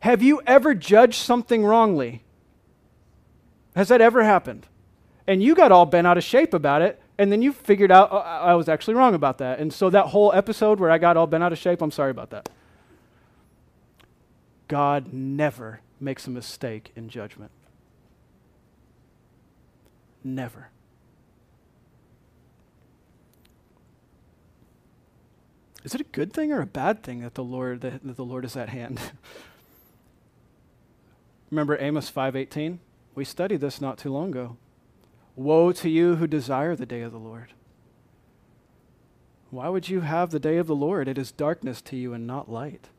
Have 0.02 0.22
you 0.22 0.42
ever 0.46 0.74
judged 0.76 1.20
something 1.20 1.66
wrongly? 1.66 2.24
Has 3.76 3.90
that 3.90 4.02
ever 4.02 4.24
happened? 4.24 4.68
And 5.26 5.44
you 5.44 5.56
got 5.56 5.72
all 5.72 5.86
bent 5.86 6.08
out 6.08 6.18
of 6.18 6.24
shape 6.24 6.54
about 6.54 6.82
it, 6.82 7.02
and 7.18 7.32
then 7.32 7.42
you 7.42 7.52
figured 7.52 7.92
out 7.92 8.10
oh, 8.12 8.18
I 8.18 8.54
was 8.56 8.70
actually 8.70 8.94
wrong 8.94 9.14
about 9.14 9.40
that. 9.40 9.60
And 9.60 9.74
so 9.74 9.90
that 9.90 10.08
whole 10.08 10.32
episode 10.34 10.80
where 10.80 10.92
I 10.92 10.98
got 10.98 11.18
all 11.18 11.28
bent 11.28 11.44
out 11.44 11.52
of 11.52 11.58
shape, 11.58 11.82
I'm 11.82 11.92
sorry 11.92 12.12
about 12.12 12.30
that. 12.30 12.50
God 14.68 15.14
never 15.14 15.82
makes 16.00 16.28
a 16.28 16.30
mistake 16.30 16.92
in 16.96 17.10
judgment. 17.10 17.52
Never. 20.24 20.70
Is 25.84 25.96
it 25.96 26.02
a 26.02 26.06
good 26.06 26.34
thing 26.34 26.52
or 26.52 26.62
a 26.62 26.66
bad 26.66 27.02
thing 27.02 27.22
that 27.22 27.36
the 27.36 27.44
Lord 27.44 27.82
that, 27.82 28.04
that 28.04 28.18
the 28.18 28.26
Lord 28.26 28.44
is 28.44 28.58
at 28.58 28.70
hand? 28.70 29.00
Remember 31.50 31.78
Amos 31.80 32.10
5:18? 32.10 32.80
We 33.16 33.24
studied 33.24 33.62
this 33.62 33.82
not 33.82 33.98
too 33.98 34.12
long 34.12 34.30
ago. 34.30 34.58
Woe 35.36 35.72
to 35.72 35.90
you 35.90 36.16
who 36.16 36.28
desire 36.28 36.76
the 36.76 36.86
day 36.86 37.02
of 37.02 37.12
the 37.12 37.20
Lord. 37.20 37.54
Why 39.50 39.70
would 39.70 39.88
you 39.88 40.02
have 40.02 40.32
the 40.32 40.40
day 40.40 40.58
of 40.58 40.68
the 40.68 40.76
Lord? 40.76 41.08
It 41.08 41.18
is 41.18 41.32
darkness 41.32 41.82
to 41.84 41.96
you 41.96 42.14
and 42.14 42.28
not 42.28 42.52
light. 42.52 42.90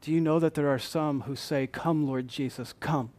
Do 0.00 0.10
you 0.10 0.20
know 0.20 0.38
that 0.38 0.54
there 0.54 0.68
are 0.68 0.78
some 0.78 1.22
who 1.22 1.36
say, 1.36 1.66
Come, 1.66 2.06
Lord 2.06 2.28
Jesus, 2.28 2.72
come? 2.80 3.10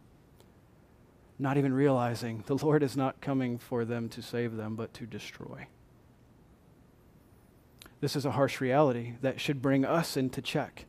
Not 1.38 1.56
even 1.56 1.72
realizing 1.72 2.44
the 2.46 2.56
Lord 2.56 2.82
is 2.82 2.96
not 2.96 3.20
coming 3.20 3.58
for 3.58 3.84
them 3.84 4.08
to 4.10 4.22
save 4.22 4.56
them, 4.56 4.76
but 4.76 4.92
to 4.94 5.06
destroy. 5.06 5.66
This 8.00 8.16
is 8.16 8.26
a 8.26 8.32
harsh 8.32 8.60
reality 8.60 9.14
that 9.22 9.40
should 9.40 9.62
bring 9.62 9.84
us 9.84 10.16
into 10.16 10.42
check. 10.42 10.84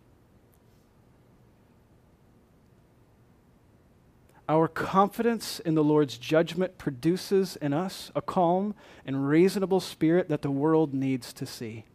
Our 4.47 4.67
confidence 4.67 5.59
in 5.59 5.73
the 5.73 5.83
Lord's 5.83 6.17
judgment 6.17 6.77
produces 6.77 7.55
in 7.55 7.73
us 7.73 8.11
a 8.15 8.21
calm 8.21 8.75
and 9.05 9.27
reasonable 9.27 9.79
spirit 9.79 10.29
that 10.29 10.43
the 10.43 10.51
world 10.51 10.93
needs 10.93 11.33
to 11.33 11.45
see. 11.45 11.85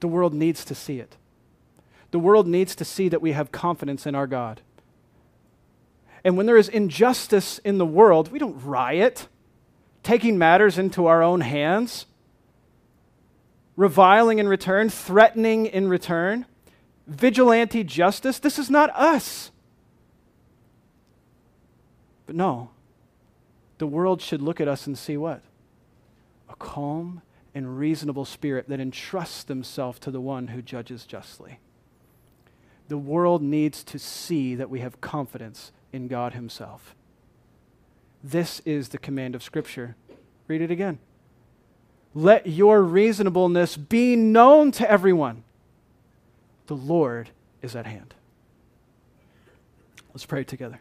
The 0.00 0.08
world 0.08 0.34
needs 0.34 0.64
to 0.64 0.74
see 0.74 1.00
it. 1.00 1.16
The 2.12 2.18
world 2.20 2.46
needs 2.46 2.76
to 2.76 2.84
see 2.84 3.08
that 3.08 3.22
we 3.22 3.32
have 3.32 3.50
confidence 3.50 4.06
in 4.06 4.14
our 4.14 4.26
God. 4.26 4.60
And 6.24 6.36
when 6.36 6.46
there 6.46 6.56
is 6.56 6.68
injustice 6.68 7.58
in 7.58 7.78
the 7.78 7.86
world, 7.86 8.30
we 8.30 8.38
don't 8.38 8.64
riot, 8.64 9.26
taking 10.04 10.38
matters 10.38 10.78
into 10.78 11.06
our 11.06 11.22
own 11.22 11.40
hands, 11.40 12.06
reviling 13.76 14.38
in 14.38 14.46
return, 14.46 14.88
threatening 14.88 15.66
in 15.66 15.88
return, 15.88 16.46
vigilante 17.06 17.82
justice. 17.82 18.38
This 18.38 18.58
is 18.58 18.70
not 18.70 18.90
us. 18.90 19.50
But 22.26 22.36
no, 22.36 22.70
the 23.78 23.86
world 23.86 24.22
should 24.22 24.42
look 24.42 24.60
at 24.60 24.68
us 24.68 24.86
and 24.86 24.96
see 24.96 25.16
what? 25.16 25.42
A 26.48 26.54
calm 26.54 27.22
and 27.54 27.78
reasonable 27.78 28.24
spirit 28.24 28.68
that 28.68 28.80
entrusts 28.80 29.44
themselves 29.44 29.98
to 30.00 30.10
the 30.10 30.20
one 30.20 30.48
who 30.48 30.62
judges 30.62 31.04
justly. 31.04 31.58
The 32.88 32.98
world 32.98 33.42
needs 33.42 33.82
to 33.84 33.98
see 33.98 34.54
that 34.54 34.70
we 34.70 34.80
have 34.80 35.00
confidence 35.00 35.72
in 35.92 36.08
God 36.08 36.34
Himself. 36.34 36.94
This 38.22 38.60
is 38.60 38.90
the 38.90 38.98
command 38.98 39.34
of 39.34 39.42
Scripture. 39.42 39.96
Read 40.46 40.62
it 40.62 40.70
again. 40.70 40.98
Let 42.14 42.46
your 42.46 42.82
reasonableness 42.82 43.76
be 43.76 44.16
known 44.16 44.70
to 44.72 44.90
everyone. 44.90 45.44
The 46.66 46.76
Lord 46.76 47.30
is 47.62 47.74
at 47.74 47.86
hand. 47.86 48.14
Let's 50.12 50.26
pray 50.26 50.44
together. 50.44 50.80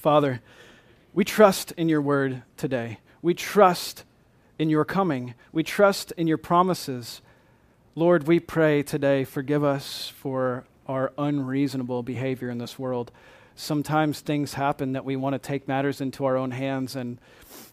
Father, 0.00 0.40
we 1.12 1.26
trust 1.26 1.72
in 1.72 1.90
your 1.90 2.00
word 2.00 2.42
today. 2.56 3.00
We 3.20 3.34
trust 3.34 4.04
in 4.58 4.70
your 4.70 4.86
coming. 4.86 5.34
We 5.52 5.62
trust 5.62 6.10
in 6.16 6.26
your 6.26 6.38
promises. 6.38 7.20
Lord, 7.94 8.26
we 8.26 8.40
pray 8.40 8.82
today, 8.82 9.24
forgive 9.24 9.62
us 9.62 10.10
for 10.16 10.64
our 10.86 11.12
unreasonable 11.18 12.02
behavior 12.02 12.48
in 12.48 12.56
this 12.56 12.78
world. 12.78 13.12
Sometimes 13.54 14.20
things 14.20 14.54
happen 14.54 14.92
that 14.92 15.04
we 15.04 15.16
want 15.16 15.34
to 15.34 15.38
take 15.38 15.68
matters 15.68 16.00
into 16.00 16.24
our 16.24 16.38
own 16.38 16.52
hands, 16.52 16.96
and 16.96 17.18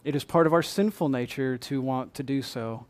it 0.04 0.14
is 0.14 0.22
part 0.22 0.46
of 0.46 0.52
our 0.52 0.62
sinful 0.62 1.08
nature 1.08 1.56
to 1.56 1.80
want 1.80 2.12
to 2.12 2.22
do 2.22 2.42
so. 2.42 2.84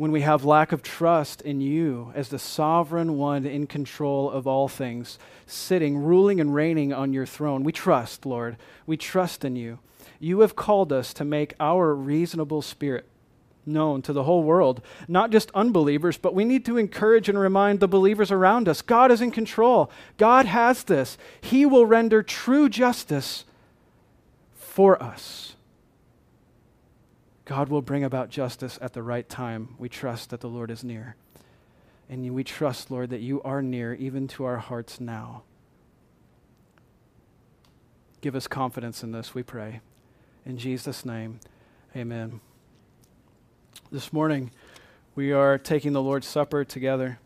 When 0.00 0.12
we 0.12 0.22
have 0.22 0.46
lack 0.46 0.72
of 0.72 0.82
trust 0.82 1.42
in 1.42 1.60
you 1.60 2.10
as 2.14 2.30
the 2.30 2.38
sovereign 2.38 3.18
one 3.18 3.44
in 3.44 3.66
control 3.66 4.30
of 4.30 4.46
all 4.46 4.66
things, 4.66 5.18
sitting, 5.46 5.98
ruling, 5.98 6.40
and 6.40 6.54
reigning 6.54 6.90
on 6.90 7.12
your 7.12 7.26
throne, 7.26 7.64
we 7.64 7.72
trust, 7.72 8.24
Lord. 8.24 8.56
We 8.86 8.96
trust 8.96 9.44
in 9.44 9.56
you. 9.56 9.78
You 10.18 10.40
have 10.40 10.56
called 10.56 10.90
us 10.90 11.12
to 11.12 11.24
make 11.26 11.52
our 11.60 11.94
reasonable 11.94 12.62
spirit 12.62 13.04
known 13.66 14.00
to 14.00 14.14
the 14.14 14.22
whole 14.22 14.42
world, 14.42 14.80
not 15.06 15.28
just 15.28 15.50
unbelievers, 15.50 16.16
but 16.16 16.34
we 16.34 16.46
need 16.46 16.64
to 16.64 16.78
encourage 16.78 17.28
and 17.28 17.38
remind 17.38 17.80
the 17.80 17.86
believers 17.86 18.30
around 18.30 18.70
us 18.70 18.80
God 18.80 19.12
is 19.12 19.20
in 19.20 19.30
control. 19.30 19.90
God 20.16 20.46
has 20.46 20.82
this. 20.82 21.18
He 21.42 21.66
will 21.66 21.84
render 21.84 22.22
true 22.22 22.70
justice 22.70 23.44
for 24.54 25.02
us. 25.02 25.56
God 27.50 27.68
will 27.68 27.82
bring 27.82 28.04
about 28.04 28.30
justice 28.30 28.78
at 28.80 28.92
the 28.92 29.02
right 29.02 29.28
time. 29.28 29.74
We 29.76 29.88
trust 29.88 30.30
that 30.30 30.38
the 30.38 30.46
Lord 30.46 30.70
is 30.70 30.84
near. 30.84 31.16
And 32.08 32.32
we 32.32 32.44
trust, 32.44 32.92
Lord, 32.92 33.10
that 33.10 33.22
you 33.22 33.42
are 33.42 33.60
near 33.60 33.92
even 33.94 34.28
to 34.28 34.44
our 34.44 34.58
hearts 34.58 35.00
now. 35.00 35.42
Give 38.20 38.36
us 38.36 38.46
confidence 38.46 39.02
in 39.02 39.10
this, 39.10 39.34
we 39.34 39.42
pray. 39.42 39.80
In 40.46 40.58
Jesus' 40.58 41.04
name, 41.04 41.40
amen. 41.96 42.40
This 43.90 44.12
morning, 44.12 44.52
we 45.16 45.32
are 45.32 45.58
taking 45.58 45.92
the 45.92 46.00
Lord's 46.00 46.28
Supper 46.28 46.62
together. 46.62 47.18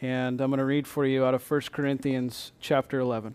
And 0.00 0.40
I'm 0.40 0.50
going 0.50 0.58
to 0.58 0.64
read 0.64 0.86
for 0.86 1.04
you 1.04 1.24
out 1.24 1.34
of 1.34 1.50
1 1.50 1.60
Corinthians 1.72 2.52
chapter 2.60 3.00
11. 3.00 3.34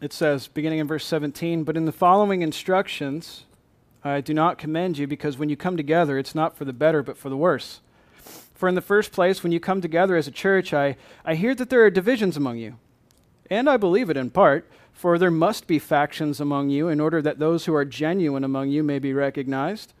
It 0.00 0.14
says, 0.14 0.48
beginning 0.48 0.78
in 0.78 0.86
verse 0.86 1.04
17, 1.04 1.62
But 1.64 1.76
in 1.76 1.84
the 1.84 1.92
following 1.92 2.40
instructions, 2.40 3.44
I 4.02 4.22
do 4.22 4.32
not 4.32 4.56
commend 4.56 4.96
you 4.96 5.06
because 5.06 5.36
when 5.36 5.50
you 5.50 5.56
come 5.56 5.76
together, 5.76 6.16
it's 6.16 6.34
not 6.34 6.56
for 6.56 6.64
the 6.64 6.72
better, 6.72 7.02
but 7.02 7.18
for 7.18 7.28
the 7.28 7.36
worse. 7.36 7.80
For 8.54 8.68
in 8.68 8.74
the 8.74 8.80
first 8.80 9.12
place, 9.12 9.42
when 9.42 9.52
you 9.52 9.60
come 9.60 9.82
together 9.82 10.16
as 10.16 10.26
a 10.26 10.32
church, 10.32 10.72
I, 10.72 10.96
I 11.24 11.34
hear 11.34 11.54
that 11.54 11.68
there 11.68 11.84
are 11.84 11.90
divisions 11.90 12.36
among 12.36 12.56
you. 12.56 12.78
And 13.50 13.68
I 13.68 13.76
believe 13.76 14.08
it 14.08 14.16
in 14.16 14.30
part. 14.30 14.70
For 14.92 15.18
there 15.18 15.30
must 15.30 15.66
be 15.66 15.78
factions 15.78 16.40
among 16.40 16.70
you, 16.70 16.88
in 16.88 17.00
order 17.00 17.22
that 17.22 17.38
those 17.38 17.64
who 17.66 17.74
are 17.74 17.84
genuine 17.84 18.44
among 18.44 18.68
you 18.68 18.82
may 18.82 18.98
be 18.98 19.12
recognized. 19.12 19.92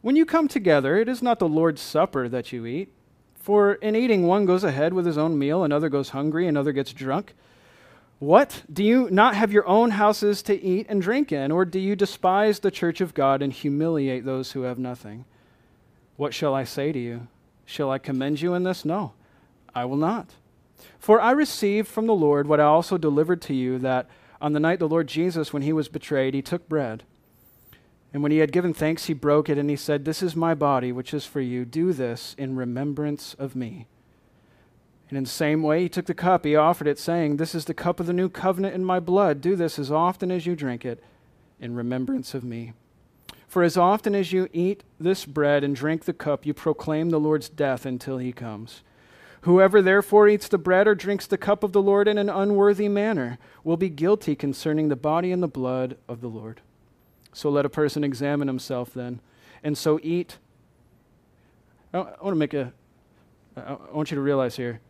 When 0.00 0.14
you 0.14 0.24
come 0.24 0.46
together, 0.46 0.96
it 0.96 1.08
is 1.08 1.22
not 1.22 1.38
the 1.38 1.48
Lord's 1.48 1.80
Supper 1.80 2.28
that 2.28 2.52
you 2.52 2.66
eat. 2.66 2.92
For 3.34 3.74
in 3.74 3.96
eating, 3.96 4.26
one 4.26 4.46
goes 4.46 4.62
ahead 4.64 4.94
with 4.94 5.06
his 5.06 5.18
own 5.18 5.38
meal, 5.38 5.64
another 5.64 5.88
goes 5.88 6.10
hungry, 6.10 6.46
another 6.46 6.72
gets 6.72 6.92
drunk. 6.92 7.34
What? 8.18 8.62
Do 8.72 8.82
you 8.82 9.10
not 9.10 9.34
have 9.34 9.52
your 9.52 9.66
own 9.66 9.90
houses 9.90 10.42
to 10.44 10.60
eat 10.60 10.86
and 10.88 11.02
drink 11.02 11.32
in? 11.32 11.52
Or 11.52 11.64
do 11.64 11.78
you 11.78 11.94
despise 11.94 12.60
the 12.60 12.70
church 12.70 13.00
of 13.00 13.14
God 13.14 13.42
and 13.42 13.52
humiliate 13.52 14.24
those 14.24 14.52
who 14.52 14.62
have 14.62 14.78
nothing? 14.78 15.26
What 16.16 16.32
shall 16.32 16.54
I 16.54 16.64
say 16.64 16.92
to 16.92 16.98
you? 16.98 17.28
Shall 17.66 17.90
I 17.90 17.98
commend 17.98 18.40
you 18.40 18.54
in 18.54 18.62
this? 18.62 18.84
No, 18.84 19.12
I 19.74 19.84
will 19.84 19.96
not. 19.96 20.30
For 20.98 21.20
I 21.20 21.32
received 21.32 21.88
from 21.88 22.06
the 22.06 22.14
Lord 22.14 22.46
what 22.46 22.60
I 22.60 22.64
also 22.64 22.96
delivered 22.96 23.42
to 23.42 23.54
you 23.54 23.78
that 23.80 24.08
on 24.40 24.52
the 24.52 24.60
night 24.60 24.78
the 24.78 24.88
Lord 24.88 25.08
Jesus, 25.08 25.52
when 25.52 25.62
he 25.62 25.72
was 25.72 25.88
betrayed, 25.88 26.34
he 26.34 26.42
took 26.42 26.68
bread. 26.68 27.02
And 28.12 28.22
when 28.22 28.32
he 28.32 28.38
had 28.38 28.52
given 28.52 28.72
thanks, 28.72 29.06
he 29.06 29.14
broke 29.14 29.48
it, 29.48 29.58
and 29.58 29.68
he 29.68 29.76
said, 29.76 30.04
This 30.04 30.22
is 30.22 30.34
my 30.34 30.54
body, 30.54 30.92
which 30.92 31.12
is 31.12 31.26
for 31.26 31.40
you. 31.40 31.64
Do 31.64 31.92
this 31.92 32.34
in 32.38 32.56
remembrance 32.56 33.34
of 33.34 33.54
me. 33.54 33.88
And 35.08 35.16
in 35.16 35.24
the 35.24 35.30
same 35.30 35.62
way, 35.62 35.82
he 35.82 35.88
took 35.88 36.06
the 36.06 36.14
cup, 36.14 36.44
he 36.44 36.56
offered 36.56 36.88
it, 36.88 36.98
saying, 36.98 37.36
This 37.36 37.54
is 37.54 37.66
the 37.66 37.74
cup 37.74 38.00
of 38.00 38.06
the 38.06 38.12
new 38.12 38.28
covenant 38.28 38.74
in 38.74 38.84
my 38.84 38.98
blood. 38.98 39.40
Do 39.40 39.54
this 39.54 39.78
as 39.78 39.90
often 39.90 40.32
as 40.32 40.46
you 40.46 40.56
drink 40.56 40.84
it 40.84 41.02
in 41.60 41.74
remembrance 41.74 42.34
of 42.34 42.42
me. 42.42 42.72
For 43.46 43.62
as 43.62 43.76
often 43.76 44.14
as 44.14 44.32
you 44.32 44.48
eat 44.52 44.82
this 44.98 45.24
bread 45.24 45.62
and 45.62 45.76
drink 45.76 46.04
the 46.04 46.12
cup, 46.12 46.44
you 46.44 46.52
proclaim 46.52 47.10
the 47.10 47.20
Lord's 47.20 47.48
death 47.48 47.86
until 47.86 48.18
he 48.18 48.32
comes. 48.32 48.82
Whoever 49.42 49.80
therefore 49.80 50.26
eats 50.26 50.48
the 50.48 50.58
bread 50.58 50.88
or 50.88 50.96
drinks 50.96 51.26
the 51.26 51.38
cup 51.38 51.62
of 51.62 51.72
the 51.72 51.80
Lord 51.80 52.08
in 52.08 52.18
an 52.18 52.28
unworthy 52.28 52.88
manner 52.88 53.38
will 53.62 53.76
be 53.76 53.88
guilty 53.88 54.34
concerning 54.34 54.88
the 54.88 54.96
body 54.96 55.30
and 55.30 55.40
the 55.40 55.48
blood 55.48 55.96
of 56.08 56.20
the 56.20 56.28
Lord. 56.28 56.60
So 57.32 57.48
let 57.48 57.64
a 57.64 57.68
person 57.68 58.02
examine 58.02 58.48
himself 58.48 58.92
then, 58.92 59.20
and 59.62 59.78
so 59.78 60.00
eat. 60.02 60.38
I 61.94 61.98
want 61.98 62.18
to 62.30 62.34
make 62.34 62.54
a, 62.54 62.72
I 63.56 63.76
want 63.92 64.10
you 64.10 64.16
to 64.16 64.20
realize 64.20 64.56
here. 64.56 64.80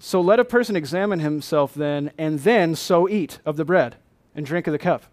So 0.00 0.20
let 0.20 0.40
a 0.40 0.44
person 0.44 0.76
examine 0.76 1.20
himself 1.20 1.74
then, 1.74 2.10
and 2.16 2.40
then 2.40 2.74
so 2.74 3.06
eat 3.08 3.38
of 3.44 3.56
the 3.56 3.66
bread 3.66 3.96
and 4.34 4.46
drink 4.46 4.66
of 4.66 4.72
the 4.72 4.78
cup. 4.78 5.04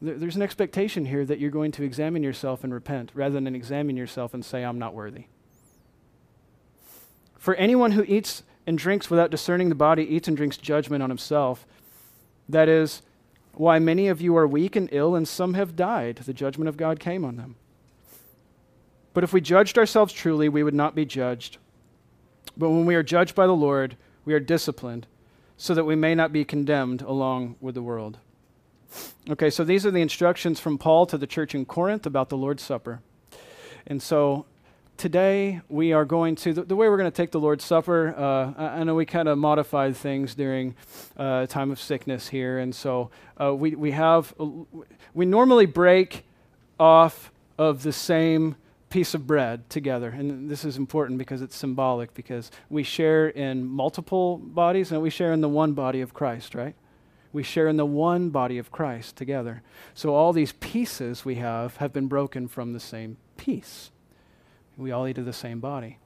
There's 0.00 0.36
an 0.36 0.42
expectation 0.42 1.04
here 1.04 1.26
that 1.26 1.40
you're 1.40 1.50
going 1.50 1.72
to 1.72 1.82
examine 1.82 2.22
yourself 2.22 2.64
and 2.64 2.72
repent 2.72 3.10
rather 3.12 3.34
than 3.34 3.54
examine 3.54 3.96
yourself 3.96 4.32
and 4.32 4.44
say, 4.44 4.64
I'm 4.64 4.78
not 4.78 4.94
worthy. 4.94 5.24
For 7.36 7.54
anyone 7.56 7.92
who 7.92 8.04
eats 8.06 8.44
and 8.66 8.78
drinks 8.78 9.10
without 9.10 9.32
discerning 9.32 9.68
the 9.68 9.74
body 9.74 10.04
eats 10.04 10.28
and 10.28 10.36
drinks 10.36 10.56
judgment 10.56 11.02
on 11.02 11.10
himself. 11.10 11.66
That 12.48 12.68
is 12.68 13.02
why 13.54 13.80
many 13.80 14.06
of 14.06 14.20
you 14.20 14.36
are 14.36 14.46
weak 14.46 14.76
and 14.76 14.88
ill, 14.92 15.16
and 15.16 15.26
some 15.26 15.54
have 15.54 15.74
died. 15.74 16.16
The 16.18 16.32
judgment 16.32 16.68
of 16.68 16.76
God 16.76 17.00
came 17.00 17.24
on 17.24 17.36
them. 17.36 17.56
But 19.12 19.24
if 19.24 19.32
we 19.32 19.40
judged 19.40 19.76
ourselves 19.76 20.12
truly, 20.12 20.48
we 20.48 20.62
would 20.62 20.74
not 20.74 20.94
be 20.94 21.04
judged. 21.04 21.58
But 22.56 22.70
when 22.70 22.86
we 22.86 22.94
are 22.94 23.02
judged 23.02 23.34
by 23.34 23.46
the 23.46 23.54
Lord, 23.54 23.96
we 24.24 24.34
are 24.34 24.40
disciplined, 24.40 25.06
so 25.56 25.74
that 25.74 25.84
we 25.84 25.96
may 25.96 26.14
not 26.14 26.32
be 26.32 26.44
condemned 26.44 27.02
along 27.02 27.56
with 27.60 27.74
the 27.74 27.82
world. 27.82 28.18
Okay, 29.28 29.50
so 29.50 29.64
these 29.64 29.86
are 29.86 29.90
the 29.90 30.00
instructions 30.00 30.58
from 30.58 30.78
Paul 30.78 31.06
to 31.06 31.18
the 31.18 31.26
church 31.26 31.54
in 31.54 31.64
Corinth 31.64 32.06
about 32.06 32.28
the 32.28 32.36
Lord's 32.36 32.62
Supper. 32.62 33.00
And 33.86 34.02
so 34.02 34.46
today 34.96 35.60
we 35.68 35.92
are 35.92 36.04
going 36.04 36.34
to, 36.36 36.52
the, 36.52 36.62
the 36.62 36.76
way 36.76 36.88
we're 36.88 36.96
going 36.96 37.10
to 37.10 37.16
take 37.16 37.30
the 37.30 37.40
Lord's 37.40 37.64
Supper, 37.64 38.14
uh, 38.16 38.52
I, 38.56 38.80
I, 38.80 38.84
know 38.84 38.94
we 38.94 39.06
kind 39.06 39.28
of 39.28 39.38
modified 39.38 39.96
things 39.96 40.34
during 40.34 40.74
uh, 41.16 41.46
time 41.46 41.70
of 41.70 41.80
sickness 41.80 42.28
here. 42.28 42.58
And 42.58 42.74
so 42.74 43.10
uh, 43.40 43.54
we, 43.54 43.74
we 43.74 43.92
have, 43.92 44.34
we 45.14 45.24
normally 45.24 45.66
break 45.66 46.24
off 46.78 47.30
of 47.58 47.82
the 47.82 47.92
same 47.92 48.56
piece 48.90 49.14
of 49.14 49.26
bread 49.26 49.70
together. 49.70 50.10
And 50.10 50.50
this 50.50 50.64
is 50.64 50.76
important 50.76 51.18
because 51.18 51.40
it's 51.42 51.56
symbolic, 51.56 52.12
because 52.12 52.50
we 52.68 52.82
share 52.82 53.28
in 53.28 53.64
multiple 53.64 54.36
bodies 54.36 54.92
and 54.92 55.00
we 55.00 55.10
share 55.10 55.32
in 55.32 55.40
the 55.40 55.48
one 55.48 55.72
body 55.72 56.00
of 56.00 56.12
Christ, 56.12 56.54
right? 56.54 56.74
We 57.32 57.44
share 57.44 57.68
in 57.68 57.76
the 57.76 57.86
one 57.86 58.30
body 58.30 58.58
of 58.58 58.72
Christ 58.72 59.16
together. 59.16 59.62
So 59.94 60.14
all 60.14 60.32
these 60.32 60.52
pieces 60.52 61.24
we 61.24 61.36
have 61.36 61.76
have 61.76 61.92
been 61.92 62.08
broken 62.08 62.48
from 62.48 62.72
the 62.72 62.80
same 62.80 63.16
piece. 63.36 63.92
We 64.76 64.90
all 64.90 65.06
eat 65.06 65.18
of 65.18 65.24
the 65.24 65.32
same 65.32 65.60
body. 65.60 65.98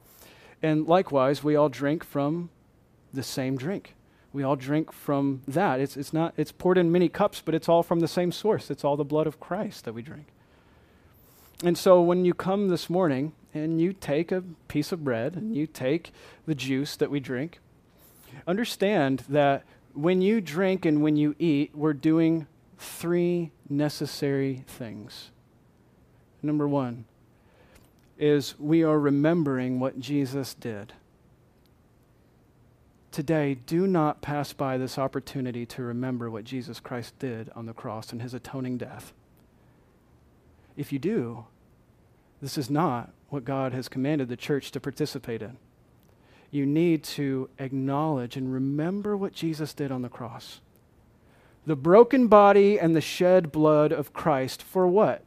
And 0.61 0.87
likewise, 0.87 1.43
we 1.43 1.55
all 1.55 1.69
drink 1.69 2.03
from 2.03 2.49
the 3.13 3.23
same 3.23 3.57
drink. 3.57 3.95
We 4.31 4.43
all 4.43 4.55
drink 4.55 4.91
from 4.91 5.41
that. 5.47 5.79
It's, 5.79 5.97
it's, 5.97 6.13
not, 6.13 6.33
it's 6.37 6.51
poured 6.51 6.77
in 6.77 6.91
many 6.91 7.09
cups, 7.09 7.41
but 7.43 7.55
it's 7.55 7.69
all 7.69 7.81
from 7.81 8.01
the 8.01 8.07
same 8.07 8.31
source. 8.31 8.69
It's 8.69 8.83
all 8.83 8.97
the 8.97 9.05
blood 9.05 9.27
of 9.27 9.39
Christ 9.39 9.85
that 9.85 9.93
we 9.93 10.01
drink. 10.01 10.27
And 11.63 11.77
so 11.77 12.01
when 12.01 12.25
you 12.25 12.33
come 12.33 12.67
this 12.67 12.89
morning 12.89 13.33
and 13.53 13.79
you 13.79 13.93
take 13.93 14.31
a 14.31 14.43
piece 14.67 14.91
of 14.91 15.03
bread 15.03 15.35
and 15.35 15.55
you 15.55 15.67
take 15.67 16.11
the 16.45 16.55
juice 16.55 16.95
that 16.97 17.09
we 17.09 17.19
drink, 17.19 17.59
understand 18.45 19.23
that 19.29 19.63
when 19.93 20.21
you 20.21 20.41
drink 20.41 20.85
and 20.85 21.01
when 21.01 21.15
you 21.15 21.35
eat, 21.39 21.71
we're 21.73 21.93
doing 21.93 22.47
three 22.77 23.51
necessary 23.69 24.65
things. 24.67 25.31
Number 26.43 26.67
one 26.67 27.05
is 28.17 28.59
we 28.59 28.83
are 28.83 28.99
remembering 28.99 29.79
what 29.79 29.99
Jesus 29.99 30.53
did. 30.53 30.93
Today, 33.11 33.55
do 33.65 33.87
not 33.87 34.21
pass 34.21 34.51
by 34.51 34.77
this 34.77 34.97
opportunity 34.97 35.65
to 35.67 35.81
remember 35.83 36.29
what 36.29 36.43
Jesus 36.43 36.81
Christ 36.81 37.17
did 37.17 37.49
on 37.55 37.65
the 37.65 37.73
cross 37.73 38.11
and 38.11 38.21
his 38.21 38.33
atoning 38.33 38.77
death. 38.77 39.13
If 40.75 40.91
you 40.91 40.99
do, 40.99 41.45
this 42.41 42.57
is 42.57 42.69
not 42.69 43.11
what 43.29 43.45
God 43.45 43.73
has 43.73 43.87
commanded 43.89 44.29
the 44.29 44.37
church 44.37 44.71
to 44.71 44.79
participate 44.79 45.41
in 45.41 45.57
you 46.55 46.65
need 46.65 47.03
to 47.03 47.49
acknowledge 47.59 48.37
and 48.37 48.51
remember 48.51 49.17
what 49.17 49.33
Jesus 49.33 49.73
did 49.73 49.91
on 49.91 50.01
the 50.01 50.09
cross. 50.09 50.61
The 51.65 51.75
broken 51.75 52.27
body 52.27 52.79
and 52.79 52.95
the 52.95 53.01
shed 53.01 53.51
blood 53.51 53.91
of 53.91 54.13
Christ 54.13 54.63
for 54.63 54.87
what? 54.87 55.23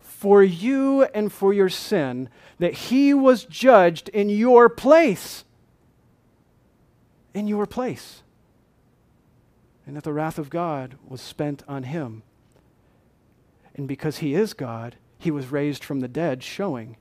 For 0.00 0.42
you 0.42 1.04
and 1.14 1.32
for 1.32 1.52
your 1.52 1.68
sin, 1.68 2.28
that 2.58 2.74
he 2.74 3.14
was 3.14 3.44
judged 3.44 4.08
in 4.08 4.28
your 4.28 4.68
place. 4.68 5.44
In 7.32 7.46
your 7.46 7.66
place. 7.66 8.22
And 9.86 9.96
that 9.96 10.04
the 10.04 10.12
wrath 10.12 10.38
of 10.38 10.50
God 10.50 10.96
was 11.06 11.20
spent 11.20 11.62
on 11.68 11.84
him. 11.84 12.22
And 13.74 13.88
because 13.88 14.18
he 14.18 14.34
is 14.34 14.54
God, 14.54 14.96
he 15.18 15.30
was 15.30 15.52
raised 15.52 15.84
from 15.84 16.00
the 16.00 16.08
dead, 16.08 16.42
showing 16.42 16.96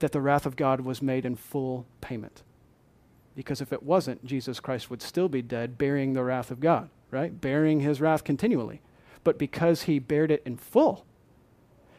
that 0.00 0.12
the 0.12 0.20
wrath 0.20 0.46
of 0.46 0.56
God 0.56 0.80
was 0.82 1.00
made 1.00 1.24
in 1.24 1.36
full 1.36 1.86
payment. 2.00 2.42
Because 3.34 3.60
if 3.60 3.72
it 3.72 3.82
wasn't, 3.82 4.24
Jesus 4.24 4.60
Christ 4.60 4.90
would 4.90 5.02
still 5.02 5.28
be 5.28 5.42
dead, 5.42 5.78
bearing 5.78 6.12
the 6.12 6.24
wrath 6.24 6.50
of 6.50 6.60
God, 6.60 6.90
right? 7.10 7.40
Bearing 7.40 7.80
his 7.80 8.00
wrath 8.00 8.24
continually. 8.24 8.80
But 9.24 9.38
because 9.38 9.82
he 9.82 9.98
bared 9.98 10.30
it 10.30 10.42
in 10.44 10.56
full, 10.56 11.04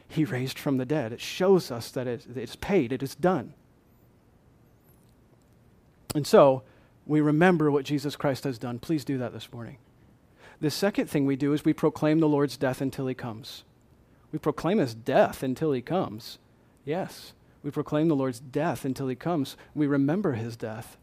he 0.08 0.24
raised 0.24 0.58
from 0.58 0.78
the 0.78 0.86
dead. 0.86 1.12
It 1.12 1.20
shows 1.20 1.70
us 1.70 1.90
that 1.90 2.06
it's 2.06 2.56
paid, 2.56 2.92
it 2.92 3.02
is 3.02 3.14
done. 3.14 3.54
And 6.14 6.26
so, 6.26 6.62
we 7.06 7.20
remember 7.20 7.70
what 7.70 7.84
Jesus 7.84 8.16
Christ 8.16 8.44
has 8.44 8.58
done. 8.58 8.78
Please 8.78 9.04
do 9.04 9.18
that 9.18 9.32
this 9.32 9.52
morning. 9.52 9.78
The 10.60 10.70
second 10.70 11.08
thing 11.08 11.26
we 11.26 11.36
do 11.36 11.52
is 11.52 11.64
we 11.64 11.72
proclaim 11.72 12.18
the 12.18 12.28
Lord's 12.28 12.56
death 12.56 12.80
until 12.80 13.06
he 13.06 13.14
comes. 13.14 13.64
We 14.32 14.38
proclaim 14.38 14.78
his 14.78 14.94
death 14.94 15.42
until 15.42 15.72
he 15.72 15.80
comes. 15.80 16.38
Yes, 16.84 17.32
we 17.62 17.70
proclaim 17.70 18.08
the 18.08 18.16
Lord's 18.16 18.40
death 18.40 18.84
until 18.84 19.08
he 19.08 19.14
comes. 19.14 19.56
We 19.74 19.86
remember 19.86 20.32
his 20.32 20.56
death 20.56 20.96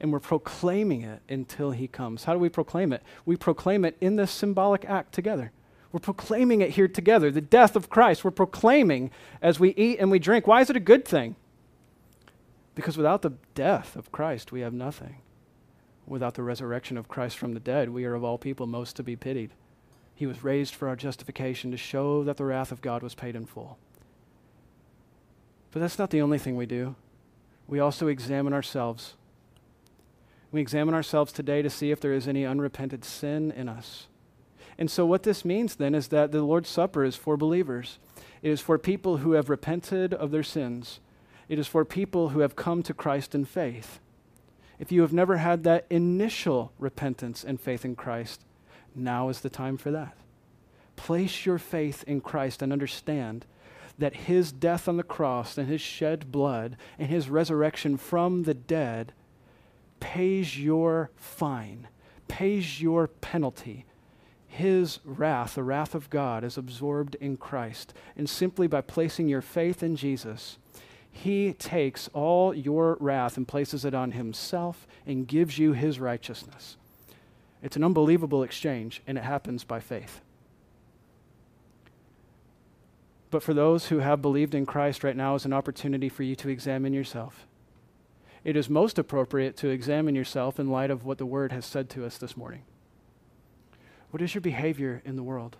and 0.00 0.12
we're 0.12 0.20
proclaiming 0.20 1.02
it 1.02 1.22
until 1.28 1.70
he 1.70 1.86
comes. 1.86 2.24
How 2.24 2.32
do 2.32 2.38
we 2.38 2.48
proclaim 2.48 2.92
it? 2.92 3.02
We 3.24 3.36
proclaim 3.36 3.84
it 3.84 3.96
in 4.00 4.16
this 4.16 4.30
symbolic 4.30 4.84
act 4.84 5.12
together. 5.12 5.52
We're 5.92 6.00
proclaiming 6.00 6.60
it 6.60 6.70
here 6.70 6.88
together, 6.88 7.30
the 7.30 7.40
death 7.40 7.76
of 7.76 7.90
Christ. 7.90 8.24
We're 8.24 8.30
proclaiming 8.30 9.10
as 9.40 9.60
we 9.60 9.70
eat 9.74 9.98
and 10.00 10.10
we 10.10 10.18
drink. 10.18 10.46
Why 10.46 10.60
is 10.60 10.70
it 10.70 10.76
a 10.76 10.80
good 10.80 11.04
thing? 11.04 11.36
Because 12.74 12.96
without 12.96 13.22
the 13.22 13.34
death 13.54 13.94
of 13.94 14.10
Christ, 14.10 14.50
we 14.50 14.60
have 14.60 14.72
nothing. 14.72 15.16
Without 16.06 16.34
the 16.34 16.42
resurrection 16.42 16.96
of 16.96 17.08
Christ 17.08 17.36
from 17.36 17.52
the 17.52 17.60
dead, 17.60 17.90
we 17.90 18.04
are 18.04 18.14
of 18.14 18.24
all 18.24 18.38
people 18.38 18.66
most 18.66 18.96
to 18.96 19.02
be 19.02 19.14
pitied. 19.14 19.52
He 20.22 20.26
was 20.26 20.44
raised 20.44 20.76
for 20.76 20.86
our 20.86 20.94
justification 20.94 21.72
to 21.72 21.76
show 21.76 22.22
that 22.22 22.36
the 22.36 22.44
wrath 22.44 22.70
of 22.70 22.80
God 22.80 23.02
was 23.02 23.12
paid 23.12 23.34
in 23.34 23.44
full. 23.44 23.76
But 25.72 25.80
that's 25.80 25.98
not 25.98 26.10
the 26.10 26.22
only 26.22 26.38
thing 26.38 26.54
we 26.54 26.64
do. 26.64 26.94
We 27.66 27.80
also 27.80 28.06
examine 28.06 28.52
ourselves 28.52 29.16
we 30.52 30.60
examine 30.60 30.94
ourselves 30.94 31.32
today 31.32 31.60
to 31.60 31.68
see 31.68 31.90
if 31.90 32.00
there 32.00 32.12
is 32.12 32.28
any 32.28 32.46
unrepented 32.46 33.04
sin 33.04 33.50
in 33.50 33.68
us. 33.68 34.06
And 34.78 34.88
so, 34.88 35.04
what 35.04 35.24
this 35.24 35.44
means 35.44 35.74
then 35.74 35.92
is 35.92 36.06
that 36.08 36.30
the 36.30 36.42
Lord's 36.42 36.68
Supper 36.68 37.02
is 37.02 37.16
for 37.16 37.36
believers. 37.36 37.98
It 38.42 38.52
is 38.52 38.60
for 38.60 38.78
people 38.78 39.16
who 39.16 39.32
have 39.32 39.50
repented 39.50 40.14
of 40.14 40.30
their 40.30 40.44
sins. 40.44 41.00
It 41.48 41.58
is 41.58 41.66
for 41.66 41.84
people 41.84 42.28
who 42.28 42.38
have 42.38 42.54
come 42.54 42.84
to 42.84 42.94
Christ 42.94 43.34
in 43.34 43.44
faith. 43.44 43.98
If 44.78 44.92
you 44.92 45.00
have 45.00 45.12
never 45.12 45.38
had 45.38 45.64
that 45.64 45.86
initial 45.90 46.72
repentance 46.78 47.42
and 47.42 47.60
faith 47.60 47.84
in 47.84 47.96
Christ, 47.96 48.44
now 48.94 49.28
is 49.28 49.40
the 49.40 49.50
time 49.50 49.76
for 49.76 49.90
that. 49.90 50.16
Place 50.96 51.46
your 51.46 51.58
faith 51.58 52.04
in 52.06 52.20
Christ 52.20 52.62
and 52.62 52.72
understand 52.72 53.46
that 53.98 54.14
his 54.14 54.52
death 54.52 54.88
on 54.88 54.96
the 54.96 55.02
cross 55.02 55.58
and 55.58 55.68
his 55.68 55.80
shed 55.80 56.32
blood 56.32 56.76
and 56.98 57.08
his 57.08 57.28
resurrection 57.28 57.96
from 57.96 58.44
the 58.44 58.54
dead 58.54 59.12
pays 60.00 60.58
your 60.58 61.10
fine, 61.16 61.88
pays 62.26 62.80
your 62.80 63.06
penalty. 63.06 63.84
his 64.52 65.00
wrath, 65.02 65.54
the 65.54 65.62
wrath 65.62 65.94
of 65.94 66.10
God, 66.10 66.44
is 66.44 66.58
absorbed 66.58 67.14
in 67.14 67.38
Christ. 67.38 67.94
And 68.14 68.28
simply 68.28 68.66
by 68.66 68.82
placing 68.82 69.26
your 69.26 69.40
faith 69.40 69.82
in 69.82 69.96
Jesus, 69.96 70.58
he 71.10 71.54
takes 71.54 72.08
all 72.12 72.54
your 72.54 72.98
wrath 73.00 73.38
and 73.38 73.48
places 73.48 73.86
it 73.86 73.94
on 73.94 74.12
himself 74.12 74.86
and 75.06 75.26
gives 75.26 75.58
you 75.58 75.72
his 75.72 75.98
righteousness. 75.98 76.76
It's 77.62 77.76
an 77.76 77.84
unbelievable 77.84 78.42
exchange, 78.42 79.02
and 79.06 79.16
it 79.16 79.24
happens 79.24 79.62
by 79.64 79.80
faith. 79.80 80.20
But 83.30 83.42
for 83.42 83.54
those 83.54 83.86
who 83.86 84.00
have 84.00 84.20
believed 84.20 84.54
in 84.54 84.66
Christ 84.66 85.02
right 85.02 85.16
now 85.16 85.34
is 85.34 85.46
an 85.46 85.52
opportunity 85.52 86.08
for 86.08 86.22
you 86.22 86.36
to 86.36 86.48
examine 86.48 86.92
yourself. 86.92 87.46
It 88.44 88.56
is 88.56 88.68
most 88.68 88.98
appropriate 88.98 89.56
to 89.58 89.68
examine 89.68 90.14
yourself 90.14 90.58
in 90.58 90.68
light 90.68 90.90
of 90.90 91.04
what 91.04 91.18
the 91.18 91.24
Word 91.24 91.52
has 91.52 91.64
said 91.64 91.88
to 91.90 92.04
us 92.04 92.18
this 92.18 92.36
morning. 92.36 92.64
What 94.10 94.20
is 94.20 94.34
your 94.34 94.42
behavior 94.42 95.00
in 95.04 95.16
the 95.16 95.22
world? 95.22 95.56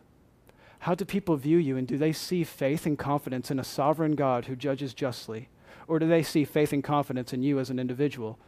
How 0.80 0.96
do 0.96 1.04
people 1.04 1.36
view 1.36 1.58
you, 1.58 1.76
and 1.76 1.86
do 1.86 1.96
they 1.96 2.12
see 2.12 2.42
faith 2.42 2.84
and 2.84 2.98
confidence 2.98 3.50
in 3.50 3.60
a 3.60 3.64
sovereign 3.64 4.16
God 4.16 4.46
who 4.46 4.56
judges 4.56 4.92
justly? 4.92 5.48
Or 5.86 6.00
do 6.00 6.08
they 6.08 6.24
see 6.24 6.44
faith 6.44 6.72
and 6.72 6.82
confidence 6.82 7.32
in 7.32 7.42
you 7.42 7.60
as 7.60 7.70
an 7.70 7.78
individual, 7.78 8.38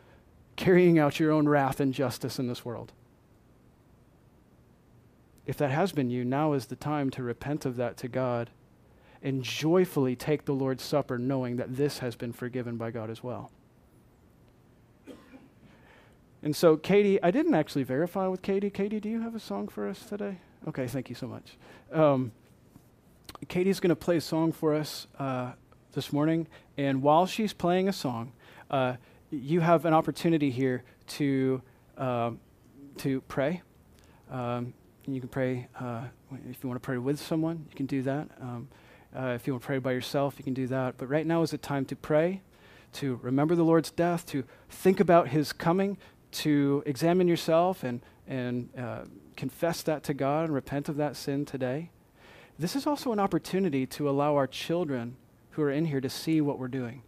carrying 0.56 0.98
out 0.98 1.20
your 1.20 1.30
own 1.30 1.48
wrath 1.48 1.78
and 1.78 1.94
justice 1.94 2.38
in 2.38 2.48
this 2.48 2.64
world? 2.64 2.92
If 5.46 5.56
that 5.58 5.70
has 5.70 5.92
been 5.92 6.10
you, 6.10 6.24
now 6.24 6.52
is 6.52 6.66
the 6.66 6.76
time 6.76 7.10
to 7.10 7.22
repent 7.22 7.66
of 7.66 7.76
that 7.76 7.96
to 7.98 8.08
God 8.08 8.50
and 9.22 9.42
joyfully 9.42 10.14
take 10.14 10.44
the 10.44 10.52
Lord's 10.52 10.82
Supper, 10.82 11.18
knowing 11.18 11.56
that 11.56 11.76
this 11.76 11.98
has 11.98 12.14
been 12.14 12.32
forgiven 12.32 12.76
by 12.76 12.90
God 12.90 13.10
as 13.10 13.22
well. 13.22 13.50
And 16.42 16.54
so, 16.54 16.76
Katie, 16.76 17.22
I 17.22 17.30
didn't 17.30 17.54
actually 17.54 17.84
verify 17.84 18.26
with 18.26 18.42
Katie. 18.42 18.68
Katie, 18.68 19.00
do 19.00 19.08
you 19.08 19.22
have 19.22 19.34
a 19.34 19.40
song 19.40 19.66
for 19.66 19.88
us 19.88 20.04
today? 20.04 20.36
Okay, 20.68 20.86
thank 20.86 21.08
you 21.08 21.14
so 21.14 21.26
much. 21.26 21.56
Um, 21.90 22.32
Katie's 23.48 23.80
going 23.80 23.88
to 23.88 23.96
play 23.96 24.18
a 24.18 24.20
song 24.20 24.52
for 24.52 24.74
us 24.74 25.06
uh, 25.18 25.52
this 25.92 26.12
morning, 26.12 26.46
and 26.76 27.02
while 27.02 27.24
she's 27.24 27.54
playing 27.54 27.88
a 27.88 27.94
song, 27.94 28.32
uh, 28.70 28.96
you 29.30 29.60
have 29.60 29.86
an 29.86 29.94
opportunity 29.94 30.50
here 30.50 30.82
to 31.06 31.62
um, 31.96 32.40
to 32.98 33.22
pray. 33.22 33.62
Um, 34.30 34.74
you 35.12 35.20
can 35.20 35.28
pray 35.28 35.68
uh, 35.78 36.04
if 36.48 36.62
you 36.62 36.68
want 36.68 36.80
to 36.80 36.86
pray 36.86 36.98
with 36.98 37.20
someone. 37.20 37.66
You 37.68 37.76
can 37.76 37.86
do 37.86 38.02
that. 38.02 38.28
Um, 38.40 38.68
uh, 39.14 39.28
if 39.28 39.46
you 39.46 39.52
want 39.52 39.62
to 39.62 39.66
pray 39.66 39.78
by 39.78 39.92
yourself, 39.92 40.34
you 40.38 40.44
can 40.44 40.54
do 40.54 40.66
that. 40.68 40.96
But 40.96 41.08
right 41.08 41.26
now 41.26 41.42
is 41.42 41.52
a 41.52 41.58
time 41.58 41.84
to 41.86 41.96
pray, 41.96 42.40
to 42.94 43.18
remember 43.22 43.54
the 43.54 43.64
Lord's 43.64 43.90
death, 43.90 44.24
to 44.26 44.44
think 44.68 45.00
about 45.00 45.28
His 45.28 45.52
coming, 45.52 45.98
to 46.32 46.82
examine 46.86 47.28
yourself 47.28 47.84
and, 47.84 48.00
and 48.26 48.68
uh, 48.78 49.02
confess 49.36 49.82
that 49.82 50.02
to 50.04 50.14
God 50.14 50.44
and 50.44 50.54
repent 50.54 50.88
of 50.88 50.96
that 50.96 51.16
sin 51.16 51.44
today. 51.44 51.90
This 52.58 52.76
is 52.76 52.86
also 52.86 53.12
an 53.12 53.18
opportunity 53.18 53.86
to 53.86 54.08
allow 54.08 54.36
our 54.36 54.46
children 54.46 55.16
who 55.50 55.62
are 55.62 55.70
in 55.70 55.86
here 55.86 56.00
to 56.00 56.10
see 56.10 56.40
what 56.40 56.58
we're 56.58 56.68
doing. 56.68 57.02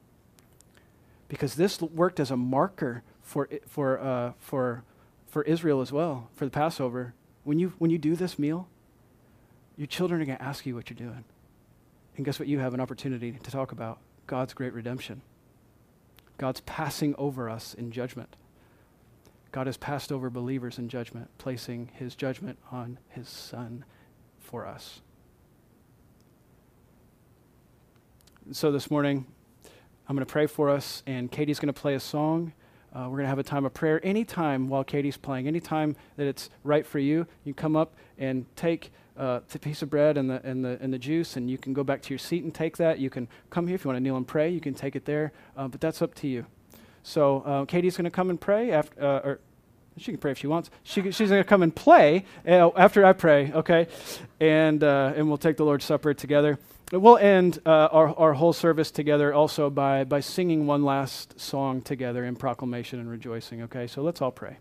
Because 1.28 1.55
this 1.55 1.80
worked 1.80 2.20
as 2.20 2.30
a 2.30 2.36
marker 2.36 3.03
for, 3.22 3.49
for, 3.66 3.99
uh, 3.99 4.32
for, 4.38 4.84
for 5.26 5.42
Israel 5.42 5.80
as 5.80 5.92
well, 5.92 6.30
for 6.34 6.44
the 6.44 6.51
Passover. 6.51 7.14
When 7.47 7.61
you, 7.61 7.72
when 7.78 7.92
you 7.92 7.99
do 7.99 8.16
this 8.16 8.40
meal, 8.40 8.66
your 9.76 9.86
children 9.86 10.20
are 10.20 10.24
going 10.24 10.36
to 10.36 10.42
ask 10.42 10.66
you 10.66 10.74
what 10.74 10.90
you're 10.90 10.97
doing. 10.97 11.22
And 12.16 12.26
guess 12.26 12.40
what? 12.40 12.49
You 12.49 12.59
have 12.59 12.74
an 12.74 12.80
opportunity 12.80 13.38
to 13.40 13.51
talk 13.53 13.70
about 13.70 14.01
God's 14.26 14.53
great 14.53 14.72
redemption. 14.72 15.20
God's 16.38 16.61
passing 16.62 17.14
over 17.16 17.49
us 17.49 17.72
in 17.72 17.92
judgment. 17.92 18.34
God 19.53 19.68
has 19.68 19.76
passed 19.76 20.11
over 20.11 20.28
believers 20.28 20.76
in 20.76 20.88
judgment, 20.88 21.30
placing 21.38 21.90
his 21.94 22.16
judgment 22.16 22.59
on 22.72 22.99
his 23.11 23.28
Son 23.28 23.84
for 24.40 24.66
us. 24.66 25.01
So 28.51 28.72
this 28.72 28.90
morning, 28.90 29.24
I'm 30.09 30.16
going 30.16 30.26
to 30.26 30.32
pray 30.32 30.49
for 30.49 30.68
us, 30.68 31.05
and 31.07 31.30
Katie's 31.30 31.61
going 31.61 31.72
to 31.72 31.80
play 31.80 31.94
a 31.94 32.01
song. 32.01 32.55
Uh, 32.97 33.03
we're 33.11 33.18
going 33.18 33.24
to 33.24 33.28
have 33.28 33.38
a 33.38 33.42
time 33.42 33.66
of 33.66 33.74
prayer 33.74 34.01
anytime 34.03 34.68
while 34.68 34.82
Katie's 34.82 35.18
playing. 35.18 35.47
Anytime 35.47 35.94
that 36.16 36.26
it's 36.26 36.49
right 36.64 36.86
for 36.86 36.99
you, 36.99 37.26
you 37.44 37.53
come 37.53 37.76
up 37.76 37.94
and 38.16 38.47
take 38.57 38.90
uh, 39.18 39.40
a 39.55 39.59
piece 39.59 39.82
of 39.82 39.90
bread 39.90 40.16
and 40.16 40.30
the, 40.30 40.40
and, 40.42 40.64
the, 40.64 40.78
and 40.80 40.94
the 40.94 40.99
juice, 40.99 41.36
and 41.36 41.51
you 41.51 41.59
can 41.59 41.74
go 41.74 41.84
back 41.84 42.01
to 42.01 42.09
your 42.09 42.18
seat 42.18 42.42
and 42.42 42.55
take 42.55 42.78
that. 42.78 42.99
You 42.99 43.11
can 43.11 43.28
come 43.51 43.66
here 43.66 43.74
if 43.74 43.84
you 43.84 43.90
want 43.90 43.99
to 43.99 44.03
kneel 44.03 44.16
and 44.16 44.26
pray. 44.26 44.49
You 44.49 44.61
can 44.61 44.72
take 44.72 44.97
it 44.97 45.05
there, 45.05 45.32
uh, 45.59 45.68
but 45.68 45.78
that's 45.78 46.01
up 46.01 46.14
to 46.14 46.26
you. 46.26 46.47
So 47.03 47.42
uh, 47.42 47.64
Katie's 47.66 47.99
going 47.99 48.05
to 48.05 48.11
come 48.11 48.30
and 48.30 48.40
pray 48.40 48.70
after, 48.70 49.05
uh, 49.05 49.28
or 49.28 49.40
she 49.99 50.12
can 50.12 50.18
pray 50.18 50.30
if 50.30 50.38
she 50.38 50.47
wants. 50.47 50.70
She, 50.82 51.03
she's 51.11 51.28
going 51.28 51.42
to 51.42 51.49
come 51.49 51.62
and 51.62 51.76
play 51.76 52.24
uh, 52.49 52.70
after 52.78 53.05
I 53.05 53.12
pray, 53.12 53.53
okay? 53.53 53.88
And, 54.40 54.82
and 54.82 55.28
we'll 55.28 55.36
take 55.36 55.59
the 55.59 55.64
Lord's 55.66 55.84
Supper 55.84 56.14
together. 56.14 56.59
We'll 56.93 57.18
end 57.18 57.59
uh, 57.66 57.89
our, 57.91 58.14
our 58.16 58.34
whole 58.34 58.53
service 58.53 58.93
together 58.93 59.34
also 59.34 59.70
by, 59.70 60.05
by 60.05 60.20
singing 60.20 60.68
one 60.68 60.84
last 60.84 61.41
song 61.41 61.82
together 61.82 62.24
in 62.24 62.37
proclamation 62.37 63.01
and 63.01 63.11
rejoicing, 63.11 63.62
okay? 63.62 63.89
So 63.89 64.03
let's 64.03 64.22
all 64.22 64.30
pray. 64.30 64.59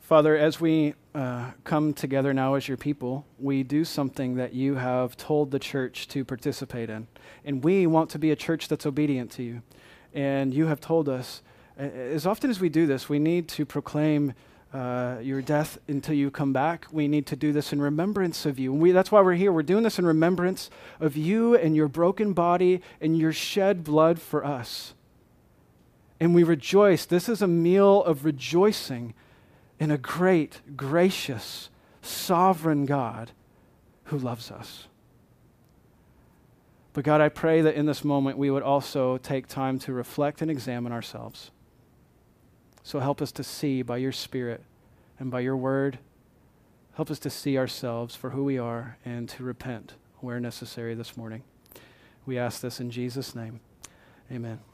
Father, 0.00 0.36
as 0.36 0.60
we 0.60 0.94
uh, 1.14 1.52
come 1.62 1.94
together 1.94 2.34
now 2.34 2.54
as 2.54 2.66
your 2.66 2.76
people, 2.76 3.24
we 3.38 3.62
do 3.62 3.84
something 3.84 4.34
that 4.34 4.52
you 4.52 4.74
have 4.74 5.16
told 5.16 5.52
the 5.52 5.60
church 5.60 6.08
to 6.08 6.24
participate 6.24 6.90
in. 6.90 7.06
And 7.44 7.62
we 7.62 7.86
want 7.86 8.10
to 8.10 8.18
be 8.18 8.32
a 8.32 8.36
church 8.36 8.66
that's 8.66 8.84
obedient 8.84 9.30
to 9.32 9.44
you. 9.44 9.62
And 10.12 10.52
you 10.52 10.66
have 10.66 10.80
told 10.80 11.08
us 11.08 11.40
as 11.78 12.26
often 12.26 12.50
as 12.50 12.58
we 12.58 12.68
do 12.68 12.84
this, 12.86 13.08
we 13.08 13.20
need 13.20 13.46
to 13.50 13.64
proclaim 13.64 14.34
uh, 14.72 15.16
your 15.20 15.42
death 15.42 15.78
until 15.86 16.14
you 16.14 16.30
come 16.30 16.52
back. 16.52 16.86
We 16.90 17.06
need 17.06 17.26
to 17.26 17.36
do 17.36 17.52
this 17.52 17.72
in 17.72 17.80
remembrance 17.80 18.46
of 18.46 18.58
you. 18.58 18.72
And 18.72 18.80
we, 18.80 18.92
that's 18.92 19.12
why 19.12 19.20
we're 19.20 19.34
here. 19.34 19.52
We're 19.52 19.62
doing 19.62 19.82
this 19.82 19.98
in 19.98 20.06
remembrance 20.06 20.70
of 20.98 21.16
you 21.16 21.54
and 21.54 21.76
your 21.76 21.88
broken 21.88 22.32
body 22.32 22.80
and 23.00 23.18
your 23.18 23.32
shed 23.32 23.84
blood 23.84 24.20
for 24.20 24.44
us. 24.44 24.94
And 26.18 26.34
we 26.34 26.42
rejoice. 26.42 27.04
This 27.04 27.28
is 27.28 27.42
a 27.42 27.46
meal 27.46 28.02
of 28.04 28.24
rejoicing 28.24 29.14
in 29.78 29.90
a 29.90 29.98
great, 29.98 30.60
gracious, 30.76 31.68
sovereign 32.00 32.86
God 32.86 33.32
who 34.04 34.18
loves 34.18 34.50
us. 34.50 34.86
But 36.92 37.04
God, 37.04 37.20
I 37.20 37.28
pray 37.28 37.62
that 37.62 37.74
in 37.74 37.86
this 37.86 38.04
moment 38.04 38.38
we 38.38 38.50
would 38.50 38.62
also 38.62 39.18
take 39.18 39.48
time 39.48 39.78
to 39.80 39.92
reflect 39.92 40.42
and 40.42 40.50
examine 40.50 40.92
ourselves. 40.92 41.50
So 42.82 43.00
help 43.00 43.22
us 43.22 43.32
to 43.32 43.44
see 43.44 43.82
by 43.82 43.98
your 43.98 44.12
Spirit 44.12 44.62
and 45.18 45.30
by 45.30 45.40
your 45.40 45.56
word. 45.56 45.98
Help 46.94 47.10
us 47.10 47.18
to 47.20 47.30
see 47.30 47.56
ourselves 47.56 48.14
for 48.14 48.30
who 48.30 48.44
we 48.44 48.58
are 48.58 48.98
and 49.04 49.28
to 49.30 49.44
repent 49.44 49.94
where 50.20 50.40
necessary 50.40 50.94
this 50.94 51.16
morning. 51.16 51.42
We 52.26 52.38
ask 52.38 52.60
this 52.60 52.80
in 52.80 52.90
Jesus' 52.90 53.34
name. 53.34 53.60
Amen. 54.30 54.62